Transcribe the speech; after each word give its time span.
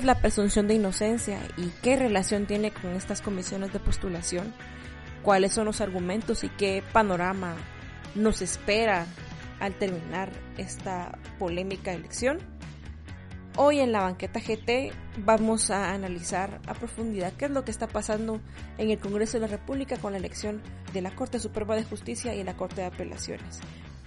¿Qué 0.00 0.04
es 0.04 0.06
la 0.06 0.22
presunción 0.22 0.66
de 0.66 0.72
inocencia 0.72 1.40
y 1.58 1.68
qué 1.82 1.94
relación 1.94 2.46
tiene 2.46 2.70
con 2.70 2.92
estas 2.92 3.20
comisiones 3.20 3.70
de 3.74 3.80
postulación? 3.80 4.54
¿Cuáles 5.22 5.52
son 5.52 5.66
los 5.66 5.82
argumentos 5.82 6.42
y 6.42 6.48
qué 6.48 6.82
panorama 6.94 7.54
nos 8.14 8.40
espera 8.40 9.04
al 9.60 9.74
terminar 9.74 10.32
esta 10.56 11.18
polémica 11.38 11.92
elección? 11.92 12.38
Hoy 13.58 13.80
en 13.80 13.92
la 13.92 14.00
banqueta 14.00 14.40
GT 14.40 14.94
vamos 15.18 15.70
a 15.70 15.92
analizar 15.92 16.62
a 16.66 16.72
profundidad 16.72 17.34
qué 17.34 17.44
es 17.44 17.50
lo 17.50 17.66
que 17.66 17.70
está 17.70 17.86
pasando 17.86 18.40
en 18.78 18.88
el 18.88 18.98
Congreso 18.98 19.34
de 19.34 19.48
la 19.48 19.54
República 19.54 19.98
con 19.98 20.12
la 20.12 20.18
elección 20.18 20.62
de 20.94 21.02
la 21.02 21.14
Corte 21.14 21.38
Suprema 21.38 21.76
de 21.76 21.84
Justicia 21.84 22.34
y 22.34 22.42
la 22.42 22.56
Corte 22.56 22.80
de 22.80 22.86
Apelaciones. 22.86 23.60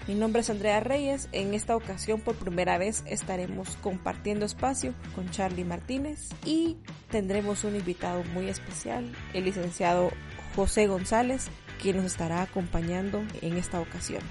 Mi 0.06 0.16
nombre 0.16 0.42
es 0.42 0.50
Andrea 0.50 0.82
Reyes. 0.82 1.30
En 1.32 1.54
esta 1.54 1.78
ocasión, 1.78 2.20
por 2.20 2.36
primera 2.36 2.78
vez, 2.78 3.04
estaremos 3.08 3.78
compartiendo 3.78 4.46
espacio 4.46 4.94
con 5.16 5.30
Charlie 5.32 5.64
Martínez 5.64 6.28
y 6.46 6.76
tendremos 7.10 7.64
un 7.64 7.78
invitado 7.78 8.22
muy 8.34 8.50
especial, 8.50 9.10
el 9.34 9.46
licenciado 9.46 10.12
José 10.58 10.88
González, 10.88 11.48
quien 11.82 11.98
nos 11.98 12.06
estará 12.06 12.42
acompañando 12.42 13.24
en 13.42 13.56
esta 13.56 13.80
ocasión. 13.80 14.22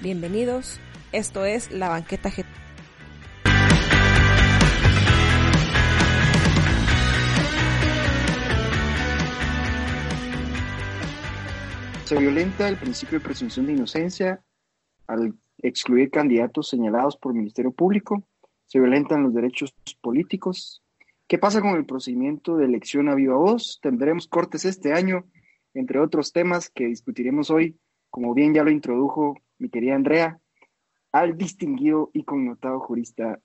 Bienvenidos, 0.00 0.78
esto 1.10 1.44
es 1.44 1.72
La 1.72 1.88
Banqueta 1.88 2.30
GT. 2.30 2.46
Se 12.04 12.16
violenta 12.16 12.68
el 12.68 12.76
principio 12.76 13.18
de 13.18 13.24
presunción 13.24 13.66
de 13.66 13.72
inocencia 13.72 14.40
al 15.06 15.34
excluir 15.58 16.10
candidatos 16.10 16.68
señalados 16.68 17.16
por 17.16 17.32
el 17.32 17.38
Ministerio 17.38 17.72
Público, 17.72 18.22
se 18.66 18.78
violentan 18.78 19.22
los 19.22 19.34
derechos 19.34 19.74
políticos. 20.00 20.82
¿Qué 21.26 21.38
pasa 21.38 21.60
con 21.60 21.76
el 21.76 21.86
procedimiento 21.86 22.56
de 22.56 22.66
elección 22.66 23.08
a 23.08 23.14
viva 23.14 23.36
voz? 23.36 23.78
Tendremos 23.82 24.28
cortes 24.28 24.64
este 24.64 24.92
año, 24.92 25.24
entre 25.72 26.00
otros 26.00 26.32
temas 26.32 26.70
que 26.70 26.86
discutiremos 26.86 27.50
hoy, 27.50 27.78
como 28.10 28.34
bien 28.34 28.54
ya 28.54 28.62
lo 28.62 28.70
introdujo 28.70 29.36
mi 29.58 29.68
querida 29.68 29.94
Andrea, 29.94 30.40
al 31.12 31.36
distinguido 31.36 32.10
y 32.12 32.24
connotado 32.24 32.80
jurista, 32.80 33.40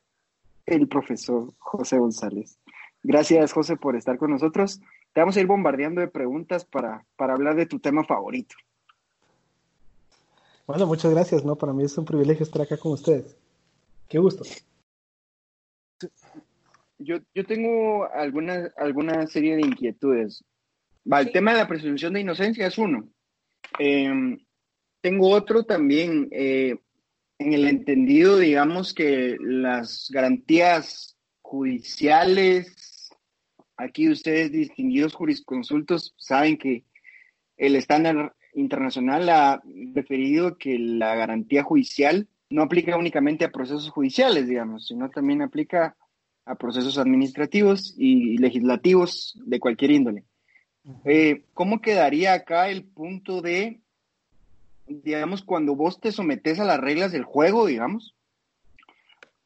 el 0.65 0.87
profesor 0.87 1.53
José 1.57 1.97
González. 1.97 2.59
Gracias, 3.02 3.53
José, 3.53 3.77
por 3.77 3.95
estar 3.95 4.17
con 4.17 4.31
nosotros. 4.31 4.81
Te 5.13 5.21
vamos 5.21 5.37
a 5.37 5.39
ir 5.39 5.47
bombardeando 5.47 6.02
de 6.02 6.07
preguntas 6.07 6.65
para, 6.65 7.05
para 7.15 7.33
hablar 7.33 7.55
de 7.55 7.65
tu 7.65 7.80
tema 7.80 8.03
favorito. 8.03 8.55
Bueno, 10.70 10.86
muchas 10.86 11.12
gracias, 11.12 11.44
¿no? 11.44 11.56
Para 11.56 11.73
mí 11.73 11.84
es 11.84 11.98
un 11.98 12.06
privilegio 12.06 12.44
estar 12.44 12.62
acá 12.62 12.78
con 12.78 12.92
ustedes. 12.92 13.36
Qué 14.08 14.20
gusto. 14.20 14.44
Yo, 17.00 17.17
yo 17.34 17.44
tengo 17.44 18.08
alguna, 18.14 18.72
alguna 18.78 19.26
serie 19.26 19.56
de 19.56 19.64
inquietudes. 19.64 20.44
Va, 21.11 21.22
el 21.22 21.31
tema 21.31 21.53
de 21.53 21.58
la 21.58 21.67
presunción 21.67 22.14
de 22.14 22.22
inocencia 22.22 22.67
es 22.67 22.78
uno. 22.78 23.09
Em, 23.80 24.38
tengo 25.02 25.30
otro 25.31 25.64
también, 25.64 26.28
eh, 26.30 26.76
en 27.39 27.54
el 27.54 27.67
entendido, 27.67 28.38
digamos, 28.38 28.94
que 28.94 29.38
las 29.39 30.08
garantías 30.11 31.17
judiciales, 31.42 33.09
aquí 33.76 34.08
ustedes 34.08 34.52
distinguidos 34.52 35.16
jurisconsultos 35.16 36.14
saben 36.16 36.59
que 36.59 36.83
el 37.58 37.76
estándar 37.76 38.36
internacional 38.59 39.30
ha 39.30 39.61
referido 39.93 40.58
que 40.58 40.77
la 40.77 41.15
garantía 41.15 41.64
judicial 41.64 42.27
no 42.49 42.64
aplica 42.64 42.97
únicamente 42.97 43.45
a 43.45 43.52
procesos 43.52 43.89
judiciales, 43.89 44.47
digamos, 44.47 44.87
sino 44.87 45.09
también 45.09 45.42
aplica 45.42 45.95
a 46.45 46.55
procesos 46.55 46.98
administrativos 46.98 47.93
y 47.98 48.37
legislativos 48.37 49.39
de 49.45 49.59
cualquier 49.59 49.92
índole. 49.92 50.23
Eh, 51.05 51.43
¿Cómo 51.53 51.81
quedaría 51.81 52.33
acá 52.33 52.69
el 52.69 52.83
punto 52.83 53.42
de, 53.42 53.81
digamos, 54.87 55.43
cuando 55.43 55.75
vos 55.75 55.99
te 55.99 56.11
sometes 56.11 56.59
a 56.59 56.65
las 56.65 56.80
reglas 56.80 57.11
del 57.11 57.23
juego, 57.23 57.67
digamos? 57.67 58.15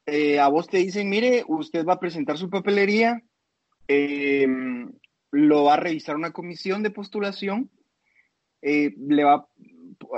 Eh, 0.06 0.40
a 0.40 0.48
vos 0.48 0.68
te 0.68 0.78
dicen, 0.78 1.10
mire, 1.10 1.44
usted 1.46 1.84
va 1.84 1.94
a 1.94 2.00
presentar 2.00 2.38
su 2.38 2.48
papelería, 2.48 3.22
eh, 3.88 4.46
lo 5.30 5.64
va 5.64 5.74
a 5.74 5.80
revisar 5.80 6.16
una 6.16 6.32
comisión 6.32 6.82
de 6.82 6.90
postulación 6.90 7.70
eh, 8.66 8.94
le, 8.96 9.24
va, 9.24 9.46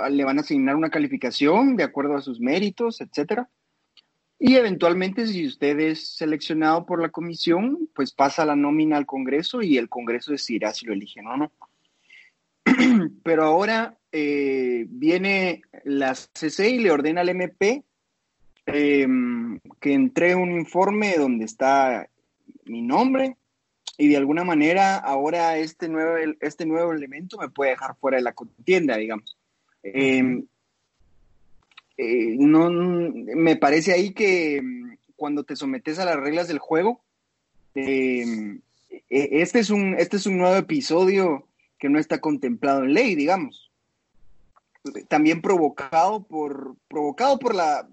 le 0.08 0.24
van 0.24 0.38
a 0.38 0.42
asignar 0.42 0.76
una 0.76 0.88
calificación 0.88 1.74
de 1.74 1.82
acuerdo 1.82 2.14
a 2.14 2.22
sus 2.22 2.38
méritos, 2.38 3.00
etcétera. 3.00 3.50
Y 4.38 4.54
eventualmente, 4.54 5.26
si 5.26 5.46
usted 5.46 5.80
es 5.80 6.16
seleccionado 6.16 6.86
por 6.86 7.02
la 7.02 7.08
comisión, 7.08 7.88
pues 7.92 8.12
pasa 8.12 8.44
la 8.44 8.54
nómina 8.54 8.98
al 8.98 9.06
Congreso 9.06 9.62
y 9.62 9.78
el 9.78 9.88
Congreso 9.88 10.30
decidirá 10.30 10.72
si 10.72 10.86
lo 10.86 10.92
eligen 10.92 11.26
o 11.26 11.36
no. 11.36 11.52
Pero 13.24 13.44
ahora 13.44 13.98
eh, 14.12 14.86
viene 14.88 15.62
la 15.82 16.14
CC 16.14 16.70
y 16.70 16.78
le 16.78 16.92
ordena 16.92 17.22
al 17.22 17.30
MP 17.30 17.82
em, 18.66 19.58
que 19.80 19.92
entre 19.92 20.36
un 20.36 20.52
informe 20.52 21.16
donde 21.18 21.46
está 21.46 22.08
mi 22.64 22.82
nombre, 22.82 23.36
y 23.98 24.08
de 24.08 24.16
alguna 24.16 24.44
manera 24.44 24.96
ahora 24.96 25.56
este 25.56 25.88
nuevo, 25.88 26.16
este 26.40 26.66
nuevo 26.66 26.92
elemento 26.92 27.38
me 27.38 27.48
puede 27.48 27.70
dejar 27.70 27.96
fuera 27.96 28.18
de 28.18 28.22
la 28.22 28.34
contienda, 28.34 28.96
digamos. 28.96 29.36
Em, 29.82 30.46
eh, 31.96 32.36
no, 32.38 32.70
me 32.70 33.56
parece 33.56 33.92
ahí 33.92 34.12
que 34.12 34.60
mm, 34.62 34.96
cuando 35.16 35.44
te 35.44 35.56
sometes 35.56 35.98
a 35.98 36.04
las 36.04 36.16
reglas 36.16 36.48
del 36.48 36.58
juego, 36.58 37.02
em, 37.74 38.60
e, 38.90 39.40
este, 39.40 39.60
es 39.60 39.70
un, 39.70 39.94
este 39.98 40.18
es 40.18 40.26
un 40.26 40.38
nuevo 40.38 40.56
episodio 40.56 41.48
que 41.78 41.88
no 41.88 41.98
está 41.98 42.20
contemplado 42.20 42.84
en 42.84 42.92
ley, 42.92 43.14
digamos. 43.14 43.70
También 45.08 45.40
provocado 45.40 46.22
por, 46.22 46.76
provocado 46.88 47.38
por 47.38 47.54
la, 47.54 47.88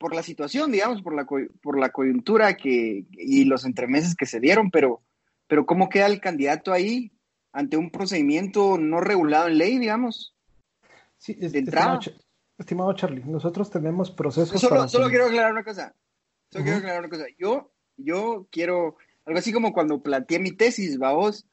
por 0.00 0.14
la 0.14 0.22
situación, 0.22 0.72
digamos, 0.72 1.02
por 1.02 1.14
la, 1.14 1.26
por 1.26 1.78
la 1.78 1.90
coyuntura 1.90 2.56
que, 2.56 3.04
y 3.12 3.44
los 3.44 3.66
entremeses 3.66 4.16
que 4.16 4.24
se 4.24 4.40
dieron, 4.40 4.70
pero, 4.70 5.02
pero 5.46 5.66
¿cómo 5.66 5.90
queda 5.90 6.06
el 6.06 6.22
candidato 6.22 6.72
ahí 6.72 7.12
ante 7.52 7.76
un 7.76 7.90
procedimiento 7.90 8.78
no 8.78 9.02
regulado 9.02 9.48
en 9.48 9.58
ley, 9.58 9.78
digamos? 9.78 10.34
Sí, 11.18 11.34
de 11.34 11.58
entrada. 11.58 12.00
Estimado, 12.56 12.94
Charlie, 12.94 13.22
nosotros 13.26 13.70
tenemos 13.70 14.10
procesos. 14.10 14.58
Solo, 14.58 14.88
solo 14.88 15.10
quiero 15.10 15.26
aclarar 15.26 15.52
una 15.52 15.64
cosa. 15.64 15.94
Solo 16.50 16.64
quiero 16.64 16.78
aclarar 16.78 17.00
una 17.00 17.10
cosa. 17.10 17.24
Yo, 17.38 17.70
yo 17.98 18.48
quiero, 18.50 18.96
algo 19.26 19.38
así 19.38 19.52
como 19.52 19.74
cuando 19.74 20.02
planteé 20.02 20.38
mi 20.38 20.52
tesis, 20.52 20.96
vamos, 20.96 21.46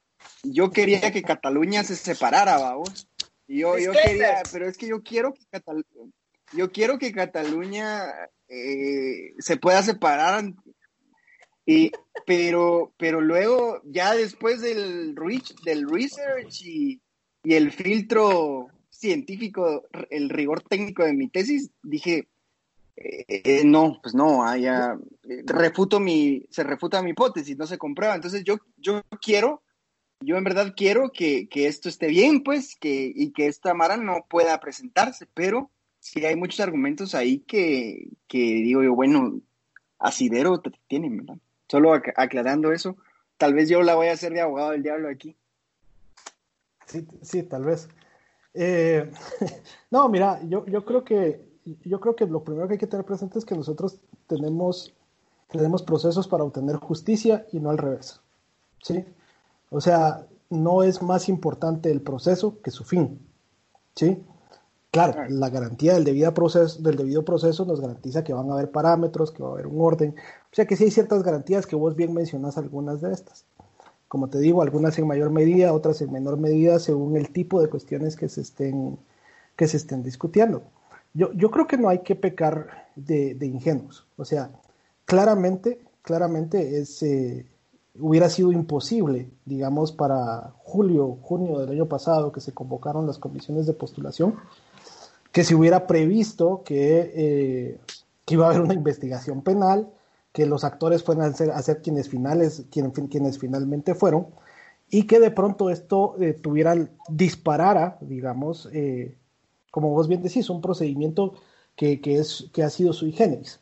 yo 0.44 0.72
quería 0.72 1.12
que 1.12 1.22
Cataluña 1.22 1.84
se 1.84 1.98
separara, 1.98 2.58
vamos. 2.60 3.10
Yo, 3.46 3.78
yo 3.78 3.92
quería, 3.92 4.42
pero 4.54 4.70
es 4.70 4.78
que 4.78 4.88
yo 4.88 5.04
quiero 5.04 5.34
que 5.34 5.46
Cataluña, 5.52 6.14
yo 6.54 6.72
quiero 6.72 6.98
que 6.98 7.12
Cataluña 7.12 8.06
eh, 8.48 9.34
se 9.40 9.58
pueda 9.58 9.84
separar. 9.84 10.54
Y, 11.66 11.92
pero, 12.26 12.94
pero 12.98 13.20
luego, 13.20 13.82
ya 13.84 14.16
después 14.16 14.62
del, 14.62 15.16
del 15.66 15.90
research 15.90 16.62
y, 16.64 17.02
el 17.44 17.72
filtro 17.72 18.68
científico, 18.90 19.88
el 20.10 20.30
rigor 20.30 20.64
técnico 20.64 21.06
de 21.06 21.14
mi 21.14 21.30
tesis, 21.30 21.72
dije, 21.82 22.28
eh, 22.98 23.26
eh, 23.28 23.62
no, 23.64 24.00
pues 24.02 24.14
no, 24.14 24.46
haya, 24.46 24.98
refuto 25.46 26.02
mi, 26.02 26.46
se 26.50 26.64
refuta 26.64 27.02
mi 27.02 27.12
hipótesis, 27.12 27.58
no 27.58 27.66
se 27.66 27.78
comprueba. 27.78 28.16
Entonces 28.16 28.44
yo, 28.44 28.58
yo 28.76 29.02
quiero, 29.22 29.64
yo 30.20 30.36
en 30.36 30.44
verdad 30.44 30.74
quiero 30.76 31.12
que, 31.12 31.48
que 31.48 31.68
esto 31.68 31.88
esté 31.88 32.08
bien, 32.08 32.44
pues, 32.44 32.76
que, 32.76 33.14
y 33.16 33.32
que 33.32 33.48
esta 33.48 33.74
Mara 33.74 33.96
no 33.96 34.26
pueda 34.30 34.60
presentarse, 34.60 35.26
pero 35.34 35.72
sí 36.14 36.26
hay 36.26 36.36
muchos 36.36 36.60
argumentos 36.60 37.16
ahí 37.16 37.40
que, 37.40 38.10
digo 38.30 38.84
yo, 38.84 38.96
bueno, 38.96 39.42
asidero 40.00 40.62
tienen, 40.88 41.18
¿verdad? 41.18 41.38
Solo 41.68 41.94
aclarando 41.94 42.72
eso, 42.72 42.96
tal 43.38 43.54
vez 43.54 43.68
yo 43.68 43.82
la 43.82 43.96
voy 43.96 44.08
a 44.08 44.14
hacer 44.14 44.32
de 44.34 44.42
abogado 44.42 44.72
del 44.72 44.84
diablo 44.84 45.10
aquí. 45.10 45.36
Sí, 46.86 47.06
sí, 47.22 47.44
tal 47.44 47.66
vez. 47.66 47.90
Eh, 48.54 49.12
no, 49.92 50.08
mira, 50.08 50.40
yo, 50.44 50.66
yo 50.66 50.86
creo 50.86 51.04
que 51.04 51.46
yo 51.84 52.00
creo 52.00 52.16
que 52.16 52.26
lo 52.26 52.44
primero 52.44 52.68
que 52.68 52.76
hay 52.76 52.80
que 52.80 52.88
tener 52.88 53.06
presente 53.06 53.40
es 53.40 53.46
que 53.46 53.56
nosotros 53.56 54.00
tenemos, 54.28 54.94
tenemos 55.50 55.84
procesos 55.84 56.28
para 56.28 56.46
obtener 56.46 56.78
justicia 56.78 57.46
y 57.52 57.60
no 57.60 57.70
al 57.70 57.78
revés. 57.78 58.22
¿sí? 58.82 59.04
O 59.70 59.82
sea, 59.82 60.26
no 60.50 60.84
es 60.84 61.02
más 61.02 61.28
importante 61.28 61.92
el 61.92 62.02
proceso 62.02 62.62
que 62.62 62.72
su 62.72 62.86
fin. 62.86 63.20
¿sí? 63.96 64.24
Claro, 64.98 65.30
la 65.30 65.52
garantía 65.52 65.94
del 65.94 66.04
debido, 66.04 66.34
proceso, 66.34 66.82
del 66.82 66.96
debido 66.96 67.24
proceso 67.24 67.66
nos 67.66 67.80
garantiza 67.80 68.24
que 68.24 68.34
van 68.34 68.50
a 68.50 68.54
haber 68.54 68.72
parámetros, 68.72 69.32
que 69.32 69.44
va 69.44 69.50
a 69.50 69.52
haber 69.52 69.68
un 69.68 69.80
orden. 69.80 70.16
O 70.52 70.56
sea 70.56 70.66
que 70.66 70.76
sí 70.76 70.86
hay 70.86 70.90
ciertas 70.90 71.22
garantías 71.22 71.68
que 71.68 71.76
vos 71.76 71.96
bien 71.96 72.16
mencionas 72.16 72.58
algunas 72.58 73.00
de 73.02 73.14
estas. 73.14 73.46
Como 74.08 74.28
te 74.28 74.40
digo, 74.40 74.64
algunas 74.64 74.98
en 74.98 75.06
mayor 75.06 75.30
medida, 75.30 75.72
otras 75.72 76.02
en 76.02 76.12
menor 76.12 76.38
medida, 76.38 76.80
según 76.80 77.16
el 77.16 77.30
tipo 77.30 77.62
de 77.62 77.70
cuestiones 77.70 78.16
que 78.16 78.28
se 78.28 78.42
estén, 78.42 78.98
que 79.56 79.68
se 79.68 79.78
estén 79.78 80.02
discutiendo. 80.02 80.64
Yo, 81.14 81.32
yo 81.34 81.52
creo 81.52 81.68
que 81.68 81.78
no 81.78 81.90
hay 81.90 82.00
que 82.00 82.16
pecar 82.16 82.88
de, 82.96 83.36
de 83.36 83.46
ingenuos. 83.46 84.08
O 84.18 84.26
sea, 84.26 84.50
claramente, 85.06 85.80
claramente 86.02 86.80
es, 86.80 87.04
eh, 87.04 87.46
hubiera 88.00 88.32
sido 88.32 88.52
imposible, 88.52 89.30
digamos, 89.46 89.92
para 89.92 90.54
julio, 90.64 91.20
junio 91.22 91.60
del 91.60 91.70
año 91.70 91.88
pasado, 91.88 92.32
que 92.32 92.42
se 92.42 92.54
convocaron 92.54 93.06
las 93.06 93.20
comisiones 93.20 93.68
de 93.68 93.74
postulación, 93.74 94.36
que 95.38 95.44
se 95.44 95.54
hubiera 95.54 95.86
previsto 95.86 96.64
que, 96.66 97.12
eh, 97.14 97.80
que 98.26 98.34
iba 98.34 98.48
a 98.48 98.50
haber 98.50 98.62
una 98.64 98.74
investigación 98.74 99.44
penal, 99.44 99.88
que 100.32 100.48
los 100.48 100.64
actores 100.64 101.04
fueran 101.04 101.30
a 101.30 101.34
ser, 101.36 101.52
a 101.52 101.62
ser 101.62 101.84
quienes, 101.84 102.10
finales, 102.10 102.66
quien, 102.72 102.90
quienes 102.90 103.38
finalmente 103.38 103.94
fueron, 103.94 104.30
y 104.90 105.04
que 105.04 105.20
de 105.20 105.30
pronto 105.30 105.70
esto 105.70 106.16
eh, 106.20 106.34
tuviera, 106.34 106.76
disparara, 107.08 108.00
digamos, 108.02 108.68
eh, 108.74 109.16
como 109.70 109.92
vos 109.92 110.08
bien 110.08 110.24
decís, 110.24 110.50
un 110.50 110.60
procedimiento 110.60 111.36
que, 111.76 112.02
que, 112.02 112.18
es, 112.18 112.50
que 112.52 112.64
ha 112.64 112.72
sido 112.72 112.92
sui 112.92 113.12
generis. 113.12 113.60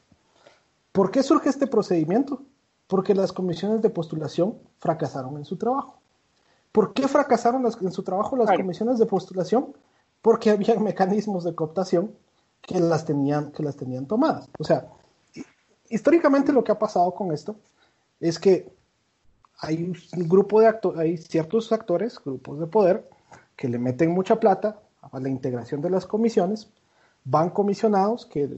¿Por 0.94 1.12
qué 1.12 1.24
surge 1.24 1.50
este 1.50 1.68
procedimiento? 1.68 2.42
Porque 2.88 3.14
las 3.14 3.34
comisiones 3.34 3.82
de 3.82 3.90
postulación 3.90 4.60
fracasaron 4.80 5.36
en 5.36 5.44
su 5.44 5.58
trabajo. 5.58 6.00
¿Por 6.72 6.94
qué 6.94 7.10
fracasaron 7.10 7.64
las, 7.64 7.82
en 7.82 7.92
su 7.92 8.02
trabajo 8.02 8.38
las 8.38 8.56
comisiones 8.56 8.98
de 8.98 9.06
postulación? 9.06 9.74
Porque 10.26 10.50
había 10.50 10.74
mecanismos 10.80 11.44
de 11.44 11.54
cooptación 11.54 12.12
que 12.64 12.80
las 12.80 13.06
tenían, 13.06 13.52
que 13.52 13.62
las 13.62 13.76
tenían 13.76 14.08
tomadas. 14.08 14.50
O 14.58 14.64
sea, 14.64 14.88
históricamente 15.88 16.52
lo 16.52 16.64
que 16.64 16.72
ha 16.72 16.80
pasado 16.80 17.14
con 17.14 17.32
esto 17.32 17.56
es 18.20 18.40
que 18.40 18.68
hay 19.60 19.84
un 19.84 20.28
grupo 20.28 20.62
de 20.62 20.68
actores, 20.68 21.00
hay 21.00 21.18
ciertos 21.18 21.72
actores, 21.72 22.20
grupos 22.26 22.60
de 22.60 22.66
poder, 22.66 23.08
que 23.56 23.70
le 23.70 23.78
meten 23.78 24.10
mucha 24.10 24.40
plata 24.40 24.80
a 25.12 25.20
la 25.20 25.30
integración 25.30 25.82
de 25.82 25.92
las 25.92 26.08
comisiones, 26.08 26.70
van 27.24 27.52
comisionados, 27.52 28.26
que, 28.26 28.50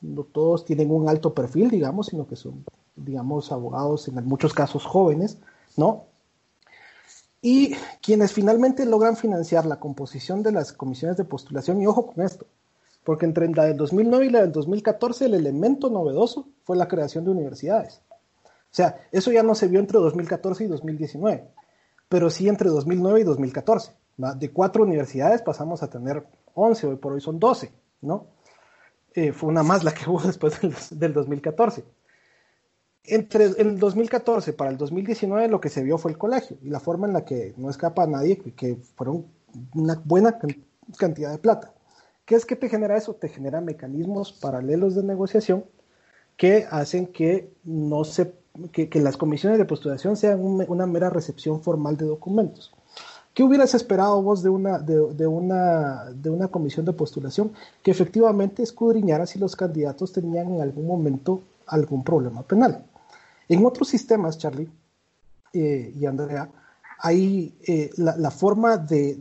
no 0.00 0.22
todos 0.24 0.64
tienen 0.64 0.90
un 0.90 1.08
alto 1.08 1.34
perfil, 1.34 1.70
digamos, 1.70 2.08
sino 2.08 2.26
que 2.26 2.34
son, 2.34 2.64
digamos, 2.96 3.52
abogados 3.52 4.08
en 4.08 4.26
muchos 4.26 4.52
casos 4.52 4.84
jóvenes, 4.84 5.38
¿no? 5.76 6.06
Y 7.48 7.76
quienes 8.02 8.32
finalmente 8.32 8.84
logran 8.84 9.16
financiar 9.16 9.66
la 9.66 9.78
composición 9.78 10.42
de 10.42 10.50
las 10.50 10.72
comisiones 10.72 11.16
de 11.16 11.22
postulación, 11.22 11.80
y 11.80 11.86
ojo 11.86 12.08
con 12.08 12.24
esto, 12.24 12.44
porque 13.04 13.24
entre 13.24 13.48
la 13.50 13.66
del 13.66 13.76
2009 13.76 14.26
y 14.26 14.30
la 14.30 14.40
del 14.40 14.50
2014 14.50 15.26
el 15.26 15.34
elemento 15.34 15.88
novedoso 15.88 16.48
fue 16.64 16.76
la 16.76 16.88
creación 16.88 17.24
de 17.24 17.30
universidades. 17.30 18.02
O 18.42 18.72
sea, 18.72 18.96
eso 19.12 19.30
ya 19.30 19.44
no 19.44 19.54
se 19.54 19.68
vio 19.68 19.78
entre 19.78 20.00
2014 20.00 20.64
y 20.64 20.66
2019, 20.66 21.48
pero 22.08 22.30
sí 22.30 22.48
entre 22.48 22.68
2009 22.68 23.20
y 23.20 23.22
2014. 23.22 23.92
De 24.16 24.50
cuatro 24.52 24.82
universidades 24.82 25.40
pasamos 25.40 25.84
a 25.84 25.88
tener 25.88 26.26
11, 26.54 26.84
hoy 26.88 26.96
por 26.96 27.12
hoy 27.12 27.20
son 27.20 27.38
12, 27.38 27.72
¿no? 28.00 28.26
Eh, 29.14 29.30
fue 29.30 29.50
una 29.50 29.62
más 29.62 29.84
la 29.84 29.94
que 29.94 30.02
hubo 30.10 30.20
después 30.20 30.60
del, 30.90 31.12
2014. 31.12 31.84
Entre 33.08 33.44
el 33.44 33.78
2014 33.78 34.52
para 34.52 34.70
el 34.70 34.76
2019 34.76 35.48
lo 35.48 35.60
que 35.60 35.68
se 35.68 35.82
vio 35.82 35.98
fue 35.98 36.10
el 36.10 36.18
colegio 36.18 36.56
y 36.62 36.68
la 36.68 36.80
forma 36.80 37.06
en 37.06 37.12
la 37.12 37.24
que 37.24 37.54
no 37.56 37.70
escapa 37.70 38.02
a 38.02 38.06
nadie, 38.06 38.38
que 38.38 38.76
fueron 38.96 39.26
una 39.74 40.00
buena 40.04 40.38
cantidad 40.98 41.30
de 41.30 41.38
plata. 41.38 41.72
¿Qué 42.24 42.34
es 42.34 42.44
que 42.44 42.56
te 42.56 42.68
genera 42.68 42.96
eso? 42.96 43.14
Te 43.14 43.28
genera 43.28 43.60
mecanismos 43.60 44.32
paralelos 44.32 44.94
de 44.96 45.04
negociación 45.04 45.64
que 46.36 46.66
hacen 46.70 47.06
que 47.06 47.52
no 47.64 48.04
se 48.04 48.34
que, 48.72 48.88
las 49.00 49.16
comisiones 49.16 49.58
de 49.58 49.64
postulación 49.64 50.16
sean 50.16 50.40
una 50.40 50.86
mera 50.86 51.10
recepción 51.10 51.60
formal 51.60 51.96
de 51.96 52.06
documentos. 52.06 52.72
¿Qué 53.34 53.42
hubieras 53.42 53.74
esperado 53.74 54.22
vos 54.22 54.42
de 54.42 54.48
una, 54.48 54.78
de, 54.78 55.26
una, 55.26 56.06
de 56.14 56.30
una 56.30 56.48
comisión 56.48 56.86
de 56.86 56.94
postulación 56.94 57.52
que 57.82 57.90
efectivamente 57.90 58.62
escudriñara 58.62 59.26
si 59.26 59.38
los 59.38 59.54
candidatos 59.54 60.12
tenían 60.12 60.54
en 60.54 60.62
algún 60.62 60.86
momento 60.86 61.42
algún 61.66 62.02
problema 62.02 62.42
penal? 62.42 62.82
En 63.48 63.64
otros 63.64 63.88
sistemas, 63.88 64.38
Charlie 64.38 64.70
eh, 65.52 65.92
y 65.94 66.06
Andrea, 66.06 66.50
hay 66.98 67.54
eh, 67.66 67.90
la, 67.96 68.30
forma 68.30 68.76
de, 68.76 69.20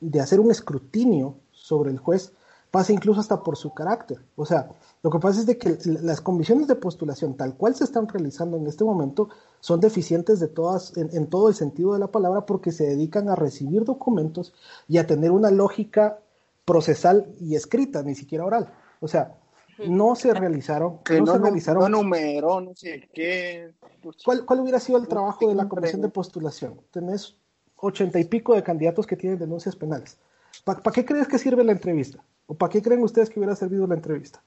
de, 0.00 0.20
hacer 0.20 0.40
un 0.40 0.50
escrutinio 0.50 1.36
sobre 1.52 1.90
el 1.90 1.98
juez 1.98 2.32
pasa 2.70 2.92
incluso 2.92 3.20
hasta 3.20 3.40
por 3.40 3.56
su 3.56 3.72
carácter. 3.72 4.18
O 4.34 4.44
sea, 4.44 4.68
lo 5.02 5.08
que 5.08 5.20
pasa 5.20 5.38
es 5.38 5.46
de 5.46 5.56
que 5.56 5.78
las 5.84 6.20
comisiones 6.20 6.66
de 6.66 6.74
postulación 6.74 7.36
tal 7.36 7.54
cual 7.54 7.76
se 7.76 7.84
están 7.84 8.08
realizando 8.08 8.56
en 8.56 8.66
este 8.66 8.82
momento 8.82 9.28
son 9.60 9.78
deficientes 9.78 10.40
de 10.40 10.48
todas, 10.48 10.92
en, 10.96 11.28
todo 11.28 11.48
el 11.48 11.54
sentido 11.54 11.92
de 11.92 12.00
la 12.00 12.08
palabra 12.08 12.46
porque 12.46 12.72
se 12.72 12.84
dedican 12.84 13.28
a 13.28 13.36
recibir 13.36 13.84
documentos 13.84 14.52
y 14.88 14.98
a 14.98 15.06
tener 15.06 15.30
una 15.30 15.52
lógica 15.52 16.18
procesal 16.64 17.26
y 17.40 17.54
escrita, 17.54 18.02
ni 18.02 18.16
siquiera 18.16 18.44
oral. 18.44 18.72
O 19.00 19.06
sea, 19.06 19.38
no 19.86 20.14
se 20.14 20.32
realizaron, 20.34 21.00
no, 21.08 21.26
se 21.26 21.38
realizaron. 21.38 21.82
No 21.82 21.88
número, 22.02 22.60
no 22.60 22.74
sé 22.74 23.08
qué. 23.12 23.72
Pues, 24.02 24.16
¿Cuál, 24.24 24.44
¿Cuál 24.44 24.60
hubiera 24.60 24.80
sido 24.80 24.98
el 24.98 25.08
trabajo 25.08 25.48
de 25.48 25.54
la 25.54 25.68
comisión 25.68 26.02
de 26.02 26.08
postulación? 26.08 26.80
Tenés 26.90 27.36
ochenta 27.76 28.18
y 28.18 28.24
pico 28.24 28.54
de 28.54 28.62
candidatos 28.62 29.06
que 29.06 29.16
tienen 29.16 29.38
denuncias 29.38 29.76
penales. 29.76 30.18
¿Para 30.64 30.80
qué 30.92 31.04
crees 31.04 31.28
que 31.28 31.38
sirve 31.38 31.64
la 31.64 31.72
entrevista? 31.72 32.22
¿O 32.46 32.54
para 32.54 32.70
qué 32.70 32.82
creen 32.82 33.02
ustedes 33.02 33.30
que 33.30 33.40
hubiera 33.40 33.56
servido 33.56 33.86
la 33.86 33.94
entrevista? 33.94 34.42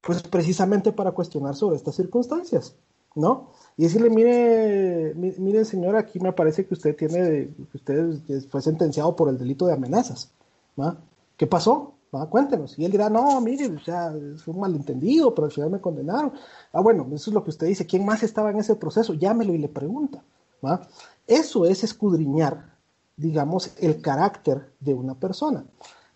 Pues 0.00 0.22
precisamente 0.22 0.92
para 0.92 1.12
cuestionar 1.12 1.54
sobre 1.54 1.76
estas 1.76 1.96
circunstancias, 1.96 2.76
¿no? 3.14 3.50
Y 3.76 3.82
decirle, 3.82 4.10
mire, 4.10 5.12
mire 5.14 5.64
señora, 5.64 6.00
aquí 6.00 6.20
me 6.20 6.32
parece 6.32 6.66
que 6.66 6.74
usted 6.74 6.96
tiene, 6.96 7.50
que 7.70 7.76
usted 7.76 8.20
fue 8.48 8.62
sentenciado 8.62 9.14
por 9.16 9.28
el 9.28 9.38
delito 9.38 9.66
de 9.66 9.74
amenazas, 9.74 10.30
¿va? 10.80 10.96
¿Qué 11.36 11.46
pasó? 11.46 11.94
¿Va? 12.14 12.28
Cuéntenos. 12.28 12.78
Y 12.78 12.84
él 12.84 12.92
dirá, 12.92 13.10
no, 13.10 13.40
mire, 13.40 13.66
o 13.66 13.80
sea, 13.80 14.12
fue 14.42 14.54
un 14.54 14.60
malentendido, 14.60 15.34
pero 15.34 15.46
al 15.46 15.52
final 15.52 15.70
me 15.70 15.80
condenaron. 15.80 16.32
Ah, 16.72 16.80
bueno, 16.80 17.06
eso 17.12 17.30
es 17.30 17.34
lo 17.34 17.44
que 17.44 17.50
usted 17.50 17.66
dice. 17.66 17.86
¿Quién 17.86 18.04
más 18.04 18.22
estaba 18.22 18.50
en 18.50 18.58
ese 18.58 18.76
proceso? 18.76 19.14
Llámelo 19.14 19.54
y 19.54 19.58
le 19.58 19.68
pregunta, 19.68 20.22
¿va? 20.64 20.88
Eso 21.26 21.66
es 21.66 21.84
escudriñar 21.84 22.78
digamos, 23.18 23.72
el 23.78 24.00
carácter 24.00 24.70
de 24.80 24.94
una 24.94 25.14
persona. 25.14 25.64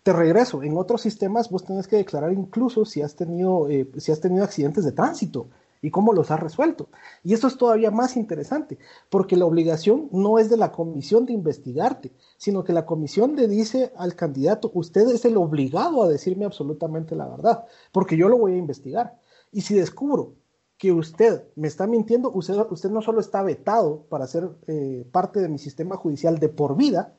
Te 0.01 0.11
regreso, 0.11 0.63
en 0.63 0.77
otros 0.77 1.01
sistemas 1.01 1.49
vos 1.49 1.63
tenés 1.63 1.87
que 1.87 1.97
declarar 1.97 2.33
incluso 2.33 2.85
si 2.85 3.01
has 3.01 3.15
tenido, 3.15 3.69
eh, 3.69 3.89
si 3.97 4.11
has 4.11 4.19
tenido 4.19 4.43
accidentes 4.43 4.83
de 4.83 4.91
tránsito 4.93 5.47
y 5.83 5.91
cómo 5.91 6.13
los 6.13 6.31
has 6.31 6.39
resuelto. 6.39 6.87
Y 7.23 7.33
esto 7.33 7.45
es 7.45 7.57
todavía 7.57 7.91
más 7.91 8.15
interesante, 8.15 8.79
porque 9.09 9.35
la 9.35 9.45
obligación 9.45 10.07
no 10.11 10.39
es 10.39 10.49
de 10.49 10.57
la 10.57 10.71
comisión 10.71 11.25
de 11.25 11.33
investigarte, 11.33 12.13
sino 12.37 12.63
que 12.63 12.73
la 12.73 12.85
comisión 12.85 13.35
le 13.35 13.47
dice 13.47 13.91
al 13.97 14.15
candidato, 14.15 14.71
usted 14.73 15.07
es 15.09 15.25
el 15.25 15.37
obligado 15.37 16.01
a 16.01 16.07
decirme 16.07 16.45
absolutamente 16.45 17.15
la 17.15 17.27
verdad, 17.27 17.65
porque 17.91 18.17
yo 18.17 18.29
lo 18.29 18.37
voy 18.37 18.53
a 18.53 18.57
investigar. 18.57 19.19
Y 19.51 19.61
si 19.61 19.75
descubro 19.75 20.35
que 20.77 20.93
usted 20.93 21.43
me 21.55 21.67
está 21.67 21.85
mintiendo, 21.85 22.31
usted, 22.31 22.55
usted 22.69 22.89
no 22.89 23.01
solo 23.01 23.19
está 23.19 23.43
vetado 23.43 24.05
para 24.09 24.25
ser 24.25 24.49
eh, 24.67 25.05
parte 25.11 25.41
de 25.41 25.49
mi 25.49 25.59
sistema 25.59 25.97
judicial 25.97 26.39
de 26.39 26.47
por 26.47 26.77
vida, 26.77 27.13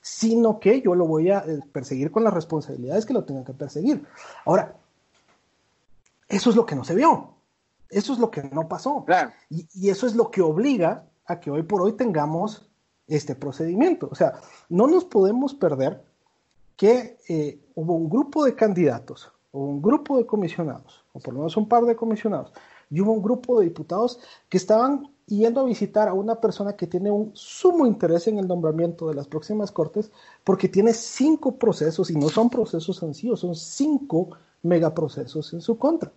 sino 0.00 0.58
que 0.58 0.80
yo 0.80 0.94
lo 0.94 1.06
voy 1.06 1.30
a 1.30 1.40
eh, 1.40 1.60
perseguir 1.70 2.10
con 2.10 2.24
las 2.24 2.32
responsabilidades 2.32 3.04
que 3.04 3.12
lo 3.12 3.24
tengan 3.24 3.44
que 3.44 3.52
perseguir. 3.52 4.04
Ahora, 4.46 4.74
eso 6.28 6.50
es 6.50 6.56
lo 6.56 6.64
que 6.64 6.74
no 6.74 6.82
se 6.82 6.94
vio, 6.94 7.35
eso 7.90 8.12
es 8.12 8.18
lo 8.18 8.30
que 8.30 8.42
no 8.42 8.68
pasó. 8.68 9.04
Y, 9.50 9.88
eso 9.88 10.06
es 10.06 10.14
lo 10.14 10.30
que 10.30 10.42
obliga 10.42 11.04
a 11.26 11.40
que 11.40 11.50
hoy 11.50 11.62
por 11.62 11.82
hoy 11.82 11.92
tengamos 11.92 12.68
este 13.06 13.34
procedimiento. 13.34 14.08
O 14.10 14.14
sea, 14.14 14.34
no 14.68 14.86
nos 14.86 15.04
podemos 15.04 15.54
perder 15.54 16.02
que 16.76 17.18
eh, 17.28 17.60
hubo 17.74 17.94
un 17.94 18.08
grupo 18.08 18.44
de 18.44 18.54
candidatos 18.54 19.32
o 19.52 19.60
un 19.60 19.80
grupo 19.80 20.18
de 20.18 20.26
comisionados, 20.26 21.04
o 21.12 21.20
por 21.20 21.32
lo 21.32 21.40
menos 21.40 21.56
un 21.56 21.68
par 21.68 21.84
de 21.84 21.96
comisionados, 21.96 22.52
y 22.90 23.00
hubo 23.00 23.12
un 23.12 23.22
grupo 23.22 23.58
de 23.58 23.66
diputados 23.66 24.20
que 24.48 24.58
estaban 24.58 25.08
yendo 25.26 25.60
a 25.60 25.64
visitar 25.64 26.08
a 26.08 26.12
una 26.12 26.40
persona 26.40 26.76
que 26.76 26.86
tiene 26.86 27.10
un 27.10 27.30
sumo 27.34 27.86
interés 27.86 28.28
en 28.28 28.38
el 28.38 28.46
nombramiento 28.46 29.08
de 29.08 29.14
las 29.14 29.26
próximas 29.26 29.72
cortes 29.72 30.12
porque 30.44 30.68
tiene 30.68 30.92
cinco 30.94 31.56
procesos 31.56 32.10
y 32.10 32.16
no 32.16 32.28
son 32.28 32.48
procesos 32.48 32.98
sencillos, 32.98 33.40
son 33.40 33.56
cinco 33.56 34.30
megaprocesos 34.62 35.52
en 35.52 35.60
su 35.60 35.78
contra. 35.78 36.12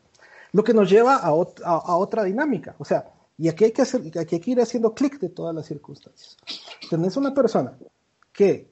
Lo 0.51 0.63
que 0.63 0.73
nos 0.73 0.89
lleva 0.89 1.17
a, 1.17 1.27
a, 1.27 1.97
otra 1.97 2.23
dinámica. 2.23 2.75
O 2.79 2.85
sea, 2.85 3.11
y 3.37 3.47
aquí 3.47 3.65
hay 3.65 3.71
que, 3.71 3.83
hacer, 3.83 4.01
aquí 4.19 4.35
hay 4.35 4.41
que 4.41 4.51
ir 4.51 4.61
haciendo 4.61 4.93
clic 4.93 5.19
de 5.19 5.29
todas 5.29 5.55
las 5.55 5.65
circunstancias. 5.65 6.37
Tenés 6.89 7.15
una 7.17 7.33
persona 7.33 7.77
que 8.33 8.69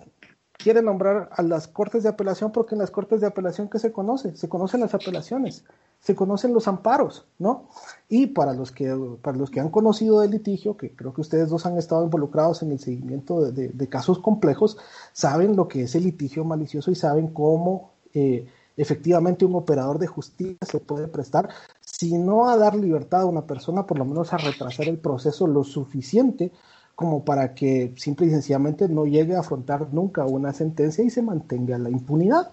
quiere 0.57 0.81
nombrar 0.81 1.29
a 1.31 1.43
las 1.43 1.67
cortes 1.67 2.03
de 2.03 2.09
apelación 2.09 2.51
porque 2.51 2.75
en 2.75 2.79
las 2.79 2.91
cortes 2.91 3.21
de 3.21 3.27
apelación 3.27 3.69
que 3.69 3.79
se 3.79 3.91
conoce, 3.91 4.35
se 4.35 4.49
conocen 4.49 4.81
las 4.81 4.93
apelaciones, 4.93 5.63
se 5.99 6.15
conocen 6.15 6.53
los 6.53 6.67
amparos, 6.67 7.25
¿no? 7.37 7.69
Y 8.09 8.27
para 8.27 8.53
los 8.53 8.71
que 8.71 8.93
para 9.21 9.37
los 9.37 9.49
que 9.49 9.59
han 9.59 9.69
conocido 9.69 10.23
el 10.23 10.31
litigio, 10.31 10.75
que 10.75 10.95
creo 10.95 11.13
que 11.13 11.21
ustedes 11.21 11.49
dos 11.49 11.65
han 11.65 11.77
estado 11.77 12.03
involucrados 12.03 12.63
en 12.63 12.71
el 12.71 12.79
seguimiento 12.79 13.51
de, 13.51 13.87
casos 13.87 14.19
complejos, 14.19 14.77
saben 15.13 15.55
lo 15.55 15.67
que 15.67 15.83
es 15.83 15.95
el 15.95 16.03
litigio 16.03 16.43
malicioso 16.43 16.91
y 16.91 16.95
saben 16.95 17.27
cómo 17.27 17.91
eh, 18.13 18.47
efectivamente 18.77 19.43
un 19.43 19.55
operador 19.55 19.97
de 19.97 20.07
justicia 20.07 20.57
se 20.61 20.79
puede 20.79 21.07
prestar, 21.07 21.49
si 21.81 22.17
no 22.17 22.47
a 22.47 22.57
dar 22.57 22.75
libertad 22.75 23.21
a 23.21 23.25
una 23.25 23.41
persona, 23.41 23.85
por 23.85 23.97
lo 23.97 24.05
menos 24.05 24.31
a 24.31 24.37
retrasar 24.37 24.87
el 24.87 24.99
proceso 24.99 25.47
lo 25.47 25.63
suficiente 25.63 26.51
como 26.95 27.25
para 27.25 27.53
que 27.53 27.93
simple 27.95 28.27
y 28.27 28.31
sencillamente 28.31 28.87
no 28.87 29.05
llegue 29.05 29.35
a 29.35 29.41
afrontar 29.41 29.93
nunca 29.93 30.25
una 30.25 30.53
sentencia 30.53 31.03
y 31.03 31.09
se 31.09 31.21
mantenga 31.21 31.77
la 31.77 31.89
impunidad, 31.89 32.51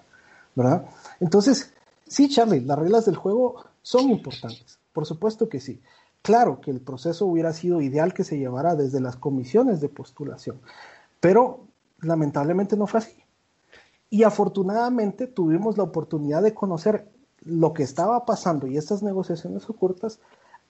¿verdad? 0.54 0.86
Entonces, 1.20 1.72
sí, 2.06 2.28
Charlie, 2.28 2.60
las 2.60 2.78
reglas 2.78 3.06
del 3.06 3.16
juego 3.16 3.64
son 3.80 4.10
importantes, 4.10 4.78
por 4.92 5.06
supuesto 5.06 5.48
que 5.48 5.60
sí, 5.60 5.80
claro 6.20 6.60
que 6.60 6.70
el 6.70 6.80
proceso 6.80 7.26
hubiera 7.26 7.52
sido 7.54 7.80
ideal 7.80 8.12
que 8.12 8.24
se 8.24 8.38
llevara 8.38 8.74
desde 8.74 9.00
las 9.00 9.16
comisiones 9.16 9.80
de 9.80 9.88
postulación, 9.88 10.60
pero 11.20 11.60
lamentablemente 12.00 12.76
no 12.76 12.86
fue 12.86 12.98
así. 13.00 13.23
Y 14.14 14.22
afortunadamente 14.22 15.26
tuvimos 15.26 15.76
la 15.76 15.82
oportunidad 15.82 16.40
de 16.40 16.54
conocer 16.54 17.10
lo 17.40 17.72
que 17.72 17.82
estaba 17.82 18.24
pasando 18.24 18.68
y 18.68 18.76
estas 18.76 19.02
negociaciones 19.02 19.68
ocultas 19.68 20.20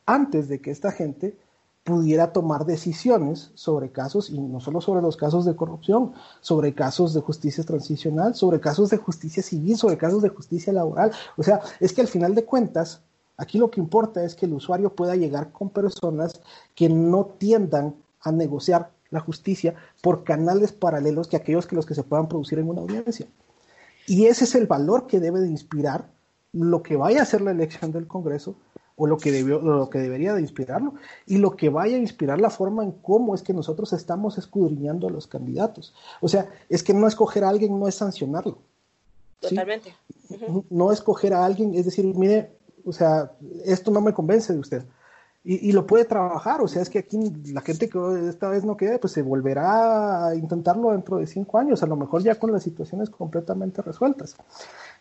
antes 0.07 0.49
de 0.49 0.63
que 0.63 0.71
esta 0.71 0.93
gente 0.93 1.37
pudiera 1.85 2.33
tomar 2.33 2.65
decisiones 2.65 3.51
sobre 3.53 3.93
casos, 3.93 4.31
y 4.31 4.41
no 4.41 4.61
solo 4.61 4.81
sobre 4.81 5.03
los 5.03 5.19
casos 5.19 5.45
de 5.45 5.55
corrupción, 5.55 6.15
sobre 6.41 6.75
casos 6.75 7.13
de 7.13 7.21
justicia 7.21 7.65
transicional, 7.65 8.35
sobre 8.35 8.61
casos 8.61 8.89
de 8.89 8.97
justicia 8.97 9.43
civil, 9.43 9.77
sobre 9.77 9.99
casos 9.99 10.23
de 10.23 10.31
justicia 10.31 10.73
laboral. 10.73 11.13
O 11.37 11.43
sea, 11.43 11.61
es 11.81 11.93
que 11.93 12.01
al 12.01 12.09
final 12.09 12.35
de 12.35 12.47
cuentas, 12.47 13.03
aquí 13.37 13.59
lo 13.59 13.71
que 13.71 13.79
importa 13.79 14.25
es 14.25 14.35
que 14.35 14.47
el 14.47 14.55
usuario 14.55 14.95
pueda 14.95 15.17
llegar 15.17 15.53
con 15.53 15.69
personas 15.69 16.41
que 16.75 16.89
no 16.89 17.27
tiendan 17.37 17.95
a 18.23 18.33
negociar 18.33 18.91
la 19.15 19.21
justicia 19.21 19.75
por 20.03 20.25
canales 20.25 20.73
paralelos 20.73 21.29
que 21.29 21.37
aquellos 21.37 21.67
que 21.67 21.77
los 21.77 21.87
que 21.87 21.95
se 21.95 22.03
puedan 22.03 22.29
producir 22.29 22.59
en 22.59 22.69
una 22.69 22.83
audiencia. 22.83 23.27
Y 24.07 24.27
ese 24.27 24.45
es 24.45 24.55
el 24.55 24.67
valor 24.67 25.07
que 25.07 25.21
debe 25.21 25.41
de 25.41 25.49
inspirar 25.49 26.11
lo 26.53 26.83
que 26.83 26.97
vaya 26.97 27.23
a 27.23 27.25
ser 27.25 27.41
la 27.41 27.53
elección 27.53 27.93
del 27.93 28.07
Congreso 28.07 28.57
o 28.97 29.07
lo 29.07 29.17
que, 29.17 29.33
debió, 29.33 29.61
lo 29.61 29.89
que 29.89 29.99
debería 29.99 30.35
de 30.35 30.41
inspirarlo 30.41 30.95
y 31.27 31.39
lo 31.39 31.57
que 31.57 31.69
vaya 31.69 31.97
a 31.97 32.01
inspirar 32.01 32.41
la 32.41 32.51
forma 32.51 32.85
en 32.85 32.93
cómo 32.93 33.35
es 33.35 33.43
que 33.43 33.53
nosotros 33.53 33.93
estamos 33.93 34.37
escudriñando 34.37 35.09
a 35.09 35.11
los 35.11 35.27
candidatos. 35.27 35.95
O 36.21 36.29
sea, 36.29 36.49
es 36.69 36.83
que 36.83 36.93
no 36.93 37.09
escoger 37.09 37.45
a 37.45 37.49
alguien 37.49 37.79
no 37.79 37.89
es 37.89 37.95
sancionarlo. 37.95 38.59
Totalmente. 39.41 39.95
No 40.71 40.93
escoger 40.93 41.35
a 41.35 41.45
alguien, 41.45 41.75
es 41.75 41.85
decir, 41.85 42.05
mire, 42.05 42.53
o 42.85 42.93
sea, 42.93 43.33
esto 43.65 43.91
no 43.91 44.01
me 44.01 44.13
convence 44.13 44.53
de 44.53 44.59
usted. 44.59 44.85
Y, 45.47 45.73
lo 45.73 45.87
puede 45.87 46.07
trabajar, 46.07 46.63
o 46.63 46.69
sea, 46.69 46.81
es 46.81 46.89
que 46.89 46.99
aquí 47.01 47.19
la 47.53 47.61
gente 47.61 47.91
que 47.91 47.99
esta 48.31 48.49
vez 48.49 48.65
no 48.65 48.79
quede, 48.79 48.99
pues 48.99 49.13
se 49.13 49.21
volverá 49.21 50.29
a 50.29 50.35
intentarlo 50.35 50.93
dentro 50.93 51.19
de 51.19 51.27
cinco 51.27 51.59
años, 51.59 51.83
a 51.83 51.87
lo 51.87 51.97
mejor 51.97 52.23
ya 52.23 52.37
con 52.37 52.51
las 52.51 52.63
situaciones 52.63 53.11
completamente 53.11 53.83
resueltas. 53.83 54.37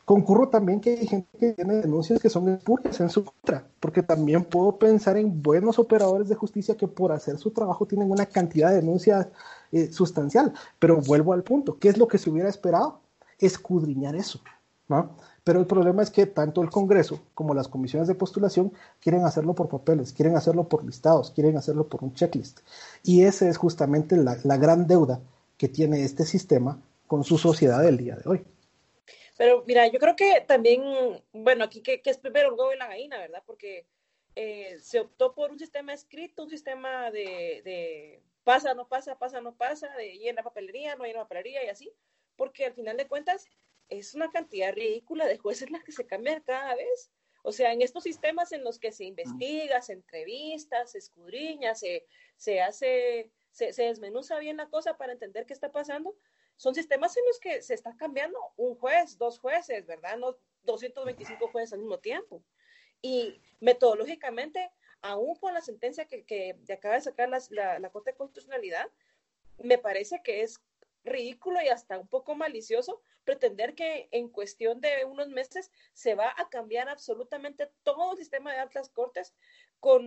Concurro 0.03 0.49
también 0.49 0.81
que 0.81 0.97
hay 0.97 1.07
gente 1.07 1.29
que 1.39 1.53
tiene 1.53 1.75
denuncias 1.75 2.19
que 2.19 2.29
son 2.29 2.49
espurias 2.49 2.99
en 2.99 3.09
su 3.09 3.23
contra, 3.23 3.65
porque 3.79 4.03
también 4.03 4.43
puedo 4.43 4.77
pensar 4.77 5.15
en 5.15 5.41
buenos 5.41 5.79
operadores 5.79 6.27
de 6.27 6.35
justicia 6.35 6.75
que 6.75 6.89
por 6.89 7.13
hacer 7.13 7.37
su 7.37 7.51
trabajo 7.51 7.85
tienen 7.85 8.11
una 8.11 8.25
cantidad 8.25 8.69
de 8.69 8.81
denuncias 8.81 9.29
eh, 9.71 9.93
sustancial. 9.93 10.51
Pero 10.77 10.99
vuelvo 10.99 11.31
al 11.31 11.43
punto, 11.43 11.79
¿qué 11.79 11.87
es 11.87 11.97
lo 11.97 12.09
que 12.09 12.17
se 12.17 12.29
hubiera 12.29 12.49
esperado? 12.49 12.99
Escudriñar 13.39 14.17
eso, 14.17 14.41
¿no? 14.89 15.15
Pero 15.43 15.59
el 15.59 15.65
problema 15.65 16.03
es 16.03 16.09
que 16.09 16.25
tanto 16.25 16.61
el 16.61 16.69
Congreso 16.69 17.21
como 17.33 17.53
las 17.53 17.67
comisiones 17.67 18.07
de 18.07 18.15
postulación 18.15 18.71
quieren 19.01 19.25
hacerlo 19.25 19.53
por 19.53 19.67
papeles, 19.67 20.13
quieren 20.13 20.37
hacerlo 20.37 20.69
por 20.69 20.85
listados, 20.85 21.31
quieren 21.31 21.57
hacerlo 21.57 21.87
por 21.87 22.03
un 22.03 22.13
checklist. 22.13 22.61
Y 23.03 23.23
esa 23.23 23.49
es 23.49 23.57
justamente 23.57 24.15
la, 24.15 24.37
la 24.43 24.57
gran 24.57 24.87
deuda 24.87 25.19
que 25.57 25.67
tiene 25.67 26.03
este 26.03 26.25
sistema 26.25 26.81
con 27.07 27.23
su 27.23 27.37
sociedad 27.37 27.81
del 27.83 27.97
día 27.97 28.15
de 28.15 28.29
hoy. 28.29 28.45
Pero 29.37 29.63
mira, 29.67 29.87
yo 29.87 29.99
creo 29.99 30.15
que 30.15 30.41
también, 30.47 30.81
bueno, 31.33 31.65
aquí 31.65 31.81
que, 31.81 32.01
es 32.03 32.17
primero 32.17 32.49
el 32.49 32.53
huevo 32.53 32.73
y 32.73 32.77
la 32.77 32.87
gallina, 32.87 33.17
¿verdad? 33.17 33.43
Porque 33.45 33.85
eh, 34.35 34.77
se 34.81 34.99
optó 34.99 35.33
por 35.33 35.51
un 35.51 35.59
sistema 35.59 35.93
escrito, 35.93 36.43
un 36.43 36.49
sistema 36.49 37.11
de, 37.11 37.61
de, 37.63 38.21
pasa, 38.43 38.73
no 38.73 38.87
pasa, 38.87 39.17
pasa, 39.17 39.41
no 39.41 39.55
pasa, 39.55 39.89
de 39.97 40.17
llena 40.17 40.43
papelería, 40.43 40.95
no 40.95 41.03
llena 41.03 41.21
papelería 41.21 41.65
y 41.65 41.69
así, 41.69 41.91
porque 42.35 42.65
al 42.65 42.73
final 42.73 42.95
de 42.97 43.07
cuentas 43.07 43.47
es 43.99 44.13
una 44.13 44.31
cantidad 44.31 44.73
ridícula 44.73 45.25
de 45.25 45.37
jueces 45.37 45.71
las 45.71 45.83
que 45.83 45.91
se 45.91 46.05
cambian 46.05 46.41
cada 46.41 46.75
vez. 46.75 47.11
O 47.43 47.51
sea, 47.51 47.73
en 47.73 47.81
estos 47.81 48.03
sistemas 48.03 48.51
en 48.53 48.63
los 48.63 48.79
que 48.79 48.91
se 48.91 49.03
investiga, 49.03 49.81
se 49.81 49.93
entrevista, 49.93 50.85
se 50.87 50.97
escudriña, 50.97 51.75
se, 51.75 52.05
se 52.37 52.61
hace, 52.61 53.31
se, 53.51 53.73
desmenuza 53.73 54.39
bien 54.39 54.57
la 54.57 54.69
cosa 54.69 54.97
para 54.97 55.11
entender 55.11 55.45
qué 55.45 55.53
está 55.53 55.71
pasando, 55.71 56.15
son 56.55 56.73
sistemas 56.73 57.17
en 57.17 57.25
los 57.25 57.39
que 57.39 57.61
se 57.61 57.73
está 57.73 57.97
cambiando 57.97 58.39
un 58.55 58.75
juez, 58.75 59.17
dos 59.17 59.39
jueces, 59.39 59.85
¿verdad? 59.85 60.17
No 60.17 60.37
225 60.63 61.49
jueces 61.49 61.73
al 61.73 61.79
mismo 61.79 61.99
tiempo. 61.99 62.41
Y 63.01 63.41
metodológicamente, 63.59 64.71
aún 65.01 65.35
con 65.35 65.53
la 65.53 65.61
sentencia 65.61 66.05
que, 66.05 66.23
que 66.23 66.55
acaba 66.71 66.95
de 66.95 67.01
sacar 67.01 67.27
la, 67.27 67.41
la, 67.79 67.89
Corte 67.89 68.11
de 68.11 68.17
Constitucionalidad, 68.17 68.89
me 69.57 69.77
parece 69.77 70.21
que 70.23 70.41
es 70.43 70.61
ridículo 71.03 71.61
y 71.61 71.67
hasta 71.67 71.99
un 71.99 72.07
poco 72.07 72.35
malicioso 72.35 73.01
pretender 73.23 73.75
que 73.75 74.09
en 74.11 74.29
cuestión 74.29 74.81
de 74.81 75.05
unos 75.05 75.29
meses 75.29 75.71
se 75.93 76.15
va 76.15 76.33
a 76.37 76.49
cambiar 76.49 76.89
absolutamente 76.89 77.69
todo 77.83 78.11
el 78.11 78.17
sistema 78.17 78.51
de 78.51 78.59
altas 78.59 78.89
cortes 78.89 79.33
con, 79.79 80.03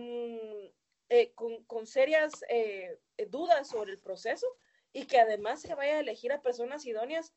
eh, 1.09 1.31
con, 1.33 1.63
con, 1.65 1.87
serias 1.87 2.43
eh, 2.49 2.99
dudas 3.29 3.69
sobre 3.69 3.91
el 3.91 3.99
proceso 3.99 4.47
y 4.93 5.05
que 5.05 5.19
además 5.19 5.61
se 5.61 5.75
vaya 5.75 5.97
a 5.97 5.99
elegir 5.99 6.31
a 6.31 6.41
personas 6.41 6.85
idóneas, 6.85 7.33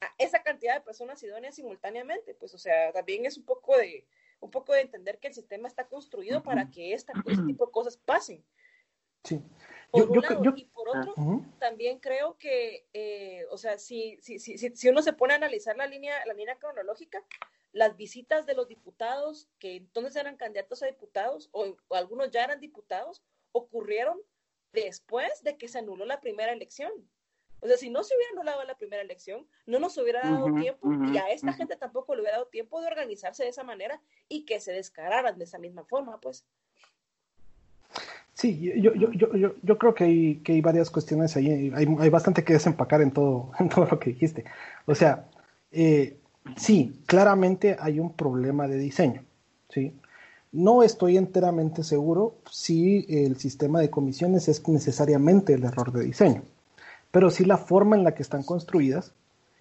a 0.00 0.12
esa 0.18 0.42
cantidad 0.42 0.74
de 0.74 0.80
personas 0.80 1.22
idóneas 1.22 1.56
simultáneamente, 1.56 2.34
pues 2.34 2.54
o 2.54 2.58
sea, 2.58 2.92
también 2.92 3.26
es 3.26 3.36
un 3.36 3.44
poco 3.44 3.76
de, 3.76 4.06
un 4.40 4.50
poco 4.50 4.72
de 4.72 4.82
entender 4.82 5.18
que 5.18 5.28
el 5.28 5.34
sistema 5.34 5.68
está 5.68 5.86
construido 5.86 6.42
para 6.42 6.70
que 6.70 6.94
este 6.94 7.12
tipo 7.46 7.66
de 7.66 7.72
cosas 7.72 7.96
pasen. 7.96 8.44
Sí. 9.24 9.42
Por 9.90 10.10
un 10.10 10.20
lado, 10.20 10.42
y 10.56 10.64
por 10.66 10.88
otro, 10.88 11.14
también 11.58 11.98
creo 11.98 12.38
que, 12.38 12.86
eh, 12.92 13.44
o 13.50 13.58
sea, 13.58 13.78
si, 13.78 14.18
si, 14.22 14.38
si, 14.38 14.58
si, 14.58 14.88
uno 14.88 15.02
se 15.02 15.12
pone 15.12 15.32
a 15.32 15.36
analizar 15.36 15.76
la 15.76 15.86
línea, 15.86 16.24
la 16.26 16.34
línea 16.34 16.56
cronológica, 16.58 17.24
las 17.72 17.96
visitas 17.96 18.46
de 18.46 18.54
los 18.54 18.68
diputados, 18.68 19.48
que 19.58 19.76
entonces 19.76 20.16
eran 20.16 20.36
candidatos 20.36 20.82
a 20.82 20.86
diputados, 20.86 21.48
o, 21.52 21.76
o 21.88 21.94
algunos 21.94 22.30
ya 22.30 22.44
eran 22.44 22.60
diputados, 22.60 23.22
ocurrieron 23.52 24.20
después 24.72 25.42
de 25.42 25.56
que 25.56 25.68
se 25.68 25.78
anuló 25.78 26.04
la 26.04 26.20
primera 26.20 26.52
elección. 26.52 26.92
O 27.60 27.66
sea, 27.66 27.76
si 27.76 27.90
no 27.90 28.02
se 28.02 28.16
hubiera 28.16 28.32
anulado 28.32 28.64
la 28.64 28.76
primera 28.76 29.02
elección, 29.02 29.46
no 29.66 29.78
nos 29.78 29.96
hubiera 29.98 30.22
dado 30.22 30.46
tiempo 30.54 30.88
y 31.12 31.18
a 31.18 31.30
esta 31.30 31.52
gente 31.52 31.76
tampoco 31.76 32.14
le 32.14 32.22
hubiera 32.22 32.38
dado 32.38 32.48
tiempo 32.48 32.80
de 32.80 32.86
organizarse 32.86 33.42
de 33.42 33.50
esa 33.50 33.64
manera 33.64 34.00
y 34.28 34.46
que 34.46 34.60
se 34.60 34.72
descararan 34.72 35.36
de 35.38 35.44
esa 35.44 35.58
misma 35.58 35.84
forma, 35.84 36.18
pues. 36.20 36.46
Sí, 38.40 38.58
yo, 38.58 38.94
yo, 38.94 39.12
yo, 39.12 39.52
yo, 39.62 39.76
creo 39.78 39.92
que 39.92 40.04
hay, 40.04 40.36
que 40.36 40.52
hay 40.52 40.62
varias 40.62 40.88
cuestiones 40.88 41.36
ahí, 41.36 41.70
hay, 41.74 41.86
hay 41.98 42.08
bastante 42.08 42.42
que 42.42 42.54
desempacar 42.54 43.02
en 43.02 43.10
todo, 43.10 43.50
en 43.58 43.68
todo 43.68 43.84
lo 43.84 43.98
que 43.98 44.10
dijiste. 44.10 44.46
O 44.86 44.94
sea, 44.94 45.26
eh, 45.70 46.16
sí, 46.56 47.02
claramente 47.04 47.76
hay 47.78 48.00
un 48.00 48.14
problema 48.14 48.66
de 48.66 48.78
diseño, 48.78 49.24
¿sí? 49.68 49.94
No 50.52 50.82
estoy 50.82 51.18
enteramente 51.18 51.84
seguro 51.84 52.38
si 52.50 53.04
el 53.10 53.36
sistema 53.36 53.78
de 53.78 53.90
comisiones 53.90 54.48
es 54.48 54.66
necesariamente 54.66 55.52
el 55.52 55.64
error 55.64 55.92
de 55.92 56.02
diseño, 56.02 56.42
pero 57.10 57.28
sí 57.28 57.44
la 57.44 57.58
forma 57.58 57.94
en 57.94 58.04
la 58.04 58.14
que 58.14 58.22
están 58.22 58.42
construidas 58.42 59.12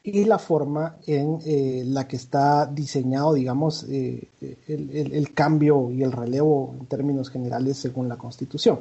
y 0.04 0.26
la 0.26 0.40
forma 0.40 0.98
en 1.06 1.40
eh, 1.46 1.84
la 1.86 2.08
que 2.08 2.16
está 2.16 2.66
diseñado, 2.66 3.34
digamos, 3.34 3.86
eh, 3.90 4.30
el, 4.68 5.34
cambio 5.34 5.92
y 5.92 6.04
el 6.04 6.12
relevo 6.12 6.76
en 6.80 6.86
términos 6.86 7.30
generales 7.30 7.78
según 7.78 8.08
la 8.08 8.18
Constitución. 8.18 8.80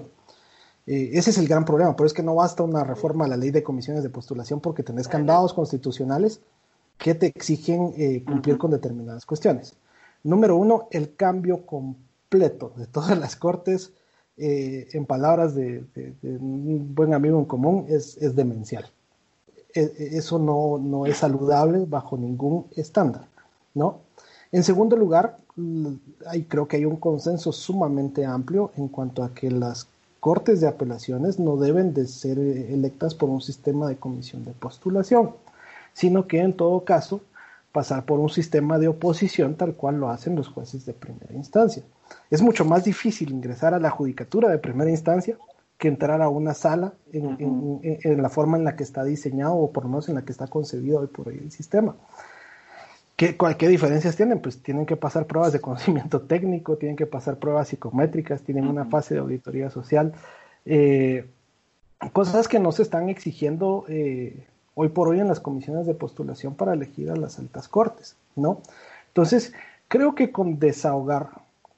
Eh, 0.86 1.10
ese 1.14 1.30
es 1.30 1.38
el 1.38 1.48
gran 1.48 1.64
problema, 1.64 1.94
pero 1.96 2.06
es 2.06 2.12
que 2.12 2.22
no 2.22 2.36
basta 2.36 2.62
una 2.62 2.84
reforma 2.84 3.24
a 3.24 3.28
la 3.28 3.36
ley 3.36 3.50
de 3.50 3.62
comisiones 3.62 4.02
de 4.02 4.10
postulación 4.10 4.60
porque 4.60 4.82
tenés 4.82 5.08
candados 5.08 5.52
constitucionales 5.52 6.40
que 6.96 7.14
te 7.14 7.26
exigen 7.26 7.92
cumplir 8.24 8.58
con 8.58 8.72
determinadas 8.72 9.24
cuestiones. 9.24 9.74
Número 10.24 10.56
uno, 10.56 10.88
el 10.90 11.14
cambio 11.14 11.64
completo 11.64 12.72
de 12.76 12.86
todas 12.86 13.16
las 13.16 13.36
cortes, 13.36 13.92
en 14.36 15.06
palabras 15.06 15.54
de, 15.54 15.84
un 16.24 16.92
buen 16.96 17.14
amigo 17.14 17.38
en 17.38 17.44
común, 17.44 17.86
es, 17.88 18.18
demencial. 18.34 18.90
Eso 19.78 20.38
no, 20.38 21.06
es 21.06 21.18
saludable 21.18 21.84
bajo 21.86 22.16
ningún 22.16 22.66
estándar, 22.76 23.26
¿no? 23.74 24.00
En 24.50 24.64
segundo 24.64 24.96
lugar, 24.96 25.38
hay, 26.26 26.44
creo 26.44 26.66
que 26.66 26.76
hay 26.76 26.84
un 26.84 26.96
consenso 26.96 27.52
sumamente 27.52 28.24
amplio 28.24 28.72
en 28.76 28.88
cuanto 28.88 29.22
a 29.22 29.34
que 29.34 29.50
las 29.50 29.88
cortes 30.20 30.60
de 30.60 30.68
apelaciones 30.68 31.38
no 31.38 31.56
deben 31.56 31.94
de 31.94 32.06
ser 32.06 32.38
electas 32.38 33.14
por 33.14 33.28
un 33.28 33.40
sistema 33.40 33.88
de 33.88 33.96
comisión 33.96 34.44
de 34.44 34.52
postulación, 34.52 35.34
sino 35.92 36.26
que 36.26 36.40
en 36.40 36.54
todo 36.54 36.84
caso 36.84 37.20
pasar 37.72 38.04
por 38.04 38.18
un 38.18 38.30
sistema 38.30 38.78
de 38.78 38.88
oposición 38.88 39.54
tal 39.54 39.74
cual 39.74 39.96
lo 40.00 40.10
hacen 40.10 40.34
los 40.34 40.48
jueces 40.48 40.86
de 40.86 40.94
primera 40.94 41.34
instancia. 41.34 41.82
Es 42.30 42.42
mucho 42.42 42.64
más 42.64 42.84
difícil 42.84 43.30
ingresar 43.30 43.74
a 43.74 43.78
la 43.78 43.90
judicatura 43.90 44.48
de 44.48 44.58
primera 44.58 44.90
instancia 44.90 45.36
que 45.78 45.88
entrar 45.88 46.20
a 46.22 46.28
una 46.28 46.54
sala 46.54 46.92
en, 47.12 48.20
la 48.20 48.28
forma 48.28 48.58
en 48.58 48.64
la 48.64 48.74
que 48.74 48.82
está 48.82 49.04
diseñado 49.04 49.54
o 49.54 49.72
por 49.72 49.84
lo 49.84 49.90
menos 49.90 50.08
en 50.08 50.16
la 50.16 50.22
que 50.22 50.32
está 50.32 50.48
concebido 50.48 51.00
hoy 51.00 51.06
por 51.06 51.28
hoy 51.28 51.38
el 51.40 51.52
sistema. 51.52 51.96
¿Qué, 53.16 53.36
¿Qué 53.36 53.68
diferencias 53.68 54.16
tienen? 54.16 54.40
Pues 54.40 54.62
tienen 54.62 54.86
que 54.86 54.96
pasar 54.96 55.26
pruebas 55.26 55.52
de 55.52 55.60
conocimiento 55.60 56.22
técnico, 56.22 56.76
tienen 56.76 56.96
que 56.96 57.06
pasar 57.06 57.38
pruebas 57.38 57.68
psicométricas, 57.68 58.42
tienen 58.42 58.66
una 58.66 58.86
fase 58.86 59.14
de 59.14 59.20
auditoría 59.20 59.70
social, 59.70 60.12
eh, 60.66 61.28
cosas 62.12 62.48
que 62.48 62.58
no 62.58 62.72
se 62.72 62.82
están 62.82 63.08
exigiendo 63.08 63.84
eh, 63.88 64.46
hoy 64.74 64.88
por 64.88 65.08
hoy 65.08 65.20
en 65.20 65.28
las 65.28 65.40
comisiones 65.40 65.86
de 65.86 65.94
postulación 65.94 66.54
para 66.54 66.74
elegir 66.74 67.10
a 67.10 67.16
las 67.16 67.38
altas 67.38 67.68
cortes, 67.68 68.16
¿no? 68.34 68.62
Entonces, 69.08 69.52
creo 69.88 70.14
que 70.14 70.30
con 70.30 70.58
desahogar 70.58 71.30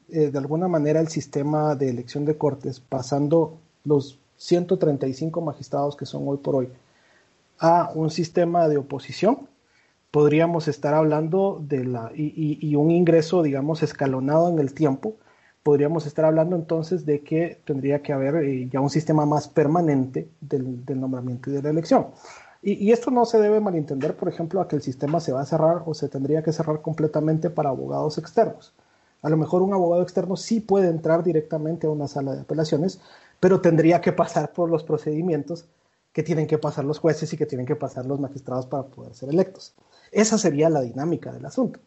eh, 0.09 0.31
de 0.31 0.39
alguna 0.39 0.69
manera 0.69 1.01
el 1.01 1.09
sistema 1.09 1.75
de 1.75 1.91
elección 1.91 2.25
de 2.25 2.37
cortes, 2.37 2.81
pasando 2.81 3.59
los 3.85 4.19
135 4.37 5.41
magistrados 5.41 5.97
que 5.97 6.07
son 6.07 6.27
hoy 6.27 6.39
por 6.39 6.57
hoy 6.57 6.69
a 7.61 7.91
un 7.95 8.11
sistema 8.11 8.69
de 8.69 8.79
oposición, 8.79 9.49
podríamos 10.11 10.67
estar 10.67 10.95
hablando 10.95 11.63
de 11.63 11.85
la, 11.85 12.11
y, 12.15 12.75
un 12.75 12.91
ingreso, 12.91 13.43
digamos, 13.43 13.83
escalonado 13.83 14.49
en 14.49 14.59
el 14.59 14.73
tiempo, 14.73 15.15
podríamos 15.63 16.07
estar 16.07 16.25
hablando 16.25 16.57
entonces 16.57 17.05
de 17.05 17.21
que 17.21 17.61
tendría 17.65 18.03
que 18.03 18.13
haber 18.15 18.37
eh, 18.37 18.69
ya 18.73 18.81
un 18.81 18.89
sistema 18.89 19.27
más 19.27 19.47
permanente 19.47 20.29
del, 20.41 20.83
nombramiento 20.99 21.51
y 21.51 21.53
de 21.53 21.63
la 21.63 21.71
elección. 21.71 22.07
Y, 22.63 22.93
esto 22.93 23.11
no 23.11 23.25
se 23.25 23.39
debe 23.39 23.61
malentender, 23.61 24.17
por 24.17 24.29
ejemplo, 24.29 24.61
a 24.61 24.69
que 24.69 24.77
el 24.77 24.83
sistema 24.83 25.21
se 25.21 25.33
va 25.33 25.43
a 25.43 25.47
cerrar 25.47 25.83
o 25.87 25.95
se 25.95 26.09
tendría 26.09 26.43
que 26.43 26.53
cerrar 26.53 26.83
completamente 26.83 27.49
para 27.49 27.71
abogados 27.71 28.19
externos. 28.19 28.75
A 29.23 29.29
lo 29.29 29.37
mejor 29.37 29.63
un 29.63 29.73
abogado 29.75 30.03
externo 30.03 30.37
sí 30.37 30.61
puede 30.61 30.89
entrar 30.89 31.23
directamente 31.23 31.87
a 31.87 31.91
una 31.91 32.09
sala 32.09 32.35
de 32.35 32.41
apelaciones, 32.41 33.01
pero 33.41 33.61
tendría 33.61 34.01
que 34.01 34.13
pasar 34.13 34.53
por 34.53 34.71
los 34.71 34.85
procedimientos 34.85 35.67
que 36.13 36.23
tienen 36.23 36.47
que 36.47 36.59
pasar 36.59 36.85
los 36.85 36.99
jueces 36.99 37.33
y 37.33 37.37
que 37.37 37.47
tienen 37.47 37.67
que 37.67 37.77
pasar 37.77 38.07
los 38.07 38.21
magistrados 38.21 38.67
para 38.67 38.85
poder 38.85 39.15
ser 39.15 39.31
electos. 39.31 39.75
Esa 40.13 40.39
sería 40.39 40.69
la 40.69 40.81
dinámica 40.81 41.33
del 41.33 41.47
asunto. 41.47 41.81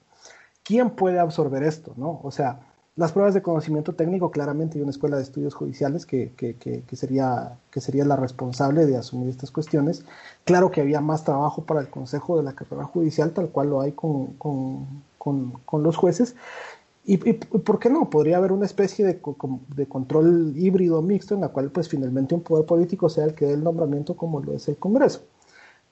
¿Quién 0.63 0.91
puede 0.91 1.19
absorber 1.19 1.63
esto? 1.63 1.93
¿no? 1.97 2.21
O 2.23 2.31
sea, 2.31 2.61
las 2.95 3.11
pruebas 3.11 3.33
de 3.33 3.41
conocimiento 3.41 3.93
técnico, 3.93 4.29
claramente 4.29 4.77
hay 4.77 4.83
una 4.83 4.91
escuela 4.91 5.17
de 5.17 5.23
estudios 5.23 5.55
judiciales 5.55 6.05
que, 6.05 6.31
sería, 6.93 7.57
que 7.71 7.81
sería 7.81 8.05
la 8.05 8.15
responsable 8.15 8.85
de 8.85 8.97
asumir 8.97 9.29
estas 9.29 9.49
cuestiones. 9.49 10.05
Claro 10.45 10.69
que 10.69 10.81
había 10.81 11.01
más 11.01 11.23
trabajo 11.23 11.63
para 11.63 11.81
el 11.81 11.89
Consejo 11.89 12.37
de 12.37 12.43
la 12.43 12.53
Carrera 12.53 12.83
Judicial, 12.83 13.31
tal 13.31 13.49
cual 13.49 13.71
lo 13.71 13.81
hay 13.81 13.93
con, 13.93 14.37
los 15.71 15.97
jueces. 15.97 16.35
Y, 17.05 17.17
por 17.17 17.79
qué 17.79 17.89
no? 17.89 18.09
Podría 18.09 18.37
haber 18.37 18.53
una 18.53 18.65
especie 18.65 19.05
de, 19.05 19.19
de, 19.75 19.85
control 19.87 20.53
híbrido 20.55 21.01
mixto 21.01 21.35
en 21.35 21.41
la 21.41 21.49
cual 21.49 21.69
pues 21.69 21.89
finalmente 21.89 22.33
un 22.33 22.41
poder 22.41 22.65
político 22.65 23.09
sea 23.09 23.25
el 23.25 23.33
que 23.33 23.45
dé 23.45 23.53
el 23.53 23.63
nombramiento 23.63 24.15
como 24.15 24.39
lo 24.39 24.53
es 24.53 24.67
el 24.69 24.77
Congreso. 24.77 25.23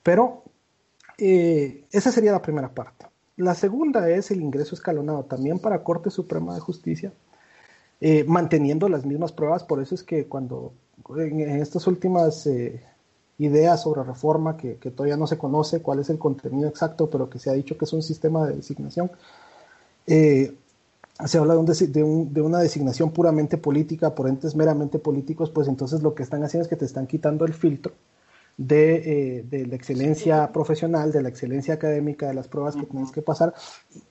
Pero 0.02 0.42
eh, 1.18 1.84
esa 1.90 2.10
sería 2.10 2.32
la 2.32 2.40
primera 2.40 2.72
parte. 2.72 3.06
La 3.36 3.54
segunda 3.54 4.08
es 4.10 4.30
el 4.30 4.40
ingreso 4.40 4.74
escalonado 4.74 5.24
también 5.24 5.58
para 5.58 5.82
Corte 5.82 6.10
Suprema 6.10 6.54
de 6.54 6.60
Justicia, 6.60 7.12
eh, 8.00 8.24
manteniendo 8.24 8.88
las 8.88 9.04
mismas 9.04 9.32
pruebas. 9.32 9.64
Por 9.64 9.82
eso 9.82 9.94
es 9.94 10.02
que 10.02 10.26
cuando 10.26 10.72
en, 11.16 11.40
estas 11.40 11.86
últimas 11.86 12.46
eh, 12.46 12.82
ideas 13.38 13.82
sobre 13.82 14.02
reforma, 14.02 14.56
que, 14.56 14.74
todavía 14.76 15.16
no 15.16 15.26
se 15.26 15.38
conoce 15.38 15.82
cuál 15.82 16.00
es 16.00 16.10
el 16.10 16.18
contenido 16.18 16.68
exacto, 16.68 17.08
pero 17.10 17.28
que 17.28 17.38
se 17.38 17.50
ha 17.50 17.54
dicho 17.54 17.76
que 17.76 17.84
es 17.84 17.92
un 17.92 18.02
sistema 18.02 18.46
de 18.46 18.56
designación, 18.56 19.10
eh, 20.06 20.54
se 21.26 21.38
habla 21.38 21.54
de, 21.54 22.02
una 22.42 22.58
designación 22.58 23.10
puramente 23.12 23.58
política 23.58 24.14
por 24.14 24.28
entes 24.28 24.56
meramente 24.56 24.98
políticos, 24.98 25.50
pues 25.50 25.68
entonces 25.68 26.02
lo 26.02 26.14
que 26.14 26.22
están 26.22 26.42
haciendo 26.42 26.64
es 26.64 26.68
que 26.68 26.76
te 26.76 26.84
están 26.84 27.06
quitando 27.06 27.44
el 27.44 27.54
filtro 27.54 27.92
eh, 28.58 29.44
de, 29.48 29.66
la 29.66 29.74
excelencia 29.74 30.52
profesional, 30.52 31.12
de 31.12 31.22
la 31.22 31.28
excelencia 31.28 31.74
académica, 31.74 32.28
de 32.28 32.34
las 32.34 32.48
pruebas 32.48 32.76
que 32.76 32.86
tienes 32.86 33.10
que 33.10 33.22
pasar. 33.22 33.54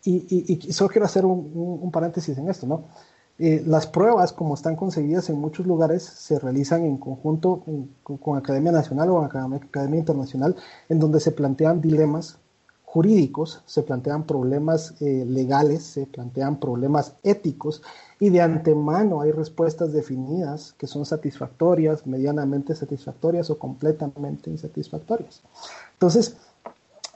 Y, 0.04 0.72
solo 0.72 0.90
quiero 0.90 1.06
hacer 1.06 1.26
un, 1.26 1.92
paréntesis 1.92 2.38
en 2.38 2.50
esto, 2.50 2.68
¿no? 2.68 2.86
Eh, 3.40 3.64
las 3.66 3.88
pruebas, 3.88 4.34
como 4.34 4.54
están 4.54 4.76
concebidas 4.76 5.30
en 5.30 5.40
muchos 5.40 5.66
lugares, 5.66 6.04
se 6.04 6.38
realizan 6.38 6.86
en 6.86 6.98
conjunto 6.98 7.64
con, 8.04 8.38
Academia 8.38 8.72
Nacional 8.72 9.10
o 9.10 9.24
Academia 9.24 10.00
Internacional, 10.00 10.56
en 10.90 11.00
donde 11.00 11.20
se 11.20 11.32
plantean 11.32 11.82
dilemas 11.82 12.38
jurídicos, 12.92 13.64
se 13.66 13.84
plantean 13.84 14.26
problemas 14.26 14.96
eh, 15.00 15.24
legales, 15.26 15.82
se 15.82 16.08
plantean 16.08 16.60
problemas 16.60 17.14
éticos 17.24 17.82
y 18.20 18.30
de 18.32 18.42
antemano 18.42 19.22
hay 19.22 19.32
respuestas 19.32 19.94
definidas 19.94 20.74
que 20.74 20.88
son 20.88 21.06
satisfactorias, 21.06 22.06
medianamente 22.06 22.76
satisfactorias 22.76 23.50
o 23.50 23.58
completamente 23.58 24.50
insatisfactorias. 24.50 25.42
Entonces, 25.94 26.36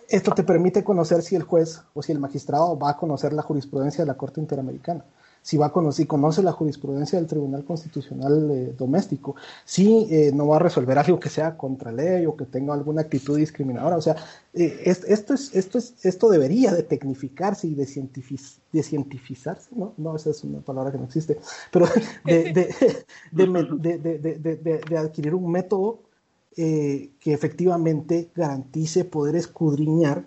esto 0.07 0.31
te 0.31 0.45
permite 0.45 0.81
conocer 0.81 1.21
si 1.21 1.35
el 1.35 1.43
juez 1.43 1.81
o 1.93 2.01
si 2.01 2.13
el 2.13 2.19
magistrado 2.19 2.79
va 2.79 2.91
a 2.91 2.97
conocer 2.97 3.33
la 3.33 3.41
jurisprudencia 3.41 4.05
de 4.05 4.07
la 4.07 4.17
Corte 4.17 4.39
Interamericana 4.39 5.03
si 5.45 5.57
va 5.57 5.67
a 5.67 5.71
conocer, 5.71 6.07
conoce 6.07 6.41
la 6.41 6.51
jurisprudencia 6.51 7.19
del 7.19 7.27
Tribunal 7.27 7.63
Constitucional 7.63 8.49
eh, 8.49 8.73
Doméstico, 8.75 9.35
si 9.63 10.07
eh, 10.09 10.31
no 10.33 10.47
va 10.47 10.55
a 10.55 10.59
resolver 10.59 10.97
algo 10.97 11.19
que 11.19 11.29
sea 11.29 11.55
contra 11.55 11.91
ley 11.91 12.25
o 12.25 12.35
que 12.35 12.45
tenga 12.45 12.73
alguna 12.73 13.01
actitud 13.01 13.37
discriminadora. 13.37 13.95
O 13.95 14.01
sea, 14.01 14.15
eh, 14.55 14.81
esto, 14.85 15.35
es, 15.35 15.53
esto, 15.53 15.77
es, 15.77 15.93
esto 16.01 16.29
debería 16.29 16.73
de 16.73 16.81
tecnificarse 16.81 17.67
y 17.67 17.75
de, 17.75 17.85
de 18.71 18.83
cientificarse, 18.83 19.69
¿no? 19.75 19.93
No, 19.97 20.15
esa 20.15 20.31
es 20.31 20.43
una 20.43 20.61
palabra 20.61 20.91
que 20.91 20.97
no 20.97 21.03
existe, 21.03 21.37
pero 21.71 21.85
de, 22.23 23.05
de 24.89 24.97
adquirir 24.97 25.35
un 25.35 25.51
método 25.51 25.99
que 26.55 27.11
efectivamente 27.25 28.31
garantice 28.33 29.05
poder 29.05 29.35
escudriñar 29.35 30.23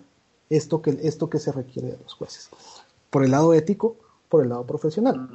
esto 0.49 0.81
que, 0.81 0.97
esto 1.01 1.29
que 1.29 1.39
se 1.39 1.51
requiere 1.51 1.89
de 1.89 1.97
los 1.97 2.13
jueces. 2.13 2.49
Por 3.09 3.25
el 3.25 3.31
lado 3.31 3.53
ético, 3.53 3.97
por 4.29 4.43
el 4.43 4.49
lado 4.49 4.65
profesional. 4.65 5.27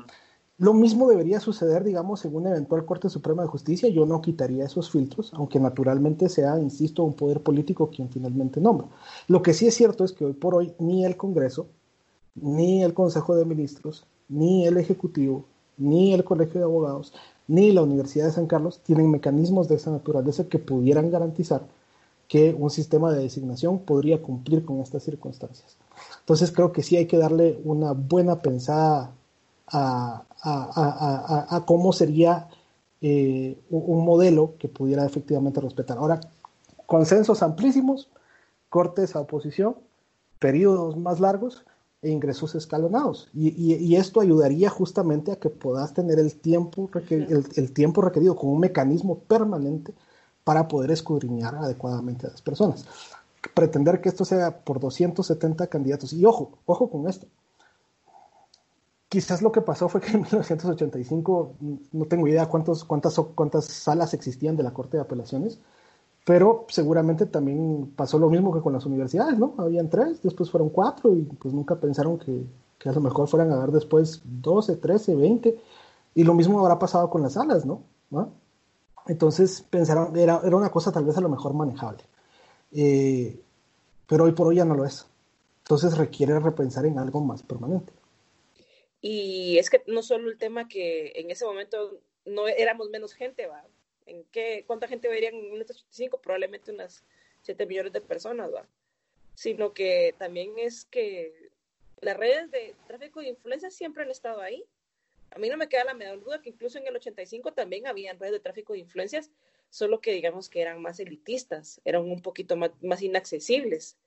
Lo 0.56 0.72
mismo 0.72 1.08
debería 1.08 1.40
suceder, 1.40 1.82
digamos, 1.82 2.24
en 2.24 2.36
una 2.36 2.50
eventual 2.50 2.86
Corte 2.86 3.08
Suprema 3.08 3.42
de 3.42 3.48
Justicia. 3.48 3.88
Yo 3.88 4.06
no 4.06 4.20
quitaría 4.22 4.64
esos 4.64 4.88
filtros, 4.88 5.32
aunque 5.34 5.58
naturalmente 5.58 6.28
sea, 6.28 6.60
insisto, 6.60 7.02
un 7.02 7.14
poder 7.14 7.42
político 7.42 7.90
quien 7.90 8.08
finalmente 8.08 8.60
nombra. 8.60 8.86
Lo 9.26 9.42
que 9.42 9.52
sí 9.52 9.66
es 9.66 9.74
cierto 9.74 10.04
es 10.04 10.12
que 10.12 10.24
hoy 10.24 10.32
por 10.32 10.54
hoy 10.54 10.72
ni 10.78 11.04
el 11.04 11.16
Congreso, 11.16 11.66
ni 12.36 12.84
el 12.84 12.94
Consejo 12.94 13.34
de 13.34 13.44
Ministros, 13.44 14.06
ni 14.28 14.64
el 14.64 14.76
Ejecutivo, 14.76 15.44
ni 15.76 16.14
el 16.14 16.22
Colegio 16.22 16.60
de 16.60 16.66
Abogados, 16.66 17.12
ni 17.48 17.72
la 17.72 17.82
Universidad 17.82 18.26
de 18.26 18.32
San 18.32 18.46
Carlos 18.46 18.80
tienen 18.84 19.10
mecanismos 19.10 19.66
de 19.66 19.74
esa 19.74 19.90
naturaleza 19.90 20.48
que 20.48 20.60
pudieran 20.60 21.10
garantizar 21.10 21.66
que 22.28 22.54
un 22.56 22.70
sistema 22.70 23.12
de 23.12 23.22
designación 23.22 23.80
podría 23.80 24.22
cumplir 24.22 24.64
con 24.64 24.78
estas 24.78 25.02
circunstancias. 25.02 25.76
Entonces 26.20 26.52
creo 26.52 26.72
que 26.72 26.82
sí 26.82 26.96
hay 26.96 27.06
que 27.06 27.18
darle 27.18 27.60
una 27.64 27.92
buena 27.92 28.40
pensada 28.40 29.12
a, 29.68 30.24
cómo 31.66 31.92
sería 31.92 32.48
eh, 33.00 33.58
un 33.70 34.04
modelo 34.04 34.54
que 34.58 34.68
pudiera 34.68 35.04
efectivamente 35.04 35.60
respetar. 35.60 35.98
Ahora, 35.98 36.20
consensos 36.86 37.42
amplísimos, 37.42 38.08
cortes 38.68 39.16
a 39.16 39.20
oposición, 39.20 39.76
periodos 40.38 40.96
más 40.96 41.20
largos 41.20 41.64
e 42.02 42.10
ingresos 42.10 42.54
escalonados. 42.54 43.28
Y, 43.34 43.94
esto 43.96 44.20
ayudaría 44.20 44.68
justamente 44.68 45.32
a 45.32 45.36
que 45.36 45.48
puedas 45.48 45.94
tener 45.94 46.18
el 46.18 46.34
tiempo, 46.34 46.90
el 47.10 47.72
tiempo 47.72 48.02
requerido 48.02 48.36
con 48.36 48.50
un 48.50 48.60
mecanismo 48.60 49.18
permanente 49.20 49.94
para 50.44 50.68
poder 50.68 50.90
escudriñar 50.90 51.54
adecuadamente 51.54 52.26
a 52.26 52.30
las 52.30 52.42
personas 52.42 52.84
pretender 53.52 54.00
que 54.00 54.08
esto 54.08 54.24
sea 54.24 54.64
por 54.64 54.80
270 54.80 55.66
candidatos. 55.66 56.12
Y 56.12 56.24
ojo, 56.24 56.58
ojo 56.66 56.90
con 56.90 57.08
esto. 57.08 57.26
Quizás 59.08 59.42
lo 59.42 59.52
que 59.52 59.60
pasó 59.60 59.88
fue 59.88 60.00
que 60.00 60.08
en 60.08 60.22
1985, 60.22 61.54
no 61.92 62.04
tengo 62.06 62.26
idea 62.26 62.46
cuántos, 62.46 62.84
cuántas, 62.84 63.14
cuántas 63.34 63.66
salas 63.66 64.14
existían 64.14 64.56
de 64.56 64.62
la 64.62 64.72
Corte 64.72 64.96
de 64.96 65.02
Apelaciones, 65.02 65.60
pero 66.24 66.64
seguramente 66.68 67.26
también 67.26 67.92
pasó 67.94 68.18
lo 68.18 68.30
mismo 68.30 68.52
que 68.52 68.60
con 68.60 68.72
las 68.72 68.86
universidades, 68.86 69.38
¿no? 69.38 69.54
Habían 69.58 69.90
tres, 69.90 70.22
después 70.22 70.50
fueron 70.50 70.70
cuatro 70.70 71.14
y 71.14 71.22
pues 71.22 71.52
nunca 71.52 71.76
pensaron 71.76 72.18
que, 72.18 72.44
que 72.78 72.88
a 72.88 72.92
lo 72.92 73.00
mejor 73.02 73.28
fueran 73.28 73.52
a 73.52 73.56
dar 73.56 73.70
después 73.70 74.22
12, 74.24 74.76
13, 74.76 75.14
20. 75.14 75.60
Y 76.14 76.24
lo 76.24 76.34
mismo 76.34 76.60
habrá 76.60 76.78
pasado 76.78 77.10
con 77.10 77.22
las 77.22 77.34
salas, 77.34 77.66
¿no? 77.66 77.82
Entonces 79.06 79.64
pensaron, 79.68 80.16
era, 80.16 80.40
era 80.44 80.56
una 80.56 80.70
cosa 80.70 80.90
tal 80.92 81.04
vez 81.04 81.16
a 81.18 81.20
lo 81.20 81.28
mejor 81.28 81.52
manejable. 81.54 82.04
Eh, 82.74 83.40
pero 84.06 84.24
hoy 84.24 84.32
por 84.32 84.48
hoy 84.48 84.56
ya 84.56 84.64
no 84.64 84.74
lo 84.74 84.84
es. 84.84 85.06
Entonces 85.58 85.96
requiere 85.96 86.38
repensar 86.38 86.84
en 86.84 86.98
algo 86.98 87.20
más 87.20 87.42
permanente. 87.42 87.92
Y 89.00 89.58
es 89.58 89.70
que 89.70 89.82
no 89.86 90.02
solo 90.02 90.30
el 90.30 90.38
tema 90.38 90.68
que 90.68 91.12
en 91.14 91.30
ese 91.30 91.44
momento 91.44 92.00
no 92.24 92.48
éramos 92.48 92.90
menos 92.90 93.14
gente, 93.14 93.46
¿va? 93.46 93.64
¿En 94.06 94.24
qué, 94.24 94.64
¿Cuánta 94.66 94.88
gente 94.88 95.08
verían 95.08 95.34
en 95.34 95.50
1985? 95.50 96.20
Probablemente 96.20 96.72
unas 96.72 97.04
7 97.42 97.66
millones 97.66 97.92
de 97.92 98.00
personas, 98.00 98.52
¿va? 98.52 98.66
Sino 99.34 99.72
que 99.72 100.14
también 100.18 100.58
es 100.58 100.84
que 100.86 101.50
las 102.00 102.16
redes 102.16 102.50
de 102.50 102.74
tráfico 102.86 103.20
de 103.20 103.28
influencia 103.28 103.70
siempre 103.70 104.02
han 104.02 104.10
estado 104.10 104.40
ahí. 104.40 104.64
A 105.30 105.38
mí 105.38 105.48
no 105.48 105.56
me 105.56 105.68
queda 105.68 105.84
la 105.84 105.94
menor 105.94 106.22
duda 106.22 106.42
que 106.42 106.50
incluso 106.50 106.78
en 106.78 106.86
el 106.86 106.96
85 106.96 107.52
también 107.52 107.86
habían 107.86 108.18
redes 108.18 108.34
de 108.34 108.40
tráfico 108.40 108.72
de 108.72 108.80
influencias 108.80 109.30
solo 109.74 110.00
que 110.00 110.12
digamos 110.12 110.48
que 110.48 110.60
eran 110.60 110.80
más 110.80 111.00
elitistas, 111.00 111.80
eran 111.84 112.02
un 112.02 112.22
poquito 112.22 112.56
más, 112.56 113.02
inaccesibles 113.02 113.98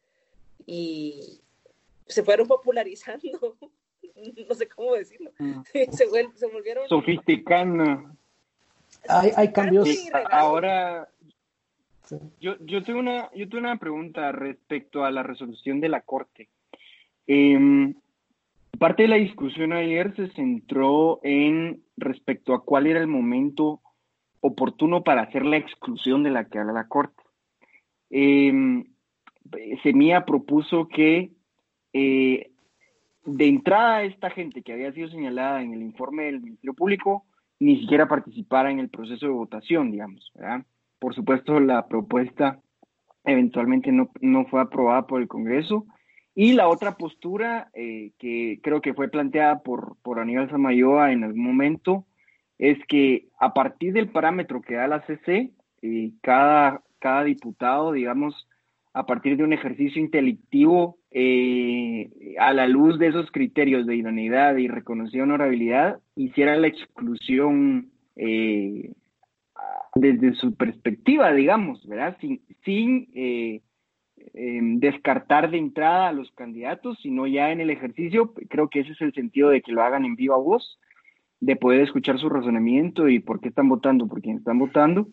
y 0.65 1.41
se 2.05 2.23
fueron 2.23 2.47
popularizando, 2.47 3.57
no 4.47 4.55
sé 4.55 4.69
cómo 4.69 4.93
decirlo, 4.93 5.31
mm. 5.37 5.61
se, 5.91 6.05
volvieron... 6.47 6.87
Sofisticando. 6.87 8.15
Hay, 9.09 9.51
cambios. 9.51 9.89
ahora, 10.31 11.09
yo, 12.39 12.55
yo, 12.61 12.81
tengo 12.83 12.99
una, 12.99 13.29
yo 13.35 13.49
tengo 13.49 13.65
una 13.65 13.77
pregunta 13.77 14.31
respecto 14.31 15.03
a 15.03 15.11
la 15.11 15.21
resolución 15.21 15.81
de 15.81 15.89
la 15.89 15.99
Corte. 15.99 16.47
Em, 17.27 17.93
Parte 18.79 19.03
de 19.03 19.09
la 19.09 19.15
discusión 19.15 19.73
ayer 19.73 20.15
se 20.15 20.29
centró 20.29 21.19
en 21.23 21.81
respecto 21.97 22.53
a 22.53 22.63
cuál 22.63 22.85
era 22.85 22.99
el 22.99 23.07
momento 23.07 23.81
oportuno 24.47 25.03
para 25.03 25.21
hacer 25.21 25.45
la 25.45 25.57
exclusión 25.57 26.23
de 26.23 26.31
la 26.31 26.45
que 26.45 26.59
habla 26.59 26.73
la 26.73 26.87
Corte. 26.87 27.23
Eh, 28.09 28.83
propuso 30.25 30.87
que 30.87 31.31
eh, 31.93 32.51
de 33.25 33.47
entrada 33.47 34.03
esta 34.03 34.29
gente 34.29 34.61
que 34.61 34.73
había 34.73 34.93
sido 34.93 35.09
señalada 35.09 35.61
en 35.61 35.73
el 35.73 35.81
informe 35.81 36.25
del 36.25 36.41
Ministerio 36.41 36.73
Público 36.73 37.25
ni 37.59 37.79
siquiera 37.79 38.07
participara 38.07 38.71
en 38.71 38.79
el 38.79 38.89
proceso 38.89 39.25
de 39.25 39.31
votación, 39.31 39.91
digamos. 39.91 40.31
Por 40.99 41.15
supuesto, 41.15 41.59
la 41.59 41.87
propuesta 41.87 42.59
eventualmente 43.23 43.91
no, 43.91 44.09
no 44.21 44.45
fue 44.45 44.61
aprobada 44.61 45.07
por 45.07 45.21
el 45.21 45.27
Congreso 45.27 45.85
y 46.35 46.53
la 46.53 46.67
otra 46.67 46.97
postura 46.97 47.69
eh, 47.73 48.11
que 48.19 48.59
creo 48.61 48.79
que 48.79 48.93
fue 48.93 49.09
planteada 49.09 49.63
por, 49.63 49.97
por 50.03 50.19
Aníbal 50.19 50.49
Samayoa 50.49 51.11
en 51.11 51.23
algún 51.23 51.43
momento 51.43 52.05
es 52.57 52.77
que 52.87 53.27
a 53.39 53.53
partir 53.53 53.93
del 53.93 54.09
parámetro 54.09 54.61
que 54.61 54.75
da 54.75 54.87
la 54.87 55.05
CC, 55.05 55.51
eh, 55.81 56.11
cada, 56.21 56.81
cada 56.99 57.23
diputado, 57.23 57.91
digamos, 57.91 58.47
a 58.93 59.05
partir 59.05 59.37
de 59.37 59.43
un 59.43 59.53
ejercicio 59.53 60.01
intelectivo 60.01 60.97
eh, 61.11 62.35
a 62.39 62.53
la 62.53 62.67
luz 62.67 62.97
de 62.97 63.07
esos 63.07 63.29
criterios 63.31 63.85
de 63.85 63.95
idoneidad 63.95 64.57
y 64.57 64.67
reconocida 64.67 65.23
honorabilidad, 65.23 65.99
hiciera 66.15 66.55
la 66.55 66.67
exclusión 66.67 67.91
desde 69.93 70.33
su 70.33 70.55
perspectiva, 70.55 71.31
digamos, 71.33 71.85
¿verdad? 71.87 72.17
Sin, 72.19 72.41
sin 72.65 73.07
Em, 74.33 74.79
descartar 74.79 75.49
de 75.49 75.57
entrada 75.57 76.09
a 76.09 76.11
los 76.11 76.31
candidatos, 76.31 76.99
sino 77.01 77.27
ya 77.27 77.51
en 77.51 77.61
el 77.61 77.69
ejercicio, 77.69 78.33
creo 78.49 78.69
que 78.69 78.81
ese 78.81 78.91
es 78.91 79.01
el 79.01 79.13
sentido 79.13 79.49
de 79.49 79.61
que 79.61 79.71
lo 79.71 79.81
hagan 79.81 80.05
en 80.05 80.15
viva 80.15 80.37
voz, 80.37 80.79
de 81.39 81.55
poder 81.55 81.81
escuchar 81.81 82.19
su 82.19 82.29
razonamiento 82.29 83.07
y 83.07 83.19
por 83.19 83.39
qué 83.39 83.49
están 83.49 83.69
votando, 83.69 84.07
por 84.07 84.21
quién 84.21 84.37
están 84.37 84.59
votando. 84.59 85.07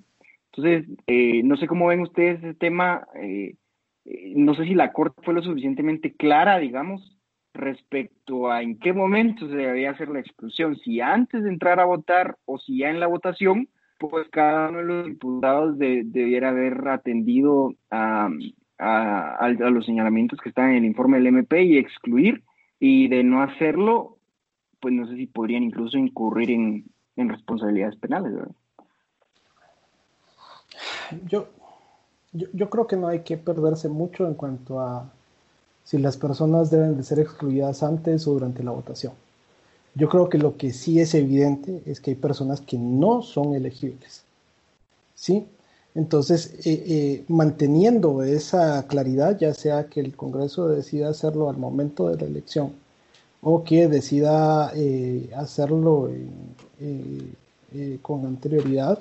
Entonces, 0.52 0.86
eh, 1.06 1.42
no 1.42 1.56
sé 1.56 1.66
cómo 1.66 1.88
ven 1.88 2.00
ustedes 2.00 2.38
ese 2.38 2.54
tema, 2.54 3.06
eh, 3.16 3.56
eh, 4.04 4.32
no 4.36 4.54
sé 4.54 4.64
si 4.64 4.74
la 4.74 4.92
Corte 4.92 5.20
fue 5.24 5.34
lo 5.34 5.42
suficientemente 5.42 6.14
clara, 6.14 6.58
digamos, 6.58 7.18
respecto 7.52 8.50
a 8.50 8.62
en 8.62 8.78
qué 8.78 8.92
momento 8.92 9.48
se 9.48 9.56
debía 9.56 9.90
hacer 9.90 10.08
la 10.08 10.20
exclusión, 10.20 10.76
si 10.76 11.00
antes 11.00 11.42
de 11.42 11.50
entrar 11.50 11.80
a 11.80 11.84
votar 11.84 12.36
o 12.44 12.58
si 12.58 12.78
ya 12.78 12.90
en 12.90 13.00
la 13.00 13.06
votación, 13.06 13.68
pues 13.98 14.28
cada 14.30 14.68
uno 14.70 14.78
de 14.78 14.84
los 14.84 15.06
diputados 15.06 15.78
debiera 15.78 16.50
haber 16.50 16.86
atendido 16.88 17.74
a, 17.90 18.28
a, 18.78 19.48
los 19.48 19.86
señalamientos 19.86 20.40
que 20.40 20.48
están 20.48 20.70
en 20.70 20.76
el 20.78 20.84
informe 20.84 21.18
del 21.18 21.28
MP 21.28 21.62
y 21.62 21.78
excluir, 21.78 22.42
y 22.80 23.08
de 23.08 23.22
no 23.22 23.42
hacerlo, 23.42 24.13
pues 24.84 24.92
no 24.92 25.06
sé 25.08 25.16
si 25.16 25.26
podrían 25.26 25.62
incluso 25.62 25.96
incurrir 25.96 26.50
en, 26.50 26.84
responsabilidades 27.16 27.96
penales. 27.96 28.34
Yo, 31.26 31.46
yo, 32.34 32.48
yo, 32.52 32.68
creo 32.68 32.86
que 32.86 32.96
no 32.96 33.08
hay 33.08 33.20
que 33.20 33.38
perderse 33.38 33.88
mucho 33.88 34.26
en 34.26 34.34
cuanto 34.34 34.80
a 34.80 35.10
si 35.84 35.96
las 35.96 36.18
personas 36.18 36.70
deben 36.70 36.98
de 36.98 37.02
ser 37.02 37.18
excluidas 37.18 37.82
antes 37.82 38.28
o 38.28 38.34
durante 38.34 38.62
la 38.62 38.72
votación. 38.72 39.14
Yo 39.94 40.10
creo 40.10 40.28
que 40.28 40.36
lo 40.36 40.58
que 40.58 40.70
sí 40.70 41.00
es 41.00 41.14
evidente 41.14 41.80
es 41.86 41.98
que 41.98 42.10
hay 42.10 42.16
personas 42.16 42.60
que 42.60 42.76
no 42.76 43.22
son 43.22 43.54
elegibles. 43.54 44.22
¿Sí? 45.14 45.46
Entonces, 45.94 46.58
eh, 46.66 46.84
eh, 46.86 47.24
manteniendo 47.28 48.22
esa 48.22 48.86
claridad, 48.86 49.38
ya 49.38 49.54
sea 49.54 49.86
que 49.86 50.00
el 50.00 50.14
Congreso 50.14 50.68
decida 50.68 51.08
hacerlo 51.08 51.48
al 51.48 51.56
momento 51.56 52.10
de 52.10 52.18
la 52.18 52.26
elección 52.26 52.83
o 53.44 53.62
que 53.62 53.88
decida 53.88 54.72
eh, 54.74 55.30
hacerlo 55.36 56.10
con 58.02 58.26
anterioridad, 58.26 58.98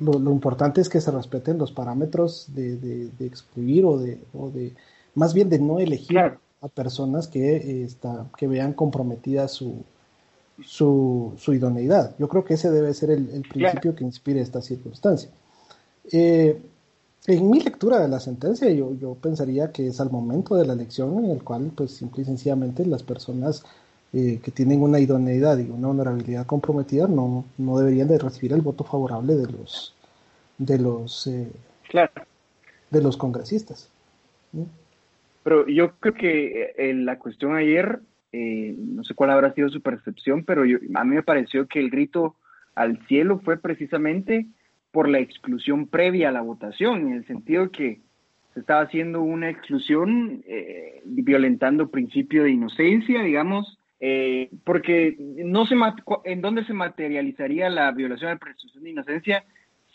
lo, 0.00 0.32
importante 0.32 0.80
es 0.80 0.88
que 0.88 1.00
se 1.00 1.10
respeten 1.10 1.58
los 1.58 1.70
parámetros 1.70 2.46
de, 2.54 3.10
excluir 3.20 3.84
o 3.84 3.98
de, 3.98 4.18
o 4.32 4.50
de, 4.50 4.72
más 5.14 5.34
bien 5.34 5.48
de 5.50 5.58
no 5.58 5.78
elegir 5.78 6.18
a 6.18 6.68
personas 6.68 7.28
que, 7.28 7.84
está, 7.84 8.26
que 8.36 8.46
vean 8.46 8.72
comprometida 8.72 9.48
su, 9.48 9.84
su, 10.64 11.34
su, 11.36 11.54
idoneidad. 11.54 12.14
Yo 12.18 12.28
creo 12.28 12.44
que 12.44 12.54
ese 12.54 12.70
debe 12.70 12.94
ser 12.94 13.10
el, 13.10 13.44
principio 13.48 13.94
que 13.94 14.04
inspire 14.04 14.40
esta 14.40 14.60
circunstancia. 14.60 15.30
Eh, 16.12 16.60
en 17.26 17.50
mi 17.50 17.60
lectura 17.60 18.00
de 18.00 18.08
la 18.08 18.20
sentencia, 18.20 18.70
yo, 18.70 18.94
yo 18.94 19.14
pensaría 19.14 19.72
que 19.72 19.86
es 19.86 20.00
al 20.00 20.10
momento 20.10 20.54
de 20.56 20.66
la 20.66 20.72
elección 20.72 21.24
en 21.24 21.30
el 21.30 21.42
cual, 21.42 21.70
pues, 21.74 21.92
simple 21.92 22.22
y 22.22 22.24
sencillamente 22.24 22.86
las 22.86 23.02
personas 23.02 23.64
eh, 24.12 24.40
que 24.42 24.50
tienen 24.50 24.82
una 24.82 24.98
idoneidad 24.98 25.58
y 25.58 25.70
una 25.70 25.88
honorabilidad 25.88 26.46
comprometida 26.46 27.06
no, 27.06 27.44
no 27.58 27.78
deberían 27.78 28.08
de 28.08 28.18
recibir 28.18 28.52
el 28.52 28.62
voto 28.62 28.84
favorable 28.84 29.36
de 29.36 29.46
los 29.46 29.94
de 30.58 30.78
los 30.78 31.26
eh, 31.26 31.48
de 32.90 33.02
los 33.02 33.16
congresistas. 33.16 33.88
Pero 35.44 35.66
yo 35.68 35.92
creo 36.00 36.14
que 36.14 36.74
en 36.76 37.04
la 37.06 37.18
cuestión 37.18 37.54
ayer, 37.54 38.00
no 38.32 39.04
sé 39.04 39.14
cuál 39.14 39.30
habrá 39.30 39.54
sido 39.54 39.68
su 39.68 39.80
percepción, 39.80 40.44
pero 40.44 40.64
yo, 40.64 40.78
a 40.94 41.04
mí 41.04 41.14
me 41.14 41.22
pareció 41.22 41.66
que 41.66 41.78
el 41.78 41.88
grito 41.88 42.34
al 42.74 42.98
cielo 43.06 43.40
fue 43.44 43.58
precisamente 43.58 44.46
por 44.92 45.08
la 45.08 45.20
exclusión 45.20 45.86
previa 45.86 46.28
a 46.28 46.32
la 46.32 46.42
votación, 46.42 47.08
en 47.08 47.12
el 47.14 47.26
sentido 47.26 47.70
que 47.70 48.00
se 48.54 48.60
estaba 48.60 48.82
haciendo 48.82 49.22
una 49.22 49.48
exclusión 49.48 50.42
eh, 50.46 51.02
violentando 51.04 51.90
principio 51.90 52.42
de 52.42 52.50
inocencia, 52.50 53.22
digamos, 53.22 53.78
eh, 54.00 54.50
porque 54.64 55.16
no 55.18 55.66
se 55.66 55.76
en 56.24 56.40
dónde 56.40 56.64
se 56.64 56.72
materializaría 56.72 57.68
la 57.68 57.92
violación 57.92 58.30
de 58.30 58.34
la 58.34 58.40
presunción 58.40 58.82
de 58.82 58.90
inocencia 58.90 59.44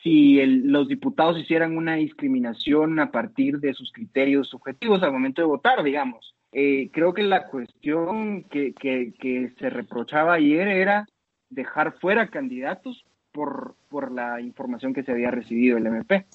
si 0.03 0.45
los 0.45 0.87
diputados 0.87 1.39
hicieran 1.39 1.75
una 1.75 1.95
discriminación 1.95 2.99
a 2.99 3.11
partir 3.11 3.59
de 3.59 3.73
sus 3.73 3.91
criterios 3.91 4.47
subjetivos 4.49 5.01
al 5.01 5.11
momento 5.11 5.41
de 5.41 5.47
votar, 5.47 5.83
digamos. 5.83 6.35
Eh, 6.51 6.89
creo 6.93 7.13
que 7.13 7.23
la 7.23 7.47
cuestión 7.47 8.43
que 8.43 9.53
se 9.57 9.69
reprochaba 9.69 10.35
ayer 10.35 10.67
era 10.67 11.07
dejar 11.49 11.97
fuera 11.99 12.27
candidatos 12.27 13.03
por, 13.35 13.75
por 13.89 14.13
la 14.13 14.39
información 14.39 14.93
que 14.93 15.03
se 15.03 15.11
había 15.11 15.29
recibido 15.29 15.77
el 15.77 15.85
MP. 15.85 16.25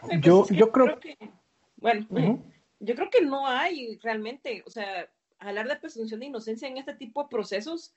Pues 0.00 0.20
yo, 0.20 0.44
yo 0.48 0.72
creo, 0.72 0.98
que, 0.98 1.16
bueno, 1.76 2.04
yo 2.80 2.94
creo 2.96 3.08
que 3.08 3.20
no 3.20 3.46
hay 3.46 3.96
realmente, 4.02 4.64
o 4.66 4.70
sea, 4.70 5.08
hablar 5.38 5.68
de 5.68 5.76
presunción 5.76 6.18
de 6.18 6.26
inocencia 6.26 6.66
en 6.66 6.78
este 6.78 6.94
tipo 6.94 7.22
de 7.22 7.28
procesos, 7.28 7.94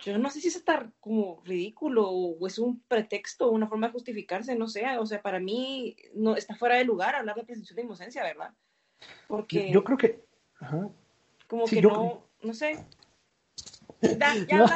yo 0.00 0.18
no 0.18 0.30
sé 0.30 0.40
si 0.40 0.48
es 0.48 0.56
estar 0.56 0.90
como 0.98 1.40
ridículo 1.44 2.10
o 2.10 2.44
es 2.44 2.58
un 2.58 2.80
pretexto 2.88 3.52
una 3.52 3.68
forma 3.68 3.86
de 3.86 3.92
justificarse, 3.92 4.56
no 4.56 4.66
sé, 4.66 4.84
o 4.98 5.06
sea, 5.06 5.22
para 5.22 5.38
mí 5.38 5.94
no 6.14 6.34
está 6.34 6.56
fuera 6.56 6.74
de 6.74 6.84
lugar 6.84 7.14
hablar 7.14 7.36
de 7.36 7.44
presunción 7.44 7.76
de 7.76 7.82
inocencia, 7.82 8.24
¿verdad? 8.24 8.52
Porque 9.28 9.70
yo, 9.70 9.84
creo 9.84 9.96
que 9.96 10.24
como 11.46 11.66
que 11.66 11.80
no, 11.82 12.24
no 12.42 12.52
sé, 12.52 12.84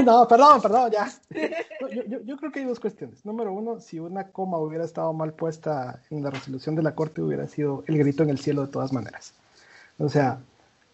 no, 0.05 0.27
perdón, 0.27 0.61
perdón, 0.61 0.91
ya. 0.91 1.09
Yo, 2.25 2.37
creo 2.37 2.51
que 2.51 2.61
hay 2.61 2.67
dos 2.67 2.81
cuestiones. 2.81 3.25
Número 3.25 3.53
uno, 3.53 3.81
si 3.81 3.99
una 4.01 4.29
coma 4.29 4.59
hubiera 4.59 4.85
estado 4.85 5.13
mal 5.13 5.33
puesta 5.33 6.01
en 6.11 6.23
la 6.23 6.31
resolución 6.31 6.75
de 6.75 6.83
la 6.83 6.95
Corte, 6.95 7.23
hubiera 7.23 7.47
sido 7.47 7.85
el 7.87 7.99
grito 7.99 8.23
en 8.23 8.31
el 8.31 8.39
cielo 8.39 8.63
de 8.63 8.73
todas 8.73 8.93
maneras. 8.93 9.35
O 9.99 10.09
sea, 10.09 10.41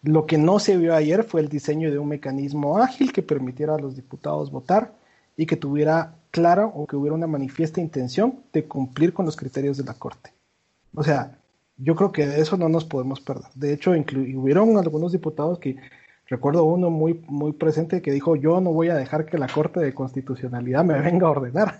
lo 0.03 0.25
que 0.25 0.37
no 0.37 0.59
se 0.59 0.77
vio 0.77 0.95
ayer 0.95 1.23
fue 1.23 1.41
el 1.41 1.49
diseño 1.49 1.91
de 1.91 1.97
un 1.97 2.07
mecanismo 2.07 2.77
ágil 2.77 3.11
que 3.11 3.23
permitiera 3.23 3.75
a 3.75 3.79
los 3.79 3.95
diputados 3.95 4.51
votar 4.51 4.93
y 5.35 5.45
que 5.45 5.55
tuviera 5.55 6.13
clara 6.31 6.67
o 6.67 6.85
que 6.85 6.95
hubiera 6.95 7.15
una 7.15 7.27
manifiesta 7.27 7.81
intención 7.81 8.39
de 8.53 8.65
cumplir 8.65 9.13
con 9.13 9.25
los 9.25 9.35
criterios 9.35 9.77
de 9.77 9.85
la 9.85 9.93
Corte. 9.95 10.33
O 10.93 11.03
sea, 11.03 11.37
yo 11.77 11.95
creo 11.95 12.11
que 12.11 12.27
de 12.27 12.41
eso 12.41 12.57
no 12.57 12.69
nos 12.69 12.85
podemos 12.85 13.21
perder. 13.21 13.49
De 13.55 13.73
hecho, 13.73 13.91
hubieron 13.91 14.77
algunos 14.77 15.11
diputados 15.11 15.59
que 15.59 15.77
Recuerdo 16.29 16.63
uno 16.63 16.91
muy, 16.91 17.15
muy 17.27 17.53
presente 17.53 18.03
que 18.03 18.11
dijo, 18.11 18.35
yo 18.35 18.61
no 18.61 18.71
voy 18.71 18.89
a 18.89 18.95
dejar 18.95 19.25
que 19.25 19.39
la 19.39 19.47
Corte 19.47 19.79
de 19.79 19.95
Constitucionalidad 19.95 20.83
me 20.83 20.93
venga 21.01 21.27
a 21.27 21.31
ordenar. 21.31 21.77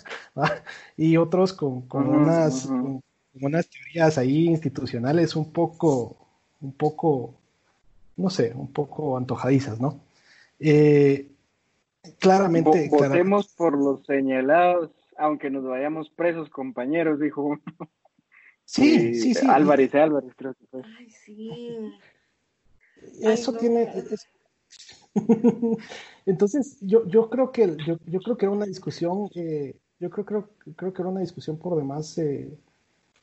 Y 0.97 1.17
otros 1.17 1.53
con, 1.53 1.85
unas, 1.91 2.67
unas 3.39 3.69
teorías 3.69 4.17
ahí 4.17 4.47
institucionales 4.47 5.35
un 5.35 5.51
poco, 5.53 6.17
un 6.61 6.71
poco, 6.71 7.35
no 8.17 8.31
sé, 8.31 8.51
un 8.55 8.73
poco 8.73 9.17
antojadizas, 9.17 9.79
¿no? 9.79 9.99
Eh, 10.59 11.29
claramente... 12.17 12.89
votemos 12.89 13.49
por 13.49 13.77
los 13.77 14.03
señalados, 14.07 14.89
aunque 15.15 15.51
nos 15.51 15.63
vayamos 15.63 16.09
presos, 16.09 16.49
compañeros, 16.49 17.19
dijo 17.19 17.43
uno. 17.43 17.61
Sí, 18.65 19.13
sí, 19.13 19.33
sí. 19.35 19.47
Álvarez, 19.47 19.93
Álvarez, 19.93 20.33
creo 20.35 20.53
que 20.55 20.65
fue. 20.67 20.81
Ay, 20.97 21.09
sí. 21.09 21.91
Eso 23.21 23.53
tiene, 23.53 23.91
Entonces, 26.25 26.77
yo, 26.81 27.05
yo 27.07 27.29
creo 27.29 27.51
que 27.51 27.75
yo, 27.85 27.97
yo, 28.05 28.19
creo 28.19 28.37
que 28.37 28.45
era 28.45 28.53
una 28.53 28.65
discusión, 28.65 29.29
eh, 29.35 29.75
yo 29.99 30.09
creo, 30.09 30.25
creo, 30.25 30.49
creo 30.75 30.93
que 30.93 31.01
era 31.01 31.09
una 31.09 31.21
discusión 31.21 31.57
por 31.57 31.75
demás, 31.75 32.17
eh, 32.17 32.57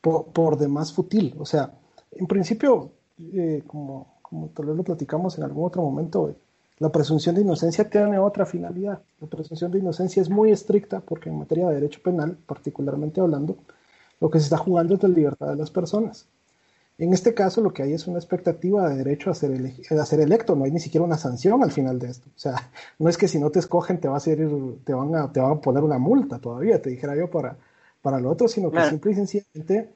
por, 0.00 0.58
demás 0.58 0.92
futil. 0.92 1.34
O 1.38 1.46
sea, 1.46 1.72
en 2.12 2.26
principio, 2.26 2.92
eh, 3.32 3.62
como, 3.66 4.18
como 4.22 4.48
tal 4.48 4.66
vez 4.66 4.76
lo 4.76 4.84
platicamos 4.84 5.38
en 5.38 5.44
algún 5.44 5.66
otro 5.66 5.82
momento, 5.82 6.34
la 6.78 6.92
presunción 6.92 7.34
de 7.34 7.40
inocencia 7.40 7.88
tiene 7.88 8.18
otra 8.18 8.44
finalidad. 8.44 9.02
La 9.20 9.28
presunción 9.28 9.70
de 9.70 9.78
inocencia 9.78 10.20
es 10.20 10.28
muy 10.28 10.50
estricta 10.50 11.00
porque 11.00 11.30
en 11.30 11.38
materia 11.38 11.68
de 11.68 11.76
derecho 11.76 12.02
penal, 12.02 12.36
particularmente 12.46 13.20
hablando, 13.20 13.56
lo 14.20 14.30
que 14.30 14.38
se 14.38 14.44
está 14.44 14.58
jugando 14.58 14.94
es 14.94 15.02
la 15.02 15.08
libertad 15.08 15.48
de 15.48 15.56
las 15.56 15.70
personas. 15.70 16.28
En 16.98 17.12
este 17.12 17.34
caso, 17.34 17.60
lo 17.60 17.74
que 17.74 17.82
hay 17.82 17.92
es 17.92 18.06
una 18.06 18.18
expectativa 18.18 18.88
de 18.88 18.96
derecho 18.96 19.30
a 19.30 19.34
ser, 19.34 19.52
a 19.90 20.06
ser 20.06 20.20
electo, 20.20 20.56
no 20.56 20.64
hay 20.64 20.70
ni 20.70 20.80
siquiera 20.80 21.04
una 21.04 21.18
sanción 21.18 21.62
al 21.62 21.70
final 21.70 21.98
de 21.98 22.08
esto. 22.08 22.28
O 22.34 22.38
sea, 22.38 22.70
no 22.98 23.10
es 23.10 23.18
que 23.18 23.28
si 23.28 23.38
no 23.38 23.50
te 23.50 23.58
escogen 23.58 24.00
te, 24.00 24.08
va 24.08 24.16
a 24.16 24.20
ser, 24.20 24.38
te, 24.84 24.94
van, 24.94 25.14
a, 25.14 25.30
te 25.30 25.40
van 25.40 25.52
a 25.52 25.60
poner 25.60 25.82
una 25.82 25.98
multa 25.98 26.38
todavía, 26.38 26.80
te 26.80 26.90
dijera 26.90 27.14
yo, 27.14 27.30
para, 27.30 27.58
para 28.00 28.18
lo 28.18 28.30
otro, 28.30 28.48
sino 28.48 28.70
que 28.70 28.82
simple 28.88 29.12
y 29.12 29.14
sencillamente 29.14 29.90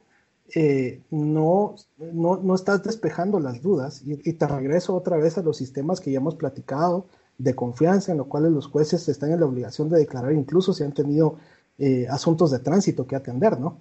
eh, 0.55 1.01
no, 1.11 1.77
no, 1.99 2.37
no, 2.37 2.55
estás 2.55 2.83
despejando 2.83 3.39
las 3.39 3.63
dudas 3.63 4.03
y, 4.05 4.33
te 4.33 4.47
regreso 4.47 4.95
otra 4.95 5.17
vez 5.17 5.39
a 5.39 5.43
los 5.43 5.57
sistemas 5.57 6.01
que 6.01 6.11
ya 6.11 6.19
hemos 6.19 6.35
platicado 6.35 7.07
de 7.39 7.55
confianza, 7.55 8.13
en 8.13 8.19
los 8.19 8.27
cuales 8.27 8.51
los 8.53 8.67
jueces 8.67 9.09
están 9.09 9.33
en 9.33 9.41
la 9.41 9.47
obligación 9.47 9.89
de 9.89 9.99
declarar 9.99 10.33
incluso 10.33 10.73
si 10.75 10.83
han 10.83 10.93
tenido 10.93 11.37
eh, 11.79 12.07
asuntos 12.11 12.51
de 12.51 12.59
tránsito 12.59 13.07
que 13.07 13.17
atender, 13.17 13.59
¿no? 13.59 13.79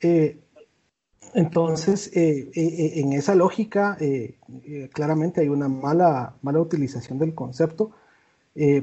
Eh, 0.00 0.38
entonces, 1.34 2.10
eh, 2.14 2.50
eh, 2.54 2.92
en 2.96 3.12
esa 3.12 3.34
lógica, 3.34 3.96
claramente 4.92 5.40
hay 5.40 5.48
una 5.48 5.68
mala, 5.68 6.34
mala 6.42 6.60
utilización 6.60 7.18
del 7.18 7.34
concepto, 7.34 7.92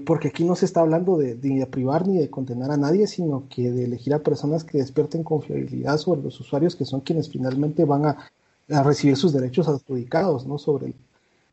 porque 0.06 0.30
aquí 0.30 0.46
no 0.46 0.56
se 0.56 0.66
está 0.66 0.82
hablando 0.82 1.18
de, 1.18 1.36
ni 1.36 1.60
de 1.60 1.68
privar 1.68 2.08
ni 2.08 2.18
de 2.18 2.30
condenar 2.30 2.72
a 2.72 2.78
nadie, 2.78 3.08
sino 3.08 3.48
que 3.50 3.72
de 3.72 3.86
elegir 3.86 4.14
a 4.14 4.20
personas 4.20 4.64
que 4.64 4.78
despierten 4.78 5.24
confiabilidad 5.24 5.98
sobre 5.98 6.22
los 6.22 6.40
usuarios, 6.40 6.76
que 6.76 6.86
son 6.86 7.02
quienes 7.02 7.30
finalmente 7.30 7.84
van 7.84 8.06
a, 8.06 8.32
recibir 8.68 9.16
sus 9.16 9.32
derechos 9.32 9.68
adjudicados 9.68 10.48
¿no? 10.48 10.58
sobre, 10.58 10.88
el, 10.88 10.96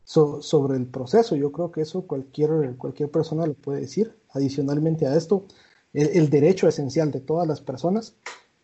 sobre 0.03 0.77
el 0.77 0.85
proceso. 0.85 1.35
Yo 1.35 1.51
creo 1.51 1.71
que 1.71 1.81
eso 1.81 2.07
cualquier, 2.07 2.75
cualquier 2.77 3.11
persona 3.11 3.45
lo 3.45 3.53
puede 3.53 3.81
decir. 3.81 4.15
Adicionalmente 4.31 5.05
a 5.05 5.15
esto, 5.15 5.45
el 5.93 6.29
derecho 6.31 6.67
esencial 6.67 7.11
de 7.11 7.19
todas 7.19 7.47
las 7.47 7.61
personas 7.61 8.15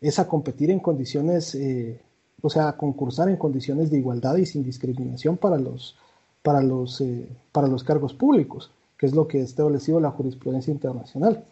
es 0.01 0.19
a 0.19 0.27
competir 0.27 0.71
en 0.71 0.79
condiciones, 0.79 1.55
eh, 1.55 2.01
o 2.41 2.49
sea, 2.49 2.73
concursar 2.73 3.29
en 3.29 3.37
condiciones 3.37 3.89
de 3.89 3.97
igualdad 3.97 4.37
y 4.37 4.45
sin 4.45 4.63
discriminación 4.63 5.37
para 5.37 5.57
los, 5.57 5.95
para 6.41 6.61
los, 6.61 7.01
eh, 7.01 7.27
para 7.51 7.67
los 7.67 7.83
cargos 7.83 8.13
públicos, 8.13 8.71
que 8.97 9.05
es 9.05 9.13
lo 9.13 9.27
que 9.27 9.39
ha 9.39 9.43
establecido 9.43 9.99
la 9.99 10.11
jurisprudencia 10.11 10.71
internacional. 10.71 11.43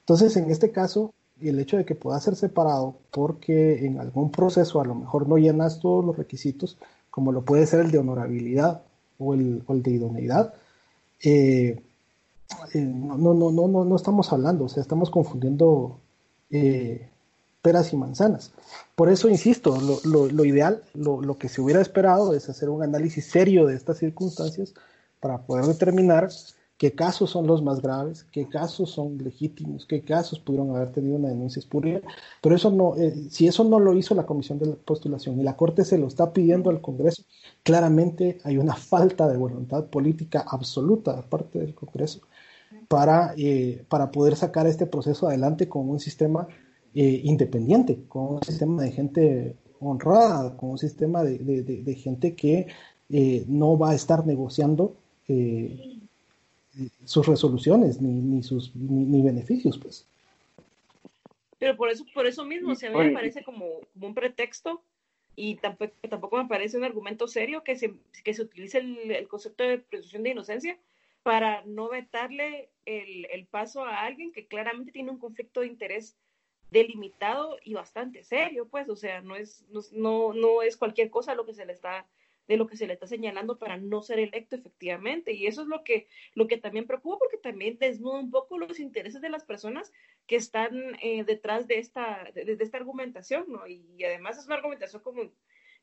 Entonces, 0.00 0.36
en 0.36 0.50
este 0.50 0.70
caso, 0.70 1.12
el 1.40 1.58
hecho 1.58 1.76
de 1.76 1.84
que 1.84 1.94
pueda 1.94 2.20
ser 2.20 2.36
separado 2.36 2.96
porque 3.10 3.86
en 3.86 3.98
algún 3.98 4.30
proceso 4.30 4.80
a 4.80 4.84
lo 4.84 4.94
mejor 4.94 5.28
no 5.28 5.38
llenas 5.38 5.80
todos 5.80 6.04
los 6.04 6.16
requisitos, 6.16 6.76
como 7.10 7.32
lo 7.32 7.42
puede 7.42 7.66
ser 7.66 7.80
el 7.80 7.90
de 7.90 7.98
honorabilidad 7.98 8.82
o 9.18 9.34
el, 9.34 9.64
de 9.66 9.90
idoneidad, 9.90 10.54
eh, 11.22 11.80
no, 12.74 13.16
no, 13.16 13.50
no, 13.50 13.68
no, 13.68 13.84
no 13.84 13.96
estamos 13.96 14.32
hablando, 14.32 14.64
o 14.64 14.68
sea, 14.68 14.82
estamos 14.82 15.10
confundiendo 15.10 15.98
peras 17.62 17.92
y 17.92 17.96
manzanas. 17.96 18.52
Por 18.94 19.10
eso, 19.10 19.28
insisto, 19.28 19.78
lo, 20.04 20.44
ideal, 20.44 20.82
lo, 20.94 21.38
que 21.38 21.48
se 21.48 21.60
hubiera 21.60 21.80
esperado 21.80 22.34
es 22.34 22.48
hacer 22.48 22.68
un 22.68 22.82
análisis 22.82 23.26
serio 23.26 23.66
de 23.66 23.74
estas 23.74 23.98
circunstancias 23.98 24.74
para 25.20 25.42
poder 25.42 25.66
determinar 25.66 26.28
qué 26.78 26.94
casos 26.94 27.30
son 27.30 27.46
los 27.46 27.62
más 27.62 27.82
graves, 27.82 28.24
qué 28.24 28.48
casos 28.48 28.90
son 28.90 29.18
legítimos, 29.18 29.84
qué 29.84 30.02
casos 30.02 30.38
pudieron 30.38 30.74
haber 30.74 30.92
tenido 30.92 31.16
una 31.16 31.28
denuncia 31.28 31.60
espuria. 31.60 32.00
Pero 32.40 32.56
eso 32.56 32.70
no, 32.70 32.96
eh, 32.96 33.28
si 33.30 33.46
eso 33.46 33.64
no 33.64 33.78
lo 33.78 33.94
hizo 33.94 34.14
la 34.14 34.24
Comisión 34.24 34.58
de 34.58 34.66
Postulación 34.72 35.38
y 35.38 35.42
la 35.42 35.56
Corte 35.56 35.84
se 35.84 35.98
lo 35.98 36.06
está 36.06 36.32
pidiendo 36.32 36.70
al 36.70 36.80
Congreso, 36.80 37.24
claramente 37.62 38.38
hay 38.44 38.56
una 38.56 38.74
falta 38.74 39.28
de 39.28 39.36
voluntad 39.36 39.86
política 39.86 40.44
absoluta 40.48 41.14
de 41.14 41.22
parte 41.22 41.58
del 41.58 41.74
Congreso 41.74 42.20
para, 42.88 43.34
eh, 43.36 43.84
para 43.88 44.10
poder 44.10 44.36
sacar 44.36 44.66
este 44.66 44.86
proceso 44.86 45.28
adelante 45.28 45.68
con 45.68 45.88
un 45.88 46.00
sistema 46.00 46.48
eh, 46.94 47.20
independiente, 47.24 47.98
con 48.08 48.34
un 48.34 48.42
sistema 48.42 48.82
de 48.82 48.90
gente 48.90 49.56
honrada, 49.80 50.56
con 50.56 50.70
un 50.70 50.78
sistema 50.78 51.22
de, 51.22 51.94
gente 51.94 52.34
que 52.34 52.66
eh, 53.10 53.44
no 53.46 53.78
va 53.78 53.90
a 53.90 53.94
estar 53.94 54.26
negociando 54.26 54.96
eh, 55.28 55.98
sus 57.04 57.26
resoluciones 57.26 58.00
ni, 58.00 58.12
ni 58.12 58.42
sus 58.42 58.74
ni, 58.74 59.22
beneficios, 59.22 59.78
pues. 59.78 60.06
Pero 61.58 61.76
por 61.76 61.90
eso, 61.90 62.04
por 62.14 62.26
eso 62.26 62.44
mismo, 62.44 62.72
a 62.72 62.74
mí 62.74 63.04
me 63.04 63.12
parece 63.12 63.44
como, 63.44 63.66
un 64.00 64.14
pretexto 64.14 64.82
y 65.36 65.56
tampoco, 65.56 65.92
tampoco 66.08 66.38
me 66.38 66.48
parece 66.48 66.76
un 66.76 66.84
argumento 66.84 67.28
serio 67.28 67.62
que 67.62 67.76
se, 67.76 67.94
que 68.24 68.34
se 68.34 68.42
utilice 68.42 68.78
el, 68.78 69.28
concepto 69.28 69.62
de 69.62 69.78
presunción 69.78 70.22
de 70.22 70.30
inocencia 70.30 70.78
para 71.22 71.62
no 71.66 71.88
vetarle 71.88 72.70
el, 72.86 73.26
el, 73.30 73.46
paso 73.46 73.84
a 73.84 74.00
alguien 74.00 74.32
que 74.32 74.46
claramente 74.46 74.90
tiene 74.90 75.10
un 75.10 75.18
conflicto 75.18 75.60
de 75.60 75.66
interés 75.66 76.16
delimitado 76.70 77.58
y 77.64 77.74
bastante 77.74 78.22
serio, 78.22 78.68
pues, 78.68 78.88
o 78.88 78.96
sea, 78.96 79.20
no 79.20 79.36
es, 79.36 79.66
no, 79.92 80.32
no 80.32 80.62
es 80.62 80.76
cualquier 80.76 81.10
cosa 81.10 81.34
lo 81.34 81.46
que 81.46 81.54
se 81.54 81.66
le 81.66 81.72
está 81.72 82.06
de 82.50 82.56
lo 82.56 82.66
que 82.66 82.76
se 82.76 82.88
le 82.88 82.94
está 82.94 83.06
señalando 83.06 83.58
para 83.58 83.76
no 83.76 84.02
ser 84.02 84.18
electo 84.18 84.56
efectivamente. 84.56 85.32
Y 85.32 85.46
eso 85.46 85.62
es 85.62 85.68
lo 85.68 85.84
que, 85.84 86.08
lo 86.34 86.48
que 86.48 86.56
también 86.56 86.84
preocupa 86.84 87.18
porque 87.18 87.36
también 87.36 87.78
desnuda 87.78 88.18
un 88.18 88.32
poco 88.32 88.58
los 88.58 88.80
intereses 88.80 89.22
de 89.22 89.28
las 89.28 89.44
personas 89.44 89.92
que 90.26 90.34
están 90.34 90.96
eh, 91.00 91.22
detrás 91.22 91.68
de 91.68 91.78
esta, 91.78 92.28
de, 92.34 92.58
esta 92.58 92.76
argumentación, 92.76 93.44
¿no? 93.46 93.68
Y, 93.68 94.02
además 94.02 94.36
es 94.36 94.46
una 94.46 94.56
argumentación 94.56 95.00
como, 95.00 95.30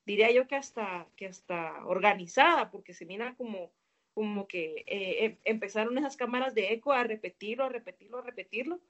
diría 0.06 0.30
yo 0.32 0.46
que 0.46 0.58
hasta, 0.58 1.08
que 1.16 1.28
hasta 1.28 1.86
organizada, 1.86 2.70
porque 2.70 2.94
se 2.94 3.06
mira 3.06 3.34
como, 3.36 3.72
como 4.14 4.46
que 4.46 4.84
eh, 4.88 5.24
em, 5.24 5.38
empezaron 5.46 5.98
esas 5.98 6.18
cámaras 6.18 6.54
de 6.54 6.74
eco 6.74 6.92
a 6.92 7.06
repetirlo, 7.06 7.64
a 7.64 7.70
repetirlo, 7.70 8.18
a 8.18 8.24
repetirlo, 8.24 8.82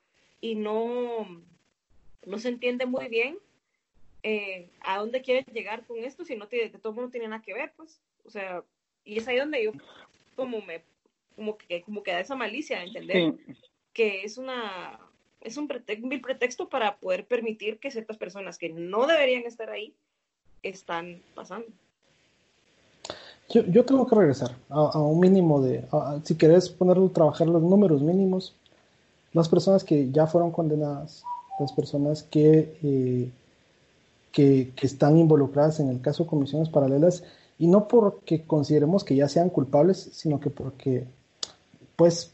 y 0.42 0.56
no, 0.56 1.44
no 2.28 2.38
se 2.40 2.50
entiende 2.50 2.86
muy 2.86 3.08
bien 3.08 3.38
eh, 4.22 4.70
a 4.82 5.00
dónde 5.00 5.22
quieren 5.22 5.46
llegar 5.54 5.86
con 5.86 6.04
esto 6.04 6.26
si 6.26 6.36
no 6.36 6.48
tiene, 6.48 6.70
de 6.70 6.78
todo 6.78 6.94
no 6.94 7.10
tiene 7.10 7.28
nada 7.28 7.42
que 7.42 7.54
ver, 7.54 7.72
pues, 7.78 8.00
o 8.26 8.30
sea, 8.30 8.64
y 9.06 9.18
es 9.18 9.28
ahí 9.28 9.38
donde 9.38 9.64
yo 9.64 9.72
como 10.36 10.62
me, 10.62 10.84
como 11.36 11.58
que, 11.58 11.82
como 11.84 12.04
que 12.04 12.12
da 12.12 12.20
esa 12.20 12.36
malicia, 12.36 12.84
entender 12.84 13.36
que 13.94 14.24
es 14.24 14.38
una, 14.38 15.00
es 15.40 15.56
un 15.56 15.68
pretexto 15.68 16.68
para 16.68 16.98
poder 16.98 17.26
permitir 17.26 17.80
que 17.80 17.92
ciertas 17.92 18.18
personas 18.18 18.58
que 18.58 18.70
no 18.70 19.08
deberían 19.08 19.44
estar 19.44 19.70
ahí 19.70 19.94
están 20.62 21.22
pasando. 21.34 21.68
Yo, 23.50 23.66
yo 23.68 23.86
tengo 23.86 24.06
que 24.06 24.16
regresar 24.16 24.52
a, 24.68 25.00
un 25.00 25.22
mínimo 25.22 25.62
de, 25.62 25.86
si 26.26 26.36
querés 26.36 26.68
ponerlo, 26.68 27.10
trabajar 27.10 27.48
los 27.48 27.64
números 27.64 28.02
mínimos, 28.02 28.54
las 29.32 29.48
personas 29.48 29.86
que 29.86 30.12
ya 30.12 30.28
fueron 30.28 30.52
condenadas 30.52 31.24
las 31.60 31.74
personas 31.74 32.28
eh, 32.34 33.32
que, 34.32 34.72
que, 34.76 34.86
están 34.86 35.18
involucradas 35.18 35.80
en 35.80 35.90
el 35.90 36.02
caso 36.02 36.24
de 36.24 36.30
comisiones 36.30 36.70
paralelas 36.70 37.24
y 37.60 37.68
no 37.68 37.88
porque 37.88 38.44
consideremos 38.44 39.04
que 39.04 39.16
ya 39.16 39.28
sean 39.28 39.50
culpables, 39.50 40.10
sino 40.14 40.40
que 40.40 40.50
porque 40.50 41.06
pues 41.98 42.30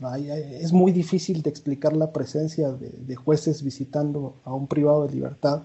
es 0.60 0.74
muy 0.74 0.92
difícil 0.92 1.42
de 1.42 1.50
explicar 1.50 1.96
la 1.96 2.12
presencia 2.12 2.70
de, 2.74 3.16
jueces 3.16 3.64
visitando 3.64 4.36
a 4.44 4.54
un 4.54 4.68
privado 4.68 5.08
de 5.08 5.14
libertad. 5.14 5.64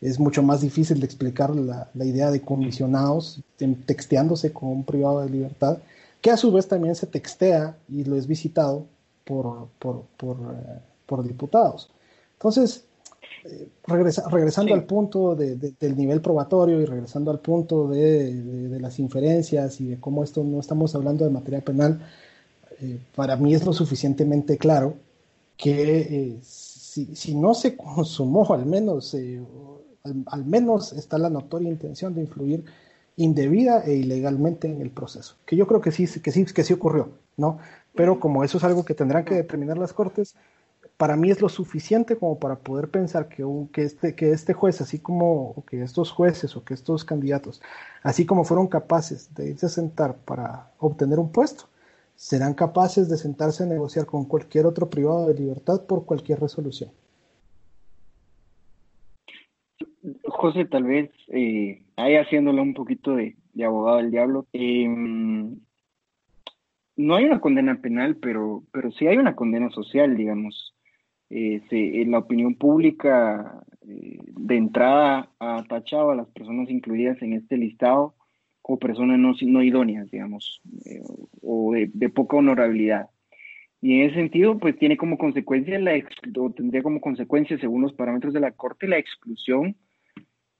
Es 0.00 0.18
mucho 0.18 0.42
más 0.42 0.62
difícil 0.62 1.00
de 1.00 1.06
explicar 1.06 1.54
la, 1.54 1.90
idea 1.96 2.30
de 2.30 2.40
comisionados 2.40 3.42
texteándose 3.84 4.54
con 4.54 4.70
un 4.70 4.84
privado 4.84 5.20
de 5.20 5.28
libertad, 5.28 5.78
que 6.22 6.30
a 6.30 6.38
su 6.38 6.50
vez 6.50 6.66
también 6.66 6.94
se 6.94 7.06
textea 7.06 7.76
y 7.90 8.04
lo 8.04 8.16
es 8.16 8.26
visitado 8.26 8.86
por, 9.24 9.68
por, 9.78 10.04
por, 10.16 10.38
eh, 10.38 10.80
por 11.04 11.22
diputados. 11.22 11.90
Entonces, 12.38 12.85
eh, 13.48 13.68
regresando 13.86 14.74
al 14.74 14.84
punto 14.84 15.34
del 15.34 15.96
nivel 15.96 16.20
probatorio 16.20 16.80
y 16.80 16.84
regresando 16.84 17.30
al 17.30 17.40
punto 17.40 17.88
de, 17.88 18.78
las 18.80 18.98
inferencias 18.98 19.80
y 19.80 19.88
de 19.88 20.00
cómo 20.00 20.24
esto 20.24 20.42
no 20.42 20.60
estamos 20.60 20.94
hablando 20.94 21.24
de 21.24 21.30
materia 21.30 21.60
penal, 21.60 22.00
eh, 22.80 22.98
para 23.14 23.36
mí 23.36 23.54
es 23.54 23.64
lo 23.64 23.72
suficientemente 23.72 24.58
claro 24.58 24.94
que 25.56 26.00
eh, 26.00 26.38
si, 26.42 27.34
no 27.34 27.54
se 27.54 27.76
consumó, 27.76 28.52
al 28.52 28.66
menos, 28.66 29.16
al, 30.26 30.44
menos 30.44 30.92
está 30.92 31.18
la 31.18 31.30
notoria 31.30 31.70
intención 31.70 32.14
de 32.14 32.22
influir 32.22 32.64
indebida 33.16 33.82
e 33.84 33.94
ilegalmente 33.94 34.68
en 34.68 34.80
el 34.80 34.90
proceso, 34.90 35.36
que 35.46 35.56
yo 35.56 35.66
creo 35.66 35.80
que 35.80 35.92
sí, 35.92 36.06
que 36.20 36.32
sí, 36.32 36.44
que 36.44 36.64
sí 36.64 36.72
ocurrió, 36.72 37.10
¿no? 37.36 37.58
Pero 37.94 38.20
como 38.20 38.44
eso 38.44 38.58
es 38.58 38.64
algo 38.64 38.84
que 38.84 38.94
tendrán 38.94 39.24
que 39.24 39.34
determinar 39.34 39.78
las 39.78 39.92
cortes, 39.92 40.34
para 40.96 41.16
mí 41.16 41.30
es 41.30 41.40
lo 41.42 41.48
suficiente 41.48 42.16
como 42.16 42.38
para 42.38 42.56
poder 42.56 42.88
pensar 42.88 43.28
que, 43.28 43.44
este, 43.82 44.14
que 44.14 44.30
este 44.30 44.54
juez, 44.54 44.80
así 44.80 44.98
como 44.98 45.64
que 45.68 45.82
estos 45.82 46.10
jueces 46.10 46.56
o 46.56 46.64
que 46.64 46.74
estos 46.74 47.04
candidatos, 47.04 47.62
así 48.02 48.24
como 48.24 48.44
fueron 48.44 48.68
capaces 48.68 49.34
de 49.34 49.50
irse 49.50 49.66
a 49.66 49.68
sentar 49.68 50.16
para 50.24 50.70
obtener 50.78 51.18
un 51.18 51.30
puesto, 51.30 51.64
serán 52.14 52.54
capaces 52.54 53.10
de 53.10 53.18
sentarse 53.18 53.64
a 53.64 53.66
negociar 53.66 54.06
con 54.06 54.24
cualquier 54.24 54.64
otro 54.64 54.88
privado 54.88 55.28
de 55.28 55.34
libertad 55.34 55.84
por 55.86 56.06
cualquier 56.06 56.40
resolución. 56.40 56.90
José, 60.24 60.64
tal 60.66 60.84
vez 60.84 61.10
eh, 61.28 61.82
ahí 61.96 62.16
haciéndole 62.16 62.62
un 62.62 62.74
poquito 62.74 63.16
de, 63.16 63.36
de 63.52 63.64
abogado 63.64 63.98
del 63.98 64.10
diablo. 64.10 64.46
Em, 64.52 65.58
no 66.96 67.16
hay 67.16 67.24
una 67.24 67.40
condena 67.40 67.80
penal, 67.82 68.16
pero, 68.16 68.62
pero 68.72 68.90
sí 68.92 69.06
hay 69.06 69.18
una 69.18 69.34
condena 69.34 69.68
social, 69.70 70.16
digamos. 70.16 70.75
Eh, 71.28 71.60
en 71.70 72.10
la 72.12 72.18
opinión 72.18 72.54
pública 72.54 73.64
eh, 73.88 74.18
de 74.26 74.56
entrada 74.56 75.30
ha 75.40 75.64
tachado 75.64 76.10
a 76.10 76.14
las 76.14 76.28
personas 76.28 76.70
incluidas 76.70 77.20
en 77.20 77.32
este 77.32 77.56
listado 77.56 78.14
como 78.62 78.78
personas 78.78 79.18
no, 79.18 79.32
no 79.40 79.62
idóneas, 79.62 80.10
digamos, 80.10 80.60
eh, 80.84 81.00
o 81.42 81.72
de, 81.72 82.08
poca 82.08 82.36
honorabilidad. 82.36 83.10
Y 83.80 84.00
en 84.00 84.06
ese 84.06 84.16
sentido, 84.16 84.58
pues 84.58 84.76
tiene 84.76 84.96
como 84.96 85.18
consecuencia, 85.18 85.78
la 85.78 85.92
o 86.38 86.50
tendría 86.50 86.82
como 86.82 87.00
consecuencia, 87.00 87.58
según 87.58 87.82
los 87.82 87.92
parámetros 87.92 88.34
de 88.34 88.40
la 88.40 88.50
Corte, 88.50 88.88
la 88.88 88.98
exclusión 88.98 89.76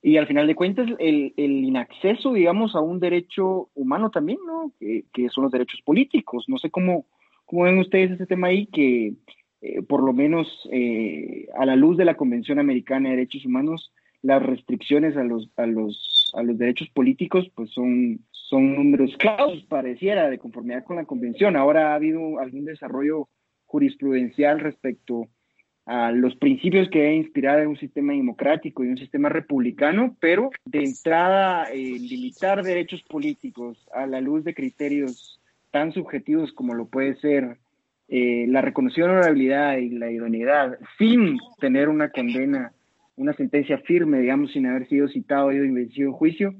y 0.02 0.18
al 0.18 0.28
final 0.28 0.46
de 0.46 0.54
cuentas 0.54 0.88
el, 1.00 1.34
el 1.36 1.64
inacceso, 1.64 2.32
digamos, 2.32 2.76
a 2.76 2.80
un 2.80 3.00
derecho 3.00 3.70
humano 3.74 4.10
también, 4.10 4.38
¿no? 4.46 4.72
Que, 4.78 5.04
que 5.12 5.28
son 5.30 5.42
los 5.42 5.52
derechos 5.52 5.80
políticos. 5.82 6.44
No 6.46 6.58
sé 6.58 6.70
cómo, 6.70 7.06
cómo 7.44 7.64
ven 7.64 7.78
ustedes 7.78 8.12
ese 8.12 8.26
tema 8.26 8.48
ahí, 8.48 8.66
que 8.66 9.14
eh, 9.60 9.82
por 9.82 10.02
lo 10.02 10.12
menos 10.12 10.46
eh, 10.70 11.48
a 11.56 11.64
la 11.66 11.76
luz 11.76 11.96
de 11.96 12.04
la 12.04 12.16
Convención 12.16 12.58
Americana 12.58 13.08
de 13.08 13.16
Derechos 13.16 13.44
Humanos, 13.44 13.92
las 14.22 14.42
restricciones 14.42 15.16
a 15.16 15.24
los, 15.24 15.50
a 15.56 15.66
los, 15.66 16.32
a 16.34 16.42
los 16.42 16.58
derechos 16.58 16.88
políticos 16.90 17.50
pues 17.54 17.70
son, 17.70 18.20
son 18.32 18.74
números 18.74 19.14
claros, 19.18 19.64
pareciera, 19.68 20.28
de 20.28 20.38
conformidad 20.38 20.84
con 20.84 20.96
la 20.96 21.04
Convención. 21.04 21.56
Ahora 21.56 21.92
ha 21.92 21.94
habido 21.94 22.38
algún 22.38 22.64
desarrollo 22.64 23.28
jurisprudencial 23.66 24.60
respecto 24.60 25.28
a 25.86 26.10
los 26.10 26.34
principios 26.36 26.88
que 26.90 26.98
debe 26.98 27.14
inspirar 27.14 27.66
un 27.66 27.76
sistema 27.76 28.12
democrático 28.12 28.82
y 28.82 28.88
un 28.88 28.98
sistema 28.98 29.28
republicano, 29.28 30.16
pero 30.18 30.50
de 30.64 30.82
entrada 30.82 31.70
eh, 31.72 31.76
limitar 31.76 32.62
derechos 32.62 33.02
políticos 33.04 33.78
a 33.94 34.06
la 34.06 34.20
luz 34.20 34.42
de 34.42 34.54
criterios 34.54 35.40
tan 35.70 35.92
subjetivos 35.92 36.52
como 36.52 36.74
lo 36.74 36.86
puede 36.86 37.14
ser 37.20 37.58
eh, 38.08 38.46
la 38.48 38.60
reconocida 38.60 39.06
honorabilidad 39.06 39.78
y 39.78 39.90
la 39.90 40.10
idoneidad, 40.10 40.78
sin 40.98 41.38
tener 41.60 41.88
una 41.88 42.10
condena, 42.10 42.72
una 43.16 43.32
sentencia 43.34 43.78
firme, 43.78 44.20
digamos, 44.20 44.52
sin 44.52 44.66
haber 44.66 44.88
sido 44.88 45.08
citado 45.08 45.52
y 45.52 45.70
vencido 45.70 46.08
en 46.08 46.14
juicio, 46.14 46.54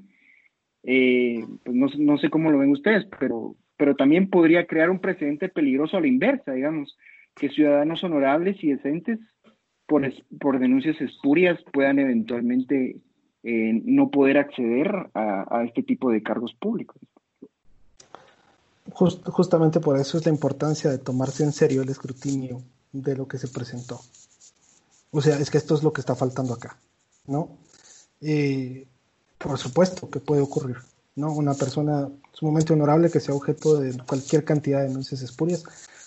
eh, 0.83 1.45
pues 1.65 1.77
no, 1.77 1.89
no, 1.99 2.19
sé 2.19 2.31
cómo 2.31 2.51
lo 2.51 2.59
ven 2.59 2.71
ustedes, 2.71 3.07
pero, 3.19 3.57
pero 3.77 3.97
también 3.97 4.31
podría 4.31 4.67
crear 4.67 4.91
un 4.91 5.01
precedente 5.01 5.49
peligroso 5.49 5.97
a 5.97 6.01
la 6.01 6.07
inversa, 6.07 6.53
digamos 6.53 6.97
que 7.37 7.51
ciudadanos 7.51 8.03
honorables 8.03 8.63
y 8.65 8.73
decentes 8.73 9.21
por, 9.87 10.11
por 10.41 10.59
denuncias 10.59 11.01
espurias 11.01 11.63
puedan 11.73 11.99
eventualmente 11.99 12.97
eh, 13.43 13.81
no 13.85 14.11
poder 14.11 14.39
acceder 14.39 14.91
a, 15.15 15.65
este 15.65 15.83
tipo 15.83 16.11
de 16.11 16.23
cargos 16.23 16.55
públicos. 16.55 17.01
Justamente 18.97 19.81
por 19.81 19.99
eso 19.99 20.19
es 20.19 20.25
la 20.25 20.33
importancia 20.33 20.91
de 20.91 20.99
tomarse 20.99 21.45
en 21.45 21.53
serio 21.53 21.83
el 21.83 21.89
escrutinio 21.89 22.63
de 22.93 23.15
lo 23.17 23.29
que 23.29 23.39
se 23.39 23.49
presentó. 23.49 24.01
O 25.11 25.21
sea, 25.21 25.39
es 25.39 25.51
que 25.51 25.59
esto 25.59 25.75
es 25.75 25.83
lo 25.83 25.93
que 25.93 26.01
está 26.01 26.15
faltando 26.15 26.55
acá, 26.55 26.79
¿no? 27.27 27.51
Eh, 28.21 28.87
por 29.39 29.59
supuesto 29.59 30.09
que 30.09 30.21
puede 30.21 30.41
ocurrir, 30.41 30.77
¿no? 31.15 31.33
Una 31.33 31.55
persona 31.55 32.09
sumamente 32.33 32.73
honorable 32.73 33.11
que 33.11 33.21
sea 33.21 33.35
objeto 33.35 33.79
de 33.79 33.97
cualquier 34.05 34.45
cantidad 34.45 34.81
de 34.81 34.89
denuncias 34.89 35.23
espurias 35.23 35.65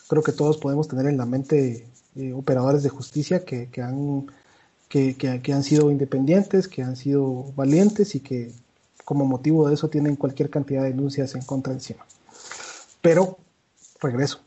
creo 0.09 0.23
que 0.23 0.31
todos 0.31 0.57
podemos 0.57 0.87
tener 0.87 1.05
en 1.05 1.17
la 1.17 1.27
mente 1.27 1.87
eh, 2.15 2.33
operadores 2.33 2.81
de 2.81 2.89
justicia 2.89 3.45
que, 3.45 3.69
han, 3.81 4.25
que, 4.89 5.53
han 5.53 5.63
sido 5.63 5.91
independientes, 5.91 6.67
que 6.67 6.81
han 6.81 6.95
sido 6.95 7.53
valientes 7.55 8.15
y 8.15 8.19
que 8.19 8.51
como 9.05 9.25
motivo 9.25 9.67
de 9.67 9.75
eso 9.75 9.87
tienen 9.87 10.15
cualquier 10.15 10.49
cantidad 10.49 10.81
de 10.81 10.89
denuncias 10.89 11.35
en 11.35 11.43
contra 11.43 11.73
encima. 11.73 12.05
Pero, 13.01 13.37
regreso, 14.01 14.41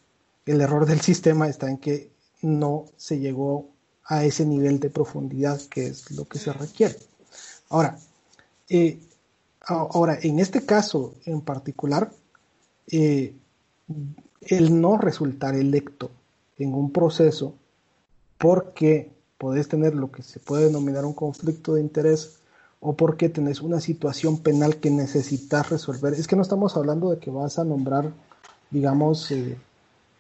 el 0.47 0.61
error 0.61 0.87
del 0.87 1.01
sistema 1.01 1.49
está 1.49 1.71
en 1.71 1.79
que 1.79 2.11
no 2.43 2.87
se 2.97 3.19
llegó 3.19 3.69
a 4.05 4.25
ese 4.25 4.45
nivel 4.45 4.81
de 4.81 4.91
profundidad 4.91 5.61
que 5.71 5.87
es 5.87 6.11
lo 6.11 6.25
que 6.25 6.39
se 6.39 6.53
requiere. 6.53 6.97
Ahora, 7.69 7.99
eh, 8.69 8.99
ahora 9.67 10.19
en 10.21 10.41
este 10.41 10.67
caso 10.67 11.15
en 11.25 11.41
particular, 11.41 12.13
eh, 12.91 13.35
el 14.43 14.81
no 14.81 14.99
resultar 14.99 15.55
electo 15.55 16.11
en 16.59 16.75
un 16.75 16.93
proceso 16.93 17.55
porque 18.39 19.11
podés 19.39 19.69
tener 19.69 19.95
lo 19.95 20.11
que 20.11 20.23
se 20.23 20.41
puede 20.41 20.67
denominar 20.67 21.05
un 21.05 21.15
conflicto 21.15 21.75
de 21.75 21.81
interés 21.81 22.39
o 22.81 22.97
porque 22.97 23.29
tenés 23.29 23.61
una 23.61 23.81
situación 23.81 24.39
penal 24.39 24.77
que 24.77 24.91
necesitas 24.91 25.71
resolver. 25.71 26.15
Es 26.15 26.27
que 26.27 26.35
no 26.35 26.43
estamos 26.43 26.77
hablando 26.77 27.11
de 27.11 27.19
que 27.19 27.31
vas 27.31 27.59
a 27.59 27.65
nombrar, 27.65 28.13
digamos, 28.73 29.31
eh, 29.31 29.57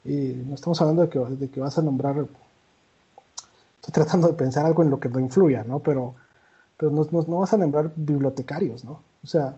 eh, 0.04 0.44
no 0.46 0.54
estamos 0.54 0.80
hablando 0.80 1.02
de 1.02 1.08
que, 1.08 1.18
de 1.18 1.48
que, 1.48 1.60
vas 1.60 1.76
a 1.78 1.82
nombrar, 1.82 2.16
estoy 3.76 3.92
tratando 3.92 4.28
de 4.28 4.34
pensar 4.34 4.64
algo 4.66 4.82
en 4.84 4.90
lo 4.90 5.00
que 5.00 5.08
no 5.08 5.18
influya, 5.18 5.64
¿no? 5.64 5.80
Pero, 5.80 6.14
pero 6.76 6.92
no, 6.92 7.04
no 7.10 7.38
vas 7.38 7.52
a 7.52 7.56
nombrar 7.56 7.92
bibliotecarios, 7.96 8.84
¿no? 8.84 9.00
O 9.24 9.26
sea, 9.26 9.56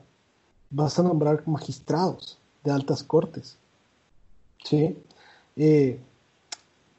vas 0.71 0.99
a 0.99 1.03
nombrar 1.03 1.43
magistrados 1.47 2.39
de 2.63 2.71
altas 2.73 3.03
cortes 3.03 3.59
¿sí? 4.65 4.97
Eh, 5.57 6.01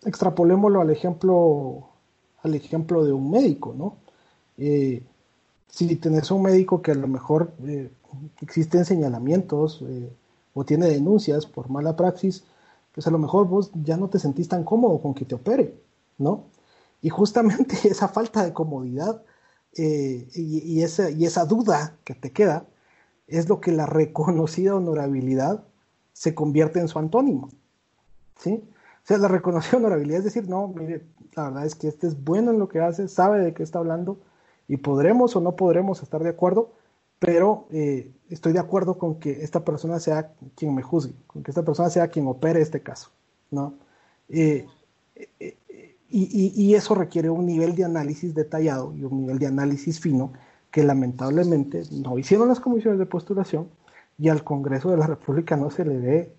extrapolémoslo 0.06 0.82
al 0.82 0.92
ejemplo, 0.92 1.90
al 2.44 2.56
ejemplo 2.56 3.04
de 3.04 3.12
un 3.12 3.30
médico, 3.30 3.74
¿no? 3.78 3.98
Eh, 4.58 5.04
si 5.68 5.96
tenés 5.98 6.32
un 6.32 6.44
médico 6.44 6.82
que 6.82 6.92
a 6.92 6.96
lo 6.96 7.08
mejor 7.08 7.52
eh, 7.66 7.90
existen 8.42 8.86
señalamientos 8.86 9.84
o 10.56 10.66
tiene 10.66 10.88
denuncias 10.88 11.46
por 11.46 11.70
mala 11.70 11.96
praxis, 11.96 12.44
pues 12.94 13.06
a 13.06 13.12
lo 13.12 13.20
mejor 13.20 13.48
vos 13.48 13.72
ya 13.84 13.98
no 13.98 14.08
te 14.10 14.20
sentís 14.20 14.48
tan 14.48 14.64
cómodo 14.64 15.00
con 15.02 15.14
que 15.14 15.26
te 15.26 15.36
opere, 15.36 15.78
¿no? 16.18 16.46
Y 17.02 17.10
justamente 17.10 17.76
esa 17.84 18.08
falta 18.08 18.44
de 18.44 18.54
comodidad 18.54 19.22
y, 19.78 20.82
esa, 20.82 21.10
y 21.12 21.26
esa 21.26 21.44
duda 21.44 21.98
que 22.06 22.16
te 22.16 22.32
queda 22.32 22.66
es 23.28 23.50
lo 23.50 23.60
que 23.60 23.74
la 23.74 23.86
reconocida 23.86 24.74
honorabilidad 24.74 25.66
se 26.14 26.34
convierte 26.34 26.80
en 26.80 26.88
su 26.88 26.98
antónimo. 26.98 27.50
¿Sí? 28.40 28.64
O 29.04 29.08
sea, 29.08 29.18
la 29.18 29.28
reconocida 29.28 29.78
honorabilidad 29.78 30.20
es 30.20 30.24
decir, 30.24 30.48
no, 30.48 30.70
mire, 30.70 31.06
la 31.36 31.50
verdad 31.50 31.66
es 31.66 31.76
que 31.76 31.90
este 31.90 32.08
es 32.08 32.24
bueno 32.24 32.52
en 32.52 32.60
lo 32.60 32.70
que 32.70 32.80
hace, 32.80 33.10
sabe 33.10 33.42
de 33.42 33.54
qué 33.54 33.64
está 33.64 33.80
hablando 33.80 34.18
y 34.70 34.78
podremos 34.78 35.36
o 35.36 35.42
no 35.42 35.58
podremos 35.58 36.02
estar 36.02 36.24
de 36.24 36.30
acuerdo, 36.30 36.72
pero 37.26 37.68
eh, 37.72 38.12
estoy 38.30 38.54
de 38.54 38.60
acuerdo 38.60 38.98
con 38.98 39.20
que 39.20 39.44
esta 39.44 39.66
persona 39.66 40.00
sea 40.00 40.32
quien 40.56 40.76
me 40.76 40.84
juzgue, 40.84 41.14
con 41.28 41.44
que 41.44 41.52
esta 41.52 41.64
persona 41.64 41.90
sea 41.90 42.08
quien 42.08 42.28
opere 42.28 42.62
este 42.62 42.82
caso, 42.82 43.10
¿no? 43.52 43.74
Eh, 44.30 44.68
eh, 45.40 45.58
y, 46.10 46.54
y, 46.56 46.76
eso 46.76 46.96
requiere 46.96 47.30
un 47.30 47.46
nivel 47.46 47.76
de 47.76 47.84
análisis 47.84 48.34
detallado 48.34 48.94
y 48.96 49.04
un 49.04 49.22
nivel 49.22 49.40
de 49.40 49.48
análisis 49.48 50.00
fino 50.00 50.32
que 50.72 50.84
lamentablemente 50.84 51.84
no 51.92 52.18
hicieron 52.18 52.48
las 52.48 52.60
comisiones 52.60 53.00
de 53.00 53.06
postulación 53.06 53.70
y 54.18 54.30
al 54.30 54.44
Congreso 54.44 54.92
de 54.92 54.98
la 54.98 55.08
República 55.08 55.58
no 55.58 55.70
se 55.70 55.86
le 55.86 55.98
ve 55.98 56.34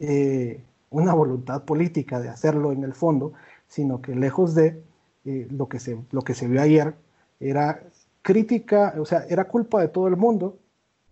eh, 0.00 0.64
una 0.90 1.14
voluntad 1.14 1.64
política 1.64 2.20
de 2.20 2.28
hacerlo 2.28 2.72
en 2.72 2.82
el 2.84 2.94
fondo, 2.94 3.32
sino 3.68 4.02
que 4.02 4.14
lejos 4.14 4.54
de 4.54 4.82
eh, 5.24 5.46
lo, 5.50 5.68
que 5.68 5.78
se, 5.78 5.98
lo 6.10 6.22
que 6.22 6.34
se 6.34 6.48
vio 6.48 6.60
ayer 6.60 6.94
era 7.38 7.82
crítica, 8.22 8.94
o 8.98 9.04
sea, 9.04 9.24
era 9.28 9.46
culpa 9.48 9.80
de 9.80 9.88
todo 9.88 10.08
el 10.08 10.16
mundo, 10.16 10.58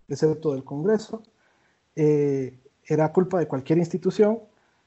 excepto 0.09 0.53
del 0.53 0.65
Congreso, 0.65 1.23
eh, 1.97 2.59
era 2.85 3.13
culpa 3.13 3.39
de 3.39 3.47
cualquier 3.47 3.79
institución, 3.79 4.41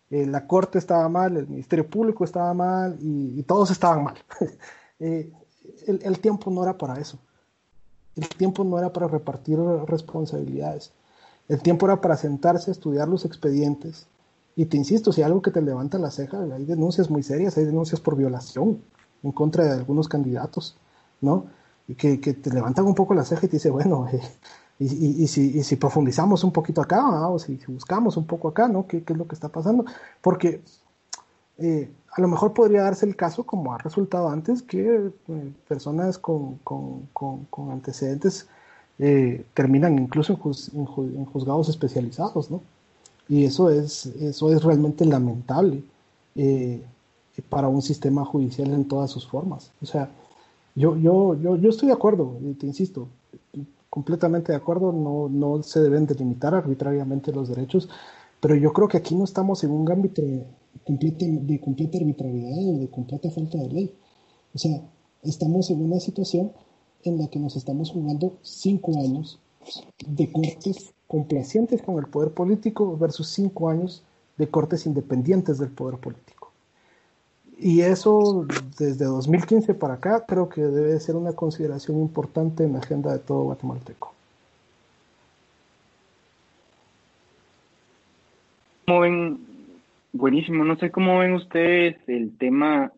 la 0.10 0.46
Corte 0.46 0.78
estaba 0.78 1.08
mal, 1.08 1.38
el 1.38 1.48
Ministerio 1.48 1.90
Público 1.90 2.26
estaba 2.26 2.54
mal 2.54 2.98
y, 3.00 3.42
todos 3.44 3.72
estaban 3.72 4.04
mal. 4.04 4.16
el 5.00 6.20
tiempo 6.20 6.52
no 6.52 6.64
era 6.64 6.78
para 6.78 7.00
eso. 7.00 7.18
El 8.16 8.28
tiempo 8.28 8.64
no 8.64 8.78
era 8.78 8.92
para 8.92 9.08
repartir 9.08 9.58
responsabilidades. 9.88 10.92
El 11.48 11.62
tiempo 11.62 11.86
era 11.86 12.02
para 12.02 12.18
sentarse 12.18 12.72
a 12.72 12.74
estudiar 12.74 13.08
los 13.08 13.26
expedientes. 13.26 14.08
Y 14.56 14.66
te 14.66 14.78
insisto, 14.78 15.12
si 15.12 15.22
hay 15.22 15.28
algo 15.28 15.42
que 15.42 15.52
te 15.52 15.62
levanta 15.62 15.98
la 15.98 16.12
ceja, 16.12 16.42
hay 16.42 16.66
denuncias 16.66 17.10
muy 17.10 17.24
serias, 17.24 17.58
hay 17.58 17.66
denuncias 17.66 18.02
por 18.02 18.16
violación 18.16 18.82
en 19.24 19.32
contra 19.32 19.64
de 19.64 19.72
algunos 19.72 20.10
candidatos, 20.10 20.78
¿no? 21.22 21.46
Y 21.92 21.96
que, 21.96 22.18
te 22.18 22.50
levantan 22.52 22.86
un 22.86 22.96
poco 22.96 23.14
la 23.14 23.26
ceja 23.26 23.46
y 23.46 23.50
te 23.50 23.58
dice, 23.58 23.70
bueno, 23.70 24.08
eh, 24.12 24.22
y, 24.80 25.28
si, 25.28 25.76
profundizamos 25.76 26.44
un 26.44 26.52
poquito 26.52 26.82
acá, 26.82 27.28
o 27.28 27.38
si, 27.38 27.60
buscamos 27.68 28.18
un 28.18 28.26
poco 28.26 28.48
acá, 28.48 28.68
¿no? 28.68 28.88
¿Qué, 28.88 29.04
es 29.06 29.18
lo 29.18 29.28
que 29.28 29.36
está 29.36 29.50
pasando? 29.50 29.86
Porque 30.22 30.62
eh, 31.58 31.92
a 32.12 32.22
lo 32.22 32.28
mejor 32.28 32.54
podría 32.54 32.84
darse 32.84 33.06
el 33.06 33.16
caso, 33.16 33.44
como 33.46 33.74
ha 33.74 33.78
resultado 33.78 34.30
antes, 34.30 34.62
que 34.62 35.12
eh, 35.28 35.52
personas 35.68 36.18
con, 36.18 36.58
con 36.64 37.72
antecedentes 37.72 38.48
eh, 39.04 39.44
terminan 39.56 39.98
incluso 39.98 40.34
en, 40.74 41.26
juzgados 41.26 41.70
especializados, 41.70 42.52
¿no? 42.52 42.62
Y 43.28 43.46
eso 43.46 43.72
es, 43.72 44.06
eso 44.06 44.54
es 44.54 44.64
realmente 44.64 45.06
lamentable 45.06 45.84
eh, 46.36 46.84
para 47.50 47.68
un 47.68 47.82
sistema 47.82 48.24
judicial 48.24 48.72
en 48.72 48.88
todas 48.88 49.10
sus 49.10 49.28
formas. 49.28 49.72
O 49.82 49.88
sea, 49.88 50.12
yo, 50.76 50.98
yo, 50.98 51.36
yo, 51.36 51.56
yo 51.58 51.70
estoy 51.70 51.88
de 51.88 51.94
acuerdo, 51.94 52.38
te 52.60 52.66
insisto, 52.66 53.10
completamente 53.90 54.52
de 54.52 54.58
acuerdo, 54.58 54.92
no, 54.92 55.28
no 55.30 55.62
se 55.64 55.82
deben 55.82 56.06
delimitar 56.06 56.56
arbitrariamente 56.56 57.32
los 57.32 57.50
derechos, 57.50 57.90
pero 58.40 58.56
yo 58.56 58.72
creo 58.74 58.88
que 58.88 58.98
aquí 58.98 59.16
no 59.16 59.26
estamos 59.26 59.64
en 59.64 59.72
un 59.72 59.92
ámbito 59.92 60.22
de 60.22 60.46
completa, 60.86 61.26
de 61.28 61.60
completa 61.60 61.98
arbitrariedad 61.98 62.76
o 62.76 62.80
de 62.80 62.90
completa 62.90 63.30
falta 63.30 63.58
de 63.58 63.70
ley. 63.70 63.96
O 64.54 64.58
sea, 64.58 64.82
estamos 65.24 65.70
en 65.70 65.84
una 65.84 66.00
situación 66.00 66.52
en 67.04 67.20
la 67.20 67.28
que 67.28 67.40
nos 67.40 67.56
estamos 67.56 67.92
jugando 67.92 68.38
cinco 68.42 68.98
años 68.98 69.40
de 70.08 70.32
cortes 70.32 70.94
complacientes 71.08 71.82
con 71.82 71.98
el 71.98 72.06
poder 72.06 72.34
político 72.34 72.98
versus 72.98 73.28
cinco 73.28 73.70
años 73.70 74.04
de 74.38 74.50
cortes 74.50 74.86
independientes 74.86 75.60
del 75.60 75.72
poder 75.72 76.00
político. 76.00 76.41
Y 77.64 77.82
eso 77.82 78.48
desde 78.80 79.06
2015 79.06 79.76
para 79.76 79.94
acá 79.94 80.26
creo 80.28 80.50
que 80.50 80.62
debe 80.62 81.00
ser 81.00 81.16
una 81.16 81.34
consideración 81.34 82.00
importante 82.00 82.64
en 82.64 82.74
la 82.74 82.80
agenda 82.80 83.14
de 83.14 83.20
todo 83.20 83.44
guatemalteco. 83.44 84.16
¿Cómo 88.88 89.02
ven? 89.02 89.40
Buenísimo, 90.12 90.66
no 90.66 90.76
sé 90.78 90.90
cómo 90.90 91.20
ven 91.20 91.34
ustedes 91.34 91.98
el 92.08 92.36
tema, 92.38 92.92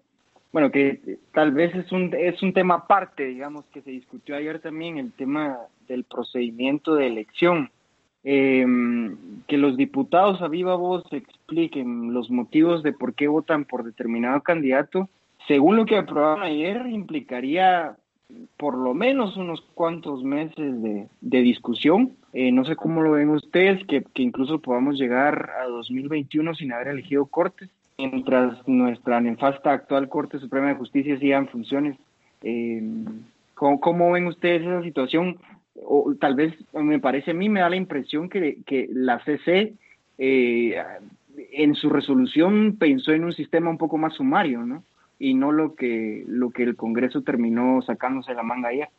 bueno, 0.53 0.72
que 0.72 1.20
tal 1.34 1.51
vez 1.51 1.76
es 1.76 1.91
un, 1.91 2.14
es 2.14 2.41
un 2.41 2.53
tema 2.53 2.76
aparte, 2.76 3.26
digamos, 3.26 3.66
que 3.66 3.82
se 3.82 3.91
discutió 3.91 4.36
ayer 4.36 4.59
también, 4.61 4.97
el 4.97 5.11
tema 5.11 5.59
del 5.89 6.05
procedimiento 6.05 6.95
de 6.95 7.07
elección. 7.07 7.70
Eh, 8.24 8.65
que 9.47 9.57
los 9.57 9.76
diputados 9.76 10.41
a 10.41 10.47
viva 10.47 10.76
voz 10.76 11.03
expliquen 11.11 12.13
los 12.13 12.30
motivos 12.32 12.82
de 12.82 12.93
por 12.93 13.13
qué 13.13 13.28
votan 13.28 13.65
por 13.65 13.84
determinado 13.84 14.41
candidato, 14.41 15.09
según 15.47 15.76
lo 15.76 15.86
que 15.86 15.97
aprobaron 15.97 16.43
ayer, 16.43 16.86
implicaría 16.88 17.97
por 18.57 18.78
lo 18.78 18.93
menos 18.93 19.38
unos 19.38 19.61
cuantos 19.74 20.24
meses 20.24 20.82
de, 20.82 21.07
discusión. 21.21 22.13
Eh, 22.32 22.51
no 22.51 22.65
sé 22.65 22.76
cómo 22.76 23.01
lo 23.01 23.11
ven 23.11 23.30
ustedes, 23.30 23.86
que, 23.86 24.03
incluso 24.15 24.59
podamos 24.59 24.97
llegar 24.97 25.51
a 25.61 25.67
2021 25.67 26.55
sin 26.55 26.71
haber 26.71 26.88
elegido 26.89 27.26
cortes, 27.26 27.69
mientras 27.97 28.67
nuestra 28.67 29.19
nefasta 29.21 29.74
actual 29.74 30.09
Corte 30.09 30.39
Suprema 30.39 30.69
de 30.69 30.76
Justicia 30.76 31.19
siga 31.19 31.38
en 31.38 31.47
funciones. 31.47 31.97
Eh, 32.41 32.82
¿cómo, 33.55 34.11
ven 34.11 34.28
ustedes 34.28 34.61
esa 34.61 34.82
situación? 34.82 35.38
O 35.82 36.13
tal 36.19 36.36
vez 36.36 36.53
me 36.74 36.99
parece 36.99 37.32
a 37.32 37.34
mí, 37.34 37.49
me 37.49 37.61
da 37.61 37.69
la 37.69 37.76
impresión 37.76 38.30
que, 38.30 38.59
que 38.65 38.88
la 38.91 39.24
CC 39.24 39.74
eh, 40.17 40.84
en 41.51 41.76
su 41.76 41.89
resolución 41.89 42.78
pensó 42.78 43.11
en 43.11 43.24
un 43.24 43.34
sistema 43.34 43.69
un 43.69 43.78
poco 43.78 43.97
más 43.97 44.13
sumario, 44.13 44.61
¿no? 44.61 44.84
y 45.19 45.34
no 45.36 45.53
lo 45.53 45.76
que, 45.76 46.24
lo 46.28 46.51
que 46.51 46.63
el 46.63 46.76
Congreso 46.76 47.21
terminó 47.21 47.82
sacándose 47.82 48.34
la 48.34 48.43
manga 48.43 48.69
ayer. 48.69 48.89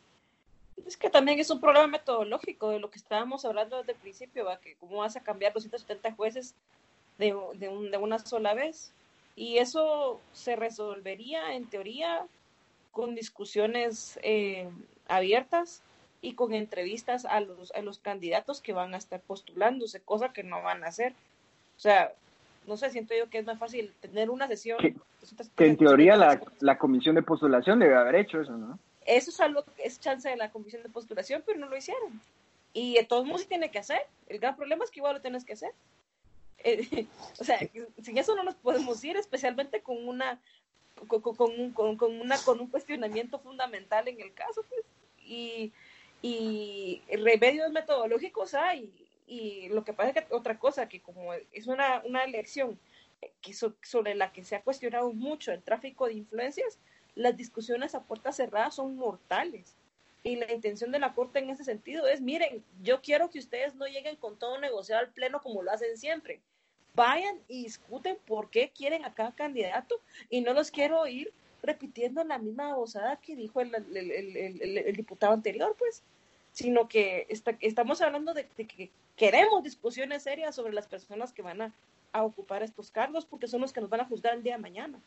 Es 0.85 0.97
que 0.97 1.09
también 1.09 1.39
es 1.39 1.49
un 1.51 1.61
problema 1.61 1.87
metodológico 1.87 2.71
de 2.71 2.79
lo 2.79 2.89
que 2.89 2.97
estábamos 2.97 3.45
hablando 3.45 3.77
desde 3.77 3.91
el 3.91 3.99
principio, 3.99 4.45
¿va? 4.45 4.59
que 4.59 4.75
cómo 4.75 4.97
vas 4.97 5.15
a 5.15 5.23
cambiar 5.23 5.53
los 5.53 5.63
170 5.63 6.13
jueces 6.13 6.55
de, 7.19 7.35
de, 7.55 7.89
de 7.91 7.97
una 7.97 8.19
sola 8.19 8.55
vez. 8.55 8.91
Y 9.35 9.57
eso 9.57 10.19
se 10.33 10.55
resolvería, 10.55 11.53
en 11.53 11.65
teoría, 11.65 12.25
con 12.91 13.13
discusiones 13.13 14.19
eh, 14.23 14.67
abiertas 15.07 15.83
y 16.25 16.33
con 16.33 16.55
entrevistas 16.55 17.25
a 17.25 17.39
los, 17.39 17.71
a 17.73 17.83
los 17.83 17.99
candidatos 17.99 18.59
que 18.59 18.73
van 18.73 18.95
a 18.95 18.97
estar 18.97 19.21
postulándose, 19.21 20.01
cosa 20.01 20.33
que 20.33 20.41
no 20.41 20.63
van 20.63 20.83
a 20.83 20.87
hacer. 20.87 21.13
O 21.77 21.79
sea, 21.79 22.13
no 22.65 22.77
sé, 22.77 22.89
siento 22.89 23.13
yo 23.13 23.29
que 23.29 23.37
es 23.37 23.45
más 23.45 23.59
fácil 23.59 23.93
tener 24.01 24.31
una 24.31 24.47
sesión. 24.47 24.79
Que, 24.79 24.95
en 25.67 25.77
teoría 25.77 26.15
la, 26.15 26.41
la, 26.61 26.79
comisión 26.79 27.13
de 27.13 27.21
postulación 27.21 27.77
debe 27.77 27.95
haber 27.95 28.15
hecho 28.15 28.41
eso, 28.41 28.53
¿no? 28.53 28.79
Eso 29.05 29.29
es 29.29 29.39
algo 29.39 29.63
que 29.65 29.83
es 29.83 29.99
chance 29.99 30.27
de 30.27 30.35
la 30.35 30.49
comisión 30.49 30.81
de 30.81 30.89
postulación, 30.89 31.43
pero 31.45 31.59
no 31.59 31.69
lo 31.69 31.77
hicieron. 31.77 32.19
Y 32.73 32.95
de 32.95 33.03
todos 33.03 33.25
modos 33.25 33.41
se 33.41 33.47
tiene 33.47 33.69
que 33.69 33.77
hacer. 33.77 34.01
El 34.27 34.39
gran 34.39 34.55
problema 34.55 34.83
es 34.83 34.89
que 34.89 35.01
igual 35.01 35.13
lo 35.13 35.21
tienes 35.21 35.45
que 35.45 35.53
hacer. 35.53 35.73
Eh, 36.63 37.05
o 37.39 37.43
sea, 37.43 37.59
sin 38.01 38.17
eso 38.17 38.35
no 38.35 38.43
nos 38.43 38.55
podemos 38.55 39.03
ir, 39.03 39.15
especialmente 39.15 39.81
con 39.81 40.07
una 40.07 40.39
con, 41.07 41.21
con, 41.21 41.71
con, 41.73 41.97
con, 41.97 42.19
una 42.19 42.37
con 42.39 42.59
un 42.59 42.67
cuestionamiento 42.67 43.37
fundamental 43.37 44.07
en 44.07 44.19
el 44.21 44.33
caso, 44.33 44.65
pues. 44.67 44.81
Y, 45.19 45.71
y 46.27 47.03
remedios 47.07 47.71
metodológicos 47.71 48.55
hay, 48.55 48.91
y 49.27 49.69
lo 49.69 49.83
que 49.83 49.93
pasa 49.93 50.09
es 50.09 50.25
que 50.25 50.33
otra 50.33 50.57
cosa, 50.57 50.89
que 50.89 50.99
como 50.99 51.33
es 51.33 51.67
una, 51.67 52.01
una 52.03 52.23
elección 52.23 52.79
que 53.41 53.53
sobre 53.53 54.15
la 54.15 54.33
que 54.33 54.43
se 54.43 54.55
ha 54.55 54.63
cuestionado 54.63 55.13
mucho 55.13 55.51
el 55.51 55.61
tráfico 55.61 56.07
de 56.07 56.13
influencias, 56.13 56.79
las 57.13 57.37
discusiones 57.37 57.93
a 57.93 58.03
puertas 58.03 58.37
cerradas 58.37 58.73
son 58.73 58.95
mortales. 58.95 59.75
Y 60.23 60.37
la 60.37 60.51
intención 60.51 60.91
de 60.91 60.97
la 60.97 61.13
Corte 61.13 61.37
en 61.37 61.51
ese 61.51 61.63
sentido 61.63 62.07
es, 62.07 62.21
miren, 62.21 62.63
yo 62.81 63.03
quiero 63.03 63.29
que 63.29 63.37
ustedes 63.37 63.75
no 63.75 63.85
lleguen 63.85 64.15
con 64.15 64.39
todo 64.39 64.59
negociado 64.59 65.01
al 65.01 65.13
Pleno 65.13 65.39
como 65.43 65.61
lo 65.61 65.71
hacen 65.71 65.95
siempre. 65.95 66.41
Vayan 66.95 67.39
y 67.47 67.65
discuten 67.65 68.17
por 68.25 68.49
qué 68.49 68.71
quieren 68.75 69.05
a 69.05 69.13
cada 69.13 69.35
candidato 69.35 70.01
y 70.31 70.41
no 70.41 70.53
los 70.53 70.71
quiero 70.71 71.05
ir 71.05 71.31
repitiendo 71.61 72.23
la 72.23 72.39
misma 72.39 72.69
babosada 72.69 73.17
que 73.17 73.35
dijo 73.35 73.61
el 73.61 74.95
diputado 74.95 75.33
anterior, 75.33 75.75
pues 75.77 76.03
sino 76.55 76.87
que 76.87 77.27
estamos 77.59 78.01
hablando 78.01 78.33
de, 78.33 78.45
que 78.45 78.89
queremos 79.17 79.61
discusiones 79.61 80.23
serias 80.23 80.55
sobre 80.55 80.71
las 80.71 80.87
personas 80.87 81.33
que 81.33 81.41
van 81.41 81.61
a, 81.61 81.73
ocupar 82.17 82.63
estos 82.63 82.91
cargos 82.91 83.25
porque 83.25 83.45
son 83.45 83.59
los 83.59 83.73
que 83.73 83.81
nos 83.81 83.89
van 83.89 83.99
a 83.99 84.05
juzgar 84.05 84.35
el 84.35 84.41
día 84.41 84.55
de 84.55 84.61
mañana. 84.61 84.97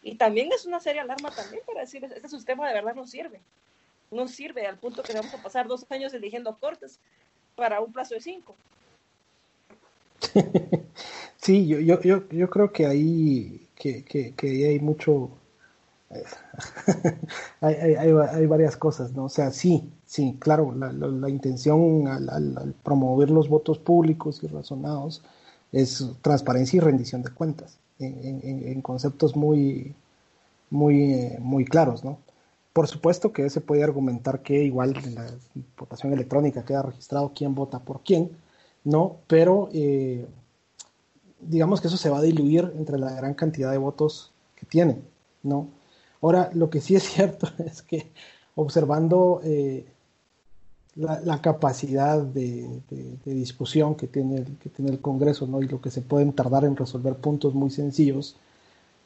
Y 0.00 0.14
también 0.14 0.52
es 0.52 0.64
una 0.64 0.78
seria 0.78 1.02
alarma 1.02 1.32
también 1.32 1.60
para 1.66 1.80
decir, 1.80 2.04
este 2.04 2.28
sistema 2.28 2.68
de 2.68 2.74
verdad 2.74 2.94
no 2.94 3.04
sirve. 3.04 3.40
No 4.12 4.28
sirve 4.28 4.64
al 4.68 4.78
punto 4.78 5.02
que 5.02 5.12
vamos 5.12 5.34
a 5.34 5.42
pasar 5.42 5.66
dos 5.66 5.84
años 5.90 6.14
eligiendo 6.14 6.56
cortes 6.56 7.00
para 7.56 7.80
un 7.80 7.92
plazo 7.92 8.14
de 8.14 8.20
cinco. 8.20 8.54
Sí, 11.38 11.66
yo, 11.66 11.80
yo, 11.80 12.00
yo, 12.02 12.28
yo 12.28 12.48
creo 12.48 12.72
que 12.72 12.86
ahí, 12.86 13.66
que, 13.74 14.04
que, 14.04 14.32
que 14.36 14.68
hay 14.68 14.78
mucho, 14.78 15.28
hay, 17.60 17.74
hay, 17.74 18.46
varias 18.46 18.76
cosas, 18.76 19.12
¿no? 19.12 19.24
O 19.24 19.28
sea, 19.28 19.50
sí, 19.50 19.90
sí, 20.06 20.36
claro, 20.38 20.74
la, 20.74 21.28
intención 21.28 22.06
al, 22.06 22.74
promover 22.82 23.30
los 23.30 23.48
votos 23.48 23.78
públicos 23.78 24.42
y 24.42 24.46
razonados 24.46 25.22
es 25.72 26.04
transparencia 26.20 26.76
y 26.76 26.80
rendición 26.80 27.22
de 27.22 27.30
cuentas, 27.30 27.78
en, 27.98 28.80
conceptos 28.82 29.36
muy, 29.36 29.94
muy, 30.70 31.36
muy 31.40 31.64
claros, 31.64 32.04
¿no? 32.04 32.18
Por 32.72 32.88
supuesto 32.88 33.32
que 33.32 33.50
se 33.50 33.60
puede 33.60 33.84
argumentar 33.84 34.40
que 34.42 34.64
igual 34.64 34.96
en 35.04 35.14
la 35.14 35.26
votación 35.76 36.12
electrónica 36.12 36.64
queda 36.64 36.82
registrado 36.82 37.32
quién 37.34 37.54
vota 37.54 37.78
por 37.78 38.00
quién, 38.02 38.30
¿no? 38.84 39.16
Pero 39.26 39.68
eh, 39.72 40.26
digamos 41.40 41.80
que 41.80 41.88
eso 41.88 41.96
se 41.96 42.08
va 42.08 42.18
a 42.18 42.22
diluir 42.22 42.72
entre 42.76 42.98
la 42.98 43.12
gran 43.12 43.34
cantidad 43.34 43.70
de 43.70 43.78
votos 43.78 44.32
que 44.56 44.64
tienen, 44.66 45.04
¿no? 45.42 45.68
Ahora, 46.22 46.50
lo 46.54 46.70
que 46.70 46.80
sí 46.80 46.94
es 46.94 47.02
cierto 47.14 47.48
es 47.58 47.82
que 47.82 48.10
observando 48.54 49.40
eh, 49.44 49.84
la, 50.94 51.40
capacidad 51.40 52.22
de, 52.22 52.82
discusión 53.24 53.94
que 53.94 54.06
tiene, 54.06 54.36
el, 54.36 54.56
que 54.58 54.68
tiene 54.68 54.90
el 54.90 55.00
Congreso 55.00 55.46
¿no? 55.46 55.62
y 55.62 55.68
lo 55.68 55.80
que 55.80 55.90
se 55.90 56.02
pueden 56.02 56.32
tardar 56.32 56.64
en 56.64 56.76
resolver 56.76 57.16
puntos 57.16 57.54
muy 57.54 57.70
sencillos, 57.70 58.36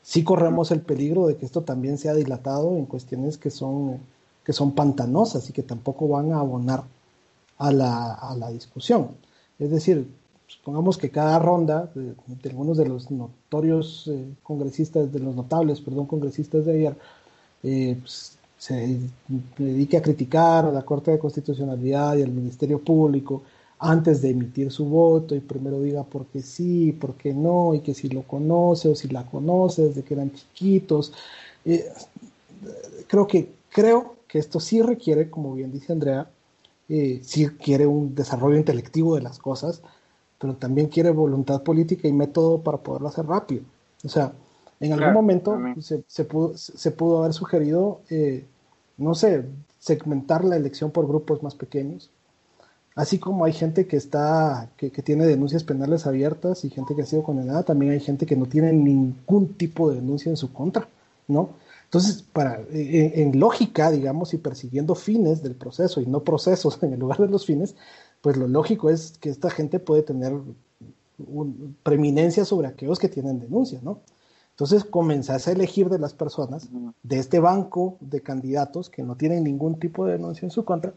sí 0.03 0.25
corremos 0.25 0.71
el 0.71 0.81
peligro 0.81 1.27
de 1.27 1.37
que 1.37 1.47
esto 1.47 1.62
también 1.62 1.99
sea 1.99 2.14
dilatado 2.14 2.77
en 2.77 2.87
cuestiones 2.87 3.39
que 3.39 3.51
son, 3.51 4.01
que 4.45 4.53
son 4.53 4.73
pantanosas 4.73 5.49
y 5.49 5.53
que 5.53 5.62
tampoco 5.62 6.09
van 6.09 6.33
a 6.33 6.41
abonar 6.41 6.85
a 7.59 7.73
la, 7.73 8.12
a 8.14 8.37
la 8.37 8.51
discusión. 8.51 9.11
Es 9.59 9.71
decir, 9.71 10.09
supongamos 10.47 10.97
que 10.97 11.11
cada 11.11 11.38
ronda 11.38 11.90
de, 11.94 12.14
algunos 12.49 12.76
de 12.76 12.86
los 12.86 13.11
notorios 13.11 14.09
eh, 14.09 14.24
congresistas, 14.42 15.12
de 15.12 15.18
los 15.18 15.34
notables, 15.34 15.80
perdón, 15.80 16.07
congresistas 16.07 16.64
de 16.64 16.72
ayer, 16.72 16.97
eh, 17.62 17.97
pues, 18.01 18.38
se 18.59 18.99
dedique 19.59 19.97
a 19.97 20.03
criticar 20.03 20.64
a 20.64 20.72
la 20.72 20.82
Corte 20.82 21.11
de 21.11 21.18
Constitucionalidad 21.18 22.16
y 22.16 22.22
al 22.22 22.30
Ministerio 22.30 22.80
Público 22.80 23.42
antes 23.78 24.22
de 24.22 24.30
emitir 24.30 24.72
su 24.72 24.86
voto 24.86 25.34
y 25.34 25.40
primero 25.40 25.82
diga 25.82 26.03
por 26.05 26.26
qué 26.26 26.40
sí, 26.40 26.92
por 26.92 27.14
qué 27.14 27.34
no, 27.34 27.74
y 27.74 27.80
que 27.80 27.92
si 27.92 28.09
lo 28.09 28.22
conoce 28.22 28.88
o 28.88 28.94
si 28.94 29.09
la 29.09 29.26
conoce 29.26 29.88
desde 29.88 30.03
que 30.03 30.14
eran 30.14 30.32
chiquitos. 30.32 31.12
Eh, 31.66 31.86
creo 33.07 33.26
que 33.26 33.51
creo 33.68 34.16
que 34.26 34.38
esto 34.38 34.59
sí 34.59 34.80
requiere, 34.80 35.28
como 35.28 35.53
bien 35.55 35.70
dice 35.70 35.92
Andrea, 35.92 36.30
sí 36.88 37.49
quiere 37.62 37.86
un 37.86 38.14
desarrollo 38.14 38.57
intelectivo 38.57 39.16
de 39.16 39.22
las 39.22 39.38
cosas, 39.38 39.82
pero 40.39 40.55
también 40.55 40.89
quiere 40.89 41.11
voluntad 41.11 41.62
política 41.62 42.09
y 42.09 42.12
método 42.12 42.62
para 42.62 42.78
poderlo 42.78 43.09
hacer 43.09 43.26
rápido. 43.26 43.62
O 44.05 44.09
sea, 44.09 44.32
en 44.80 44.93
algún 44.93 45.14
momento 45.14 45.59
se, 45.80 46.05
se, 46.07 46.24
pudo, 46.24 46.57
se 46.57 46.91
pudo 46.91 47.20
haber 47.20 47.32
sugerido, 47.32 48.01
eh, 48.11 48.45
no 48.99 49.14
sé, 49.14 49.45
segmentar 49.78 50.45
la 50.45 50.57
elección 50.57 50.91
por 50.91 51.07
grupos 51.07 51.43
más 51.43 51.55
pequeños. 51.55 52.11
Así 52.95 53.18
como 53.18 53.45
hay 53.45 53.53
gente 53.53 53.87
que 53.87 53.97
está, 53.97 54.70
que, 54.76 54.91
que, 54.91 55.03
tiene 55.03 55.26
denuncias 55.26 55.64
penales 55.64 56.07
abiertas 56.07 56.64
y 56.64 56.70
gente 56.70 56.95
que 56.95 57.03
ha 57.03 57.07
sido 57.07 57.22
condenada, 57.22 57.62
también 57.62 57.93
hay 57.93 58.01
gente 58.01 58.24
que 58.24 58.37
no 58.37 58.47
tiene 58.47 58.72
ningún 58.72 59.55
tipo 59.55 59.91
de 59.91 59.97
denuncia 59.97 60.30
en 60.30 60.37
su 60.37 60.53
contra, 60.53 60.89
¿no? 61.28 61.51
Entonces, 61.87 62.22
para, 62.32 62.61
en, 62.72 63.39
lógica, 63.39 63.91
digamos, 63.91 64.34
y 64.34 64.39
persiguiendo 64.39 64.95
fines 64.97 65.43
del 65.43 65.55
proceso 65.55 66.01
y 66.01 66.07
no 66.07 66.20
procesos 66.24 66.78
en 66.82 66.93
el 66.93 67.01
lugar 67.01 67.18
de 67.18 67.28
los 67.28 67.47
fines, 67.47 67.76
pues 68.27 68.37
lo 68.37 68.49
lógico 68.49 68.91
es 68.91 69.18
que 69.20 69.29
esta 69.29 69.51
gente 69.51 69.79
puede 69.79 70.03
tener 70.03 70.33
un, 70.33 71.77
preeminencia 71.85 72.45
sobre 72.45 72.66
aquellos 72.66 72.99
que 72.99 73.09
tienen 73.09 73.39
denuncia, 73.39 73.79
¿no? 73.85 74.01
Entonces 74.51 74.83
comenzás 74.83 75.47
a 75.47 75.53
elegir 75.53 75.89
de 75.89 76.01
las 76.01 76.12
personas 76.12 76.68
de 77.05 77.18
este 77.20 77.39
banco 77.39 77.97
de 78.01 78.22
candidatos 78.22 78.91
que 78.91 79.05
no 79.05 79.14
tienen 79.14 79.45
ningún 79.45 79.79
tipo 79.79 80.05
de 80.05 80.14
denuncia 80.14 80.45
en 80.45 80.51
su 80.51 80.64
contra 80.64 80.93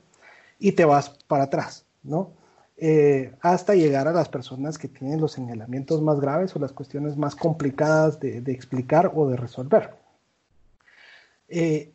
y 0.57 0.71
te 0.71 0.85
vas 0.85 1.11
para 1.27 1.43
atrás, 1.43 1.85
¿no? 2.01 2.31
Eh, 2.77 3.35
hasta 3.41 3.75
llegar 3.75 4.07
a 4.07 4.11
las 4.11 4.27
personas 4.27 4.79
que 4.79 4.87
tienen 4.87 5.21
los 5.21 5.33
señalamientos 5.33 6.01
más 6.01 6.19
graves 6.19 6.55
o 6.55 6.59
las 6.59 6.71
cuestiones 6.71 7.15
más 7.15 7.35
complicadas 7.35 8.19
de, 8.19 8.39
explicar 8.47 9.11
o 9.13 9.29
de 9.29 9.37
resolver. 9.37 9.93
Eh, 11.47 11.91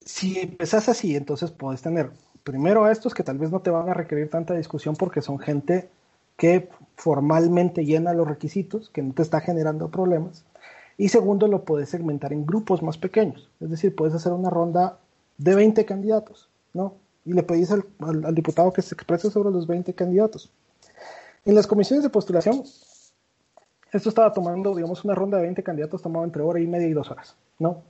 si 0.00 0.38
empezás 0.38 0.88
así, 0.88 1.16
entonces 1.16 1.50
puedes 1.50 1.82
tener 1.82 2.12
primero 2.46 2.84
a 2.84 2.92
estos 2.92 3.12
que 3.12 3.24
tal 3.24 3.38
vez 3.38 3.50
no 3.50 3.60
te 3.60 3.70
van 3.70 3.88
a 3.88 3.94
requerir 3.94 4.30
tanta 4.30 4.54
discusión 4.54 4.94
porque 4.94 5.20
son 5.20 5.40
gente 5.40 5.90
que 6.36 6.68
formalmente 6.94 7.84
llena 7.84 8.14
los 8.14 8.28
requisitos, 8.28 8.88
que 8.88 9.02
no 9.02 9.12
te 9.12 9.22
está 9.22 9.40
generando 9.40 9.90
problemas. 9.90 10.44
Y 10.96 11.08
segundo, 11.08 11.48
lo 11.48 11.64
puedes 11.64 11.88
segmentar 11.88 12.32
en 12.32 12.46
grupos 12.46 12.84
más 12.84 12.98
pequeños. 12.98 13.50
Es 13.60 13.68
decir, 13.68 13.96
puedes 13.96 14.14
hacer 14.14 14.32
una 14.32 14.48
ronda 14.48 14.98
de 15.38 15.56
20 15.56 15.84
candidatos, 15.84 16.48
¿no? 16.72 16.94
Y 17.24 17.32
le 17.32 17.42
pedís 17.42 17.72
al, 17.72 17.84
diputado 18.32 18.72
que 18.72 18.80
se 18.80 18.94
exprese 18.94 19.28
sobre 19.28 19.50
los 19.50 19.66
20 19.66 19.92
candidatos. 19.94 20.52
En 21.44 21.56
las 21.56 21.66
comisiones 21.66 22.04
de 22.04 22.10
postulación, 22.10 22.62
esto 23.92 24.08
estaba 24.08 24.32
tomando, 24.32 24.72
digamos, 24.72 25.04
una 25.04 25.16
ronda 25.16 25.38
de 25.38 25.44
20 25.44 25.64
candidatos 25.64 26.00
tomaba 26.00 26.24
entre 26.24 26.42
hora 26.42 26.60
y 26.60 26.66
media 26.68 26.86
y 26.86 26.92
dos 26.92 27.10
horas, 27.10 27.34
¿no? 27.58 27.82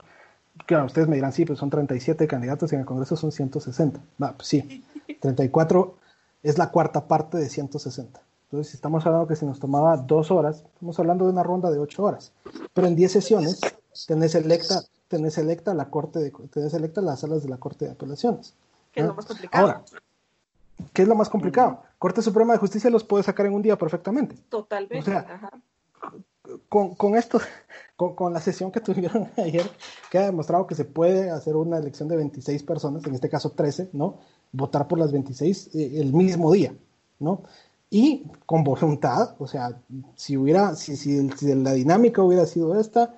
Claro, 0.65 0.87
ustedes 0.87 1.09
me 1.09 1.17
dirán, 1.17 1.33
sí, 1.33 1.45
pues 1.45 1.59
son 1.59 1.71
37 1.71 2.27
candidatos 2.27 2.73
y 2.73 2.75
en 2.75 2.81
el 2.81 2.87
Congreso 2.87 3.17
son 3.17 3.31
160. 3.31 4.01
Va, 4.23 4.33
pues 4.33 4.49
sí, 4.49 4.85
34 5.21 5.97
es 6.43 6.59
la 6.59 6.71
cuarta 6.71 7.07
parte 7.07 7.39
de 7.39 7.49
160. 7.49 8.21
Entonces, 8.45 8.71
si 8.71 8.77
estamos 8.77 9.05
hablando 9.05 9.27
que 9.27 9.37
si 9.37 9.45
nos 9.45 9.59
tomaba 9.59 9.97
dos 9.97 10.31
horas, 10.31 10.65
estamos 10.75 10.99
hablando 10.99 11.25
de 11.25 11.33
una 11.33 11.43
ronda 11.43 11.71
de 11.71 11.79
ocho 11.79 12.05
horas. 12.05 12.33
Pero 12.73 12.87
en 12.87 12.95
diez 12.95 13.13
sesiones 13.13 13.61
tenés 14.07 14.35
electa, 14.37 14.83
tenés 15.09 15.37
electa 15.39 15.75
la 15.75 15.91
corte 15.91 16.21
de, 16.21 16.33
tenés 16.53 16.73
electa 16.75 17.01
las 17.01 17.21
salas 17.21 17.43
de 17.43 17.49
la 17.49 17.57
Corte 17.57 17.87
de 17.87 17.93
Apelaciones. 17.93 18.55
¿Qué 18.93 19.01
es 19.01 19.07
lo 19.07 19.15
más 19.15 19.27
complicado? 19.27 19.67
Ahora, 19.67 19.85
¿qué 20.93 21.03
es 21.03 21.09
lo 21.09 21.15
más 21.17 21.29
complicado? 21.29 21.83
Corte 21.99 22.23
Suprema 22.23 22.53
de 22.53 22.61
Justicia 22.61 22.89
los 22.89 23.03
puede 23.03 23.25
sacar 23.25 23.47
en 23.47 23.55
un 23.55 23.63
día 23.63 23.77
perfectamente. 23.77 24.37
Totalmente. 24.49 24.99
O 24.99 25.03
sea, 25.03 25.51
Con, 26.69 26.95
con, 26.95 27.17
esto, 27.17 27.41
con, 27.97 28.15
con, 28.15 28.33
la 28.33 28.41
sesión 28.41 28.71
que 28.71 28.81
tuvieron 28.83 29.29
ayer, 29.37 29.71
queda 30.11 30.27
demostrado 30.27 30.67
que 30.67 30.75
se 30.75 30.85
puede 30.85 31.31
hacer 31.31 31.57
una 31.57 31.79
elección 31.79 32.09
de 32.09 32.17
26 32.17 32.63
personas, 32.63 33.05
en 33.07 33.15
este 33.15 33.29
caso 33.29 33.51
13, 33.51 33.91
¿no? 33.93 34.19
Votar 34.53 34.87
por 34.87 34.99
las 34.99 35.13
26 35.13 35.75
eh, 35.75 36.01
el 36.01 36.13
mismo 36.13 36.53
día, 36.53 36.75
¿no? 37.19 37.43
y 37.91 38.25
con 38.47 38.65
voluntad, 38.65 39.35
o 39.39 39.47
sea, 39.47 39.79
si 40.17 40.37
hubiera, 40.37 40.75
si, 40.75 40.97
si, 40.97 41.55
la 41.55 41.73
dinámica 41.73 42.23
hubiera 42.23 42.47
sido 42.47 42.79
esta, 42.79 43.15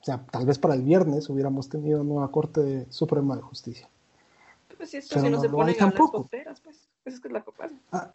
o 0.00 0.04
sea, 0.04 0.24
tal 0.30 0.46
vez 0.46 0.58
para 0.58 0.74
el 0.74 0.82
viernes 0.82 1.28
hubiéramos 1.28 1.68
tenido 1.68 2.04
nueva 2.04 2.30
Corte 2.30 2.86
Suprema 2.90 3.36
de 3.36 3.42
Justicia. 3.42 3.88
Pues 4.76 4.90
si 4.90 4.96
esto 4.98 5.20
si 5.20 5.28
no, 5.28 5.40
se 5.40 5.48
ponen 5.48 5.74
a 5.74 5.78
tampoco. 5.78 6.28
las 6.44 6.60
pues, 6.60 6.76
eso 7.04 7.16
es 7.16 7.20
que 7.20 7.28
es 7.28 7.34
la 7.34 7.42
copa. 7.42 7.68
Ah, 7.90 8.12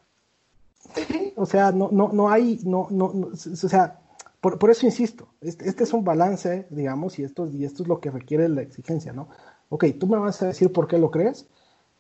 o 1.36 1.46
sea, 1.46 1.72
no, 1.72 1.90
no, 1.92 2.10
no 2.14 2.30
hay, 2.30 2.60
no, 2.64 2.88
no, 2.90 3.06
o 3.06 3.36
sea, 3.36 4.00
por, 4.42 4.60
por 4.60 4.70
eso 4.70 4.86
insisto, 4.86 5.30
este, 5.42 5.68
este, 5.68 5.84
es 5.84 5.94
un 5.94 6.04
balance, 6.04 6.68
digamos, 6.70 7.20
y 7.20 7.24
esto, 7.24 7.48
y 7.48 7.66
esto 7.66 7.84
es 7.84 7.90
lo 7.90 8.00
que 8.00 8.12
requiere 8.12 8.48
la 8.50 8.62
exigencia, 8.62 9.14
¿no? 9.14 9.30
Ok, 9.70 9.86
tú 10.00 10.08
me 10.08 10.18
vas 10.18 10.42
a 10.42 10.48
decir 10.48 10.72
por 10.72 10.88
qué 10.88 10.98
lo 10.98 11.12
crees, 11.12 11.48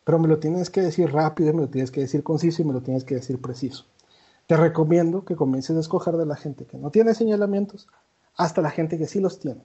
pero 0.04 0.20
me 0.20 0.28
lo 0.28 0.40
tienes 0.40 0.70
que 0.70 0.82
decir 0.82 1.12
rápido, 1.12 1.54
me 1.54 1.62
lo 1.62 1.70
tienes 1.70 1.92
que 1.92 2.02
decir 2.02 2.24
conciso 2.24 2.62
y 2.62 2.66
me 2.66 2.74
lo 2.74 2.82
tienes 2.82 3.04
que 3.04 3.16
decir 3.16 3.42
preciso 3.42 3.86
te 4.48 4.56
recomiendo 4.56 5.26
que 5.26 5.36
comiences 5.36 5.76
a 5.76 5.82
escoger 5.82 6.16
de 6.16 6.26
la 6.26 6.38
gente 6.38 6.66
que 6.66 6.78
no 6.78 6.90
tiene 6.90 7.14
señalamientos 7.14 7.88
hasta 8.36 8.62
la 8.62 8.72
gente 8.72 8.98
que 8.98 9.06
sí 9.06 9.20
los 9.20 9.40
tiene. 9.40 9.62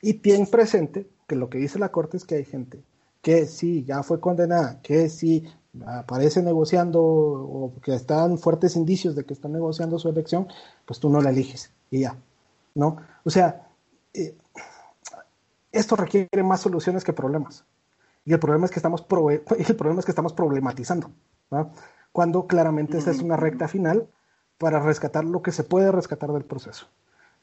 Y 0.00 0.14
ten 0.14 0.46
presente 0.46 1.08
que 1.26 1.34
lo 1.34 1.50
que 1.50 1.58
dice 1.58 1.78
la 1.78 1.90
Corte 1.90 2.16
es 2.16 2.24
que 2.24 2.36
hay 2.36 2.44
gente 2.44 2.82
que 3.20 3.46
sí 3.46 3.84
ya 3.84 4.02
fue 4.04 4.20
condenada, 4.20 4.80
que 4.82 5.08
sí 5.08 5.44
aparece 5.86 6.42
negociando 6.42 7.02
o 7.02 7.72
que 7.82 7.94
están 7.94 8.38
fuertes 8.38 8.76
indicios 8.76 9.14
de 9.14 9.24
que 9.24 9.34
están 9.34 9.52
negociando 9.52 9.98
su 9.98 10.08
elección, 10.08 10.48
pues 10.84 11.00
tú 11.00 11.08
no 11.08 11.20
la 11.20 11.30
eliges 11.30 11.72
y 11.90 12.00
ya. 12.00 12.16
¿no? 12.74 12.96
O 13.24 13.30
sea, 13.30 13.68
eh, 14.14 14.36
esto 15.72 15.96
requiere 15.96 16.42
más 16.42 16.60
soluciones 16.60 17.04
que 17.04 17.12
problemas. 17.12 17.64
Y 18.24 18.32
el 18.32 18.38
problema 18.38 18.66
es 18.66 18.70
que 18.70 18.78
estamos, 18.78 19.06
el 19.58 19.76
problema 19.76 20.00
es 20.00 20.04
que 20.04 20.12
estamos 20.12 20.32
problematizando. 20.32 21.10
¿no? 21.50 21.72
cuando 22.12 22.46
claramente 22.46 22.98
esta 22.98 23.10
es 23.10 23.20
una 23.20 23.36
recta 23.36 23.68
final 23.68 24.08
para 24.58 24.80
rescatar 24.80 25.24
lo 25.24 25.42
que 25.42 25.52
se 25.52 25.64
puede 25.64 25.92
rescatar 25.92 26.32
del 26.32 26.44
proceso. 26.44 26.88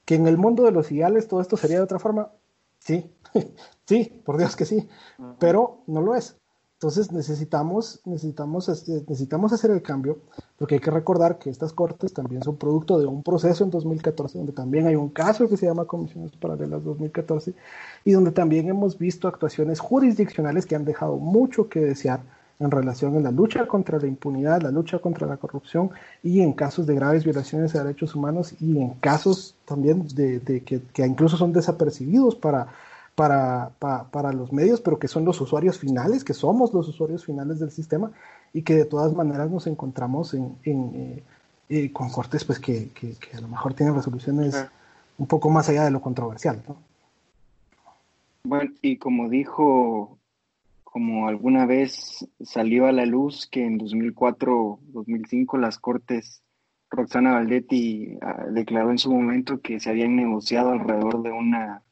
Que 0.04 0.16
en 0.16 0.28
el 0.28 0.38
mundo 0.38 0.64
de 0.64 0.72
los 0.72 0.92
ideales 0.92 1.28
todo 1.28 1.42
esto 1.42 1.58
sería 1.58 1.78
de 1.78 1.84
otra 1.84 2.00
forma, 2.00 2.32
sí, 2.80 3.10
sí, 3.86 4.22
por 4.26 4.38
Dios 4.38 4.56
que 4.56 4.66
sí, 4.66 4.88
pero 5.40 5.82
no 5.88 6.02
lo 6.02 6.16
es. 6.16 6.38
Entonces 6.76 7.12
necesitamos, 7.12 8.02
necesitamos, 8.04 8.68
este, 8.68 8.92
necesitamos 9.08 9.54
hacer 9.54 9.72
el 9.72 9.82
cambio, 9.82 10.20
porque 10.58 10.76
hay 10.76 10.82
que 10.82 10.92
recordar 10.92 11.38
que 11.40 11.50
estas 11.50 11.72
cortes 11.72 12.14
también 12.14 12.44
son 12.44 12.58
producto 12.58 13.00
de 13.00 13.06
un 13.06 13.24
proceso 13.24 13.64
en 13.64 13.70
2014, 13.70 14.38
donde 14.38 14.52
también 14.52 14.86
hay 14.86 14.96
un 14.96 15.10
caso 15.10 15.48
que 15.48 15.56
se 15.56 15.66
llama 15.66 15.86
Comisiones 15.86 16.34
Paralelas 16.34 16.84
2014, 16.84 17.54
y 18.04 18.12
donde 18.12 18.32
también 18.32 18.68
hemos 18.68 18.98
visto 18.98 19.30
actuaciones 19.30 19.80
jurisdiccionales 19.80 20.66
que 20.66 20.76
han 20.76 20.84
dejado 20.84 21.16
mucho 21.16 21.70
que 21.70 21.80
desear 21.80 22.22
en 22.60 22.72
relación 22.72 23.16
a 23.18 23.20
la 23.20 23.32
lucha 23.32 23.68
contra 23.68 24.00
la 24.00 24.08
impunidad, 24.08 24.62
la 24.62 24.72
lucha 24.72 25.00
contra 25.00 25.28
la 25.28 25.38
corrupción 25.38 25.92
y 26.24 26.42
en 26.42 26.54
casos 26.54 26.86
de 26.88 26.96
graves 26.96 27.24
violaciones 27.24 27.74
de 27.74 27.80
derechos 27.80 28.16
humanos 28.16 28.54
y 28.60 28.80
en 28.80 28.92
casos 28.96 29.56
también 29.66 30.08
de, 30.14 30.42
que, 30.64 31.06
incluso 31.06 31.38
son 31.38 31.52
desapercibidos 31.52 32.36
para, 32.36 32.68
para, 33.16 33.72
para, 33.80 34.34
los 34.34 34.52
medios, 34.52 34.82
pero 34.82 35.00
que 35.00 35.08
son 35.08 35.24
los 35.24 35.40
usuarios 35.40 35.80
finales, 35.80 36.24
que 36.24 36.34
somos 36.34 36.74
los 36.74 36.88
usuarios 36.90 37.26
finales 37.26 37.60
del 37.60 37.72
sistema 37.72 38.12
y 38.54 38.62
que 38.62 38.76
de 38.76 38.86
todas 38.86 39.14
maneras 39.14 39.50
nos 39.50 39.68
encontramos 39.68 40.34
en, 40.34 40.58
eh, 40.64 41.24
eh, 41.70 41.92
con 41.94 42.10
cortes 42.10 42.44
pues 42.44 42.60
que, 42.60 42.90
que, 42.90 43.16
a 43.36 43.42
lo 43.42 43.48
mejor 43.48 43.74
tienen 43.74 43.96
resoluciones 43.96 44.68
un 45.18 45.28
poco 45.28 45.50
más 45.50 45.70
allá 45.70 45.86
de 45.86 45.92
lo 45.92 46.02
controversial. 46.02 46.62
Bueno, 48.44 48.72
y 48.82 48.98
como 48.98 49.30
dijo 49.30 50.18
como 50.96 51.28
alguna 51.28 51.66
vez 51.66 52.26
salió 52.42 52.86
a 52.86 52.94
la 52.94 53.06
luz 53.06 53.48
que 53.52 53.66
en 53.66 53.78
2004-2005 53.80 55.60
las 55.60 55.78
Cortes, 55.78 56.42
Roxana 56.90 57.34
Valdetti 57.34 58.18
ah, 58.22 58.46
declaró 58.50 58.92
en 58.92 58.98
su 58.98 59.12
momento 59.12 59.60
que 59.60 59.82
se 59.82 59.90
habían 59.90 60.16
negociado 60.16 60.72
alrededor 60.72 61.22
de 61.22 61.34
una, 61.34 61.84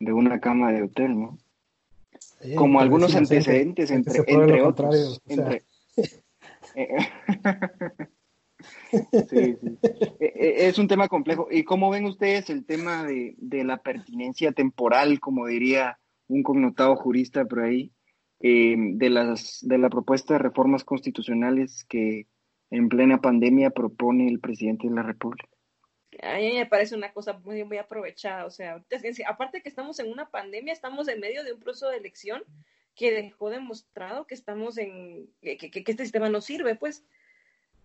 de 0.00 0.12
una 0.12 0.40
cama 0.40 0.72
de 0.72 0.82
hotel, 0.82 1.18
¿no? 1.18 1.38
como 2.56 2.80
algunos 2.80 3.14
antecedentes 3.14 3.90
entre, 3.90 4.22
entre 4.26 4.62
otros. 4.62 5.20
sí, 9.28 9.30
sí. 9.30 9.56
E, 10.20 10.32
e, 10.34 10.68
es 10.68 10.78
un 10.78 10.88
tema 10.88 11.08
complejo. 11.08 11.48
¿Y 11.50 11.64
cómo 11.64 11.90
ven 11.90 12.04
ustedes 12.04 12.50
el 12.50 12.64
tema 12.64 13.04
de, 13.04 13.34
de 13.38 13.64
la 13.64 13.78
pertinencia 13.78 14.52
temporal, 14.52 15.20
como 15.20 15.46
diría 15.46 15.98
un 16.28 16.42
connotado 16.42 16.96
jurista 16.96 17.44
por 17.44 17.60
ahí? 17.60 17.92
Eh, 18.40 18.76
de, 18.78 19.10
las, 19.10 19.58
de 19.62 19.78
la 19.78 19.90
propuesta 19.90 20.34
de 20.34 20.38
reformas 20.38 20.84
constitucionales 20.84 21.84
que 21.88 22.28
en 22.70 22.88
plena 22.88 23.20
pandemia 23.20 23.70
propone 23.70 24.28
el 24.28 24.38
presidente 24.38 24.88
de 24.88 24.94
la 24.94 25.02
República. 25.02 25.48
A 26.22 26.36
mí 26.36 26.52
me 26.54 26.66
parece 26.66 26.94
una 26.94 27.12
cosa 27.12 27.34
muy, 27.34 27.62
muy 27.64 27.78
aprovechada. 27.78 28.46
O 28.46 28.50
sea, 28.50 28.82
aparte 29.26 29.62
que 29.62 29.68
estamos 29.68 29.98
en 29.98 30.10
una 30.10 30.30
pandemia, 30.30 30.72
estamos 30.72 31.08
en 31.08 31.20
medio 31.20 31.44
de 31.44 31.52
un 31.52 31.60
proceso 31.60 31.88
de 31.88 31.98
elección 31.98 32.44
que 32.94 33.12
dejó 33.12 33.50
demostrado 33.50 34.26
que 34.26 34.34
estamos 34.34 34.76
en, 34.78 35.30
que, 35.40 35.56
que, 35.56 35.84
este 35.86 36.02
sistema 36.04 36.28
no 36.28 36.40
sirve, 36.40 36.74
pues. 36.74 37.04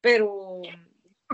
Pero... 0.01 0.61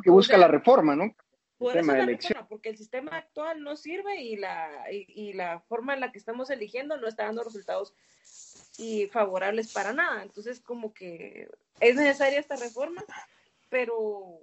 Que 0.03 0.09
busca 0.09 0.37
la 0.37 0.47
reforma, 0.47 0.95
¿no? 0.95 1.15
Por 1.57 1.75
eso 1.75 1.91
la 1.91 2.05
reforma, 2.05 2.47
porque 2.47 2.69
el 2.69 2.77
sistema 2.77 3.17
actual 3.17 3.63
no 3.63 3.75
sirve 3.75 4.21
y 4.21 4.37
la, 4.37 4.85
y 4.91 5.33
la 5.33 5.59
forma 5.61 5.93
en 5.93 5.99
la 5.99 6.11
que 6.11 6.17
estamos 6.17 6.49
eligiendo 6.49 6.97
no 6.97 7.07
está 7.07 7.25
dando 7.25 7.43
resultados 7.43 7.93
y 8.77 9.07
favorables 9.07 9.73
para 9.73 9.91
nada. 9.91 10.23
Entonces, 10.23 10.61
como 10.61 10.93
que 10.93 11.49
es 11.81 11.95
necesaria 11.95 12.39
esta 12.39 12.55
reforma, 12.55 13.03
pero 13.69 14.41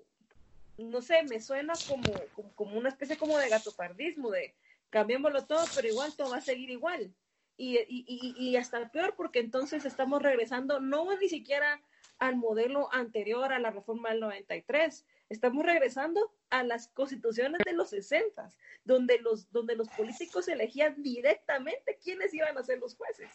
no 0.78 1.02
sé, 1.02 1.22
me 1.24 1.40
suena 1.40 1.74
como, 1.88 2.12
como, 2.54 2.78
una 2.78 2.88
especie 2.88 3.16
como 3.16 3.38
de 3.38 3.48
gatopardismo, 3.48 4.30
de 4.30 4.54
cambiémoslo 4.90 5.46
todo, 5.46 5.64
pero 5.74 5.88
igual 5.88 6.14
todo 6.16 6.30
va 6.30 6.38
a 6.38 6.42
seguir 6.42 6.70
igual. 6.70 7.14
Y, 7.58 7.78
y, 7.88 8.34
y, 8.36 8.56
hasta 8.56 8.90
peor 8.90 9.14
porque 9.16 9.38
entonces 9.38 9.86
estamos 9.86 10.22
regresando 10.22 10.78
no 10.78 11.16
ni 11.16 11.28
siquiera 11.28 11.80
al 12.18 12.36
modelo 12.36 12.92
anterior 12.92 13.52
a 13.52 13.58
la 13.58 13.70
reforma 13.70 14.10
del 14.10 14.20
93. 14.20 15.06
Estamos 15.30 15.64
regresando 15.64 16.34
a 16.50 16.62
las 16.62 16.88
constituciones 16.88 17.60
de 17.64 17.72
los 17.72 17.90
60, 17.90 18.50
donde 18.84 19.18
los, 19.20 19.50
donde 19.50 19.74
los 19.74 19.88
políticos 19.88 20.48
elegían 20.48 21.02
directamente 21.02 21.98
quiénes 22.02 22.32
iban 22.34 22.56
a 22.56 22.62
ser 22.62 22.78
los 22.78 22.94
jueces. 22.94 23.30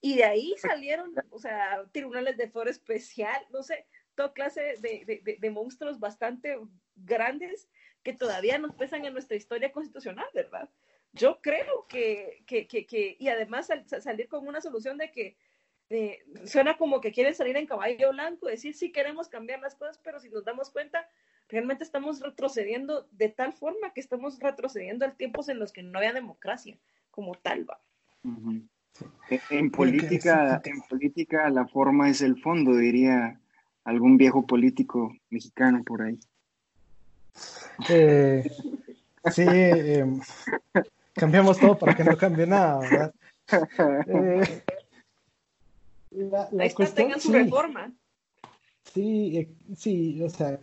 Y 0.00 0.16
de 0.16 0.24
ahí 0.24 0.54
salieron, 0.56 1.14
o 1.30 1.38
sea, 1.38 1.84
tribunales 1.92 2.36
de 2.38 2.48
foro 2.48 2.70
especial, 2.70 3.46
no 3.50 3.62
sé, 3.62 3.86
toda 4.14 4.32
clase 4.32 4.74
de, 4.80 5.22
de, 5.24 5.36
de 5.38 5.50
monstruos 5.50 5.98
bastante 5.98 6.58
grandes 6.96 7.68
que 8.02 8.12
todavía 8.12 8.58
nos 8.58 8.74
pesan 8.74 9.04
en 9.04 9.12
nuestra 9.12 9.36
historia 9.36 9.72
constitucional, 9.72 10.26
¿verdad? 10.34 10.68
Yo 11.12 11.40
creo 11.40 11.86
que, 11.88 12.42
que, 12.46 12.66
que, 12.66 12.86
que 12.86 13.16
y 13.18 13.28
además 13.28 13.68
salir 14.00 14.28
con 14.28 14.46
una 14.46 14.60
solución 14.60 14.96
de 14.96 15.10
que 15.10 15.36
eh, 15.90 16.20
suena 16.44 16.76
como 16.76 17.00
que 17.00 17.10
quieren 17.10 17.34
salir 17.34 17.56
en 17.56 17.66
caballo 17.66 18.12
blanco, 18.12 18.46
decir 18.46 18.74
sí 18.74 18.92
queremos 18.92 19.28
cambiar 19.28 19.60
las 19.60 19.74
cosas, 19.74 19.98
pero 19.98 20.20
si 20.20 20.28
nos 20.30 20.44
damos 20.44 20.70
cuenta, 20.70 21.08
realmente 21.48 21.82
estamos 21.82 22.20
retrocediendo 22.20 23.08
de 23.10 23.28
tal 23.28 23.52
forma 23.52 23.92
que 23.92 24.00
estamos 24.00 24.38
retrocediendo 24.38 25.04
a 25.04 25.16
tiempos 25.16 25.48
en 25.48 25.58
los 25.58 25.72
que 25.72 25.82
no 25.82 25.98
había 25.98 26.12
democracia 26.12 26.78
como 27.10 27.34
tal. 27.34 27.68
¿va? 27.68 27.80
En 29.50 29.70
política, 29.72 30.62
en 30.64 30.80
política 30.82 31.50
la 31.50 31.66
forma 31.66 32.08
es 32.08 32.22
el 32.22 32.40
fondo, 32.40 32.76
diría 32.76 33.39
algún 33.84 34.16
viejo 34.16 34.46
político 34.46 35.12
mexicano 35.30 35.82
por 35.84 36.02
ahí. 36.02 36.18
Eh, 37.88 38.50
sí, 39.32 39.44
eh, 39.46 40.04
cambiamos 41.14 41.58
todo 41.58 41.78
para 41.78 41.94
que 41.94 42.04
no 42.04 42.16
cambie 42.16 42.46
nada, 42.46 42.78
¿verdad? 42.78 43.14
Eh, 44.06 44.62
la, 46.10 46.48
la 46.52 46.74
cuestión, 46.74 47.12
su 47.20 47.28
sí, 47.28 47.32
reforma. 47.32 47.92
Sí, 48.92 49.38
eh, 49.38 49.48
sí, 49.76 50.22
o 50.22 50.28
sea, 50.28 50.58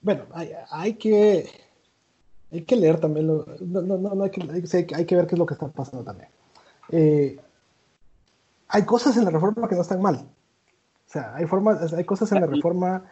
bueno, 0.00 0.26
hay, 0.32 0.50
hay, 0.70 0.94
que 0.94 1.48
hay 2.50 2.62
que 2.62 2.76
leer 2.76 3.00
también, 3.00 3.26
lo, 3.26 3.46
no, 3.60 3.82
no, 3.82 3.98
no 3.98 4.24
hay, 4.24 4.30
que, 4.30 4.42
hay, 4.94 5.06
que 5.06 5.16
ver 5.16 5.26
qué 5.26 5.34
es 5.34 5.38
lo 5.38 5.46
que 5.46 5.54
está 5.54 5.68
pasando 5.68 6.04
también. 6.04 6.28
Eh, 6.90 7.38
hay 8.68 8.84
cosas 8.84 9.16
en 9.16 9.24
la 9.24 9.30
reforma 9.30 9.68
que 9.68 9.74
no 9.74 9.82
están 9.82 10.02
mal. 10.02 10.28
O 11.12 11.18
sea, 11.20 11.34
hay 11.34 11.44
formas, 11.44 11.92
hay 11.92 12.04
cosas 12.04 12.32
en 12.32 12.40
la 12.40 12.46
reforma, 12.46 13.04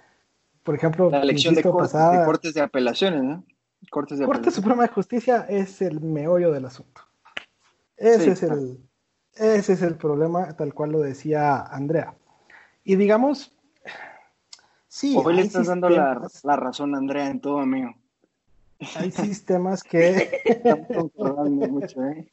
por 0.63 0.75
ejemplo, 0.75 1.11
la 1.11 1.21
elección 1.21 1.55
de, 1.55 1.63
cortes, 1.63 1.93
pasada, 1.93 2.21
de 2.21 2.25
cortes 2.25 2.55
de 2.55 2.63
apelaciones, 2.63 3.23
¿no? 3.23 3.45
Cortes 3.91 4.19
de 4.19 4.25
Corte 4.25 4.51
Suprema 4.51 4.85
de 4.85 4.89
Justicia 4.89 5.45
es 5.51 5.83
el 5.83 6.01
meollo 6.01 6.51
del 6.51 6.65
asunto. 6.65 7.03
Ese 7.99 8.25
sí, 8.25 8.31
es 8.31 8.39
claro. 8.39 8.55
el 8.55 8.91
ese 9.35 9.75
es 9.75 9.83
el 9.83 9.97
problema, 9.97 10.57
tal 10.57 10.73
cual 10.73 10.93
lo 10.93 11.01
decía 11.01 11.61
Andrea. 11.61 12.15
Y 12.85 12.97
digamos, 12.97 13.55
sí. 14.89 15.15
Hoy 15.23 15.35
le 15.35 15.43
estás 15.43 15.67
dando 15.67 15.91
la, 15.91 16.27
la, 16.43 16.57
razón, 16.57 16.95
Andrea, 16.95 17.29
en 17.29 17.43
todo, 17.43 17.59
amigo. 17.59 17.95
Hay 18.97 19.11
sistemas 19.11 19.83
que. 19.83 20.41
mucho, 21.71 22.05
¿eh? 22.05 22.27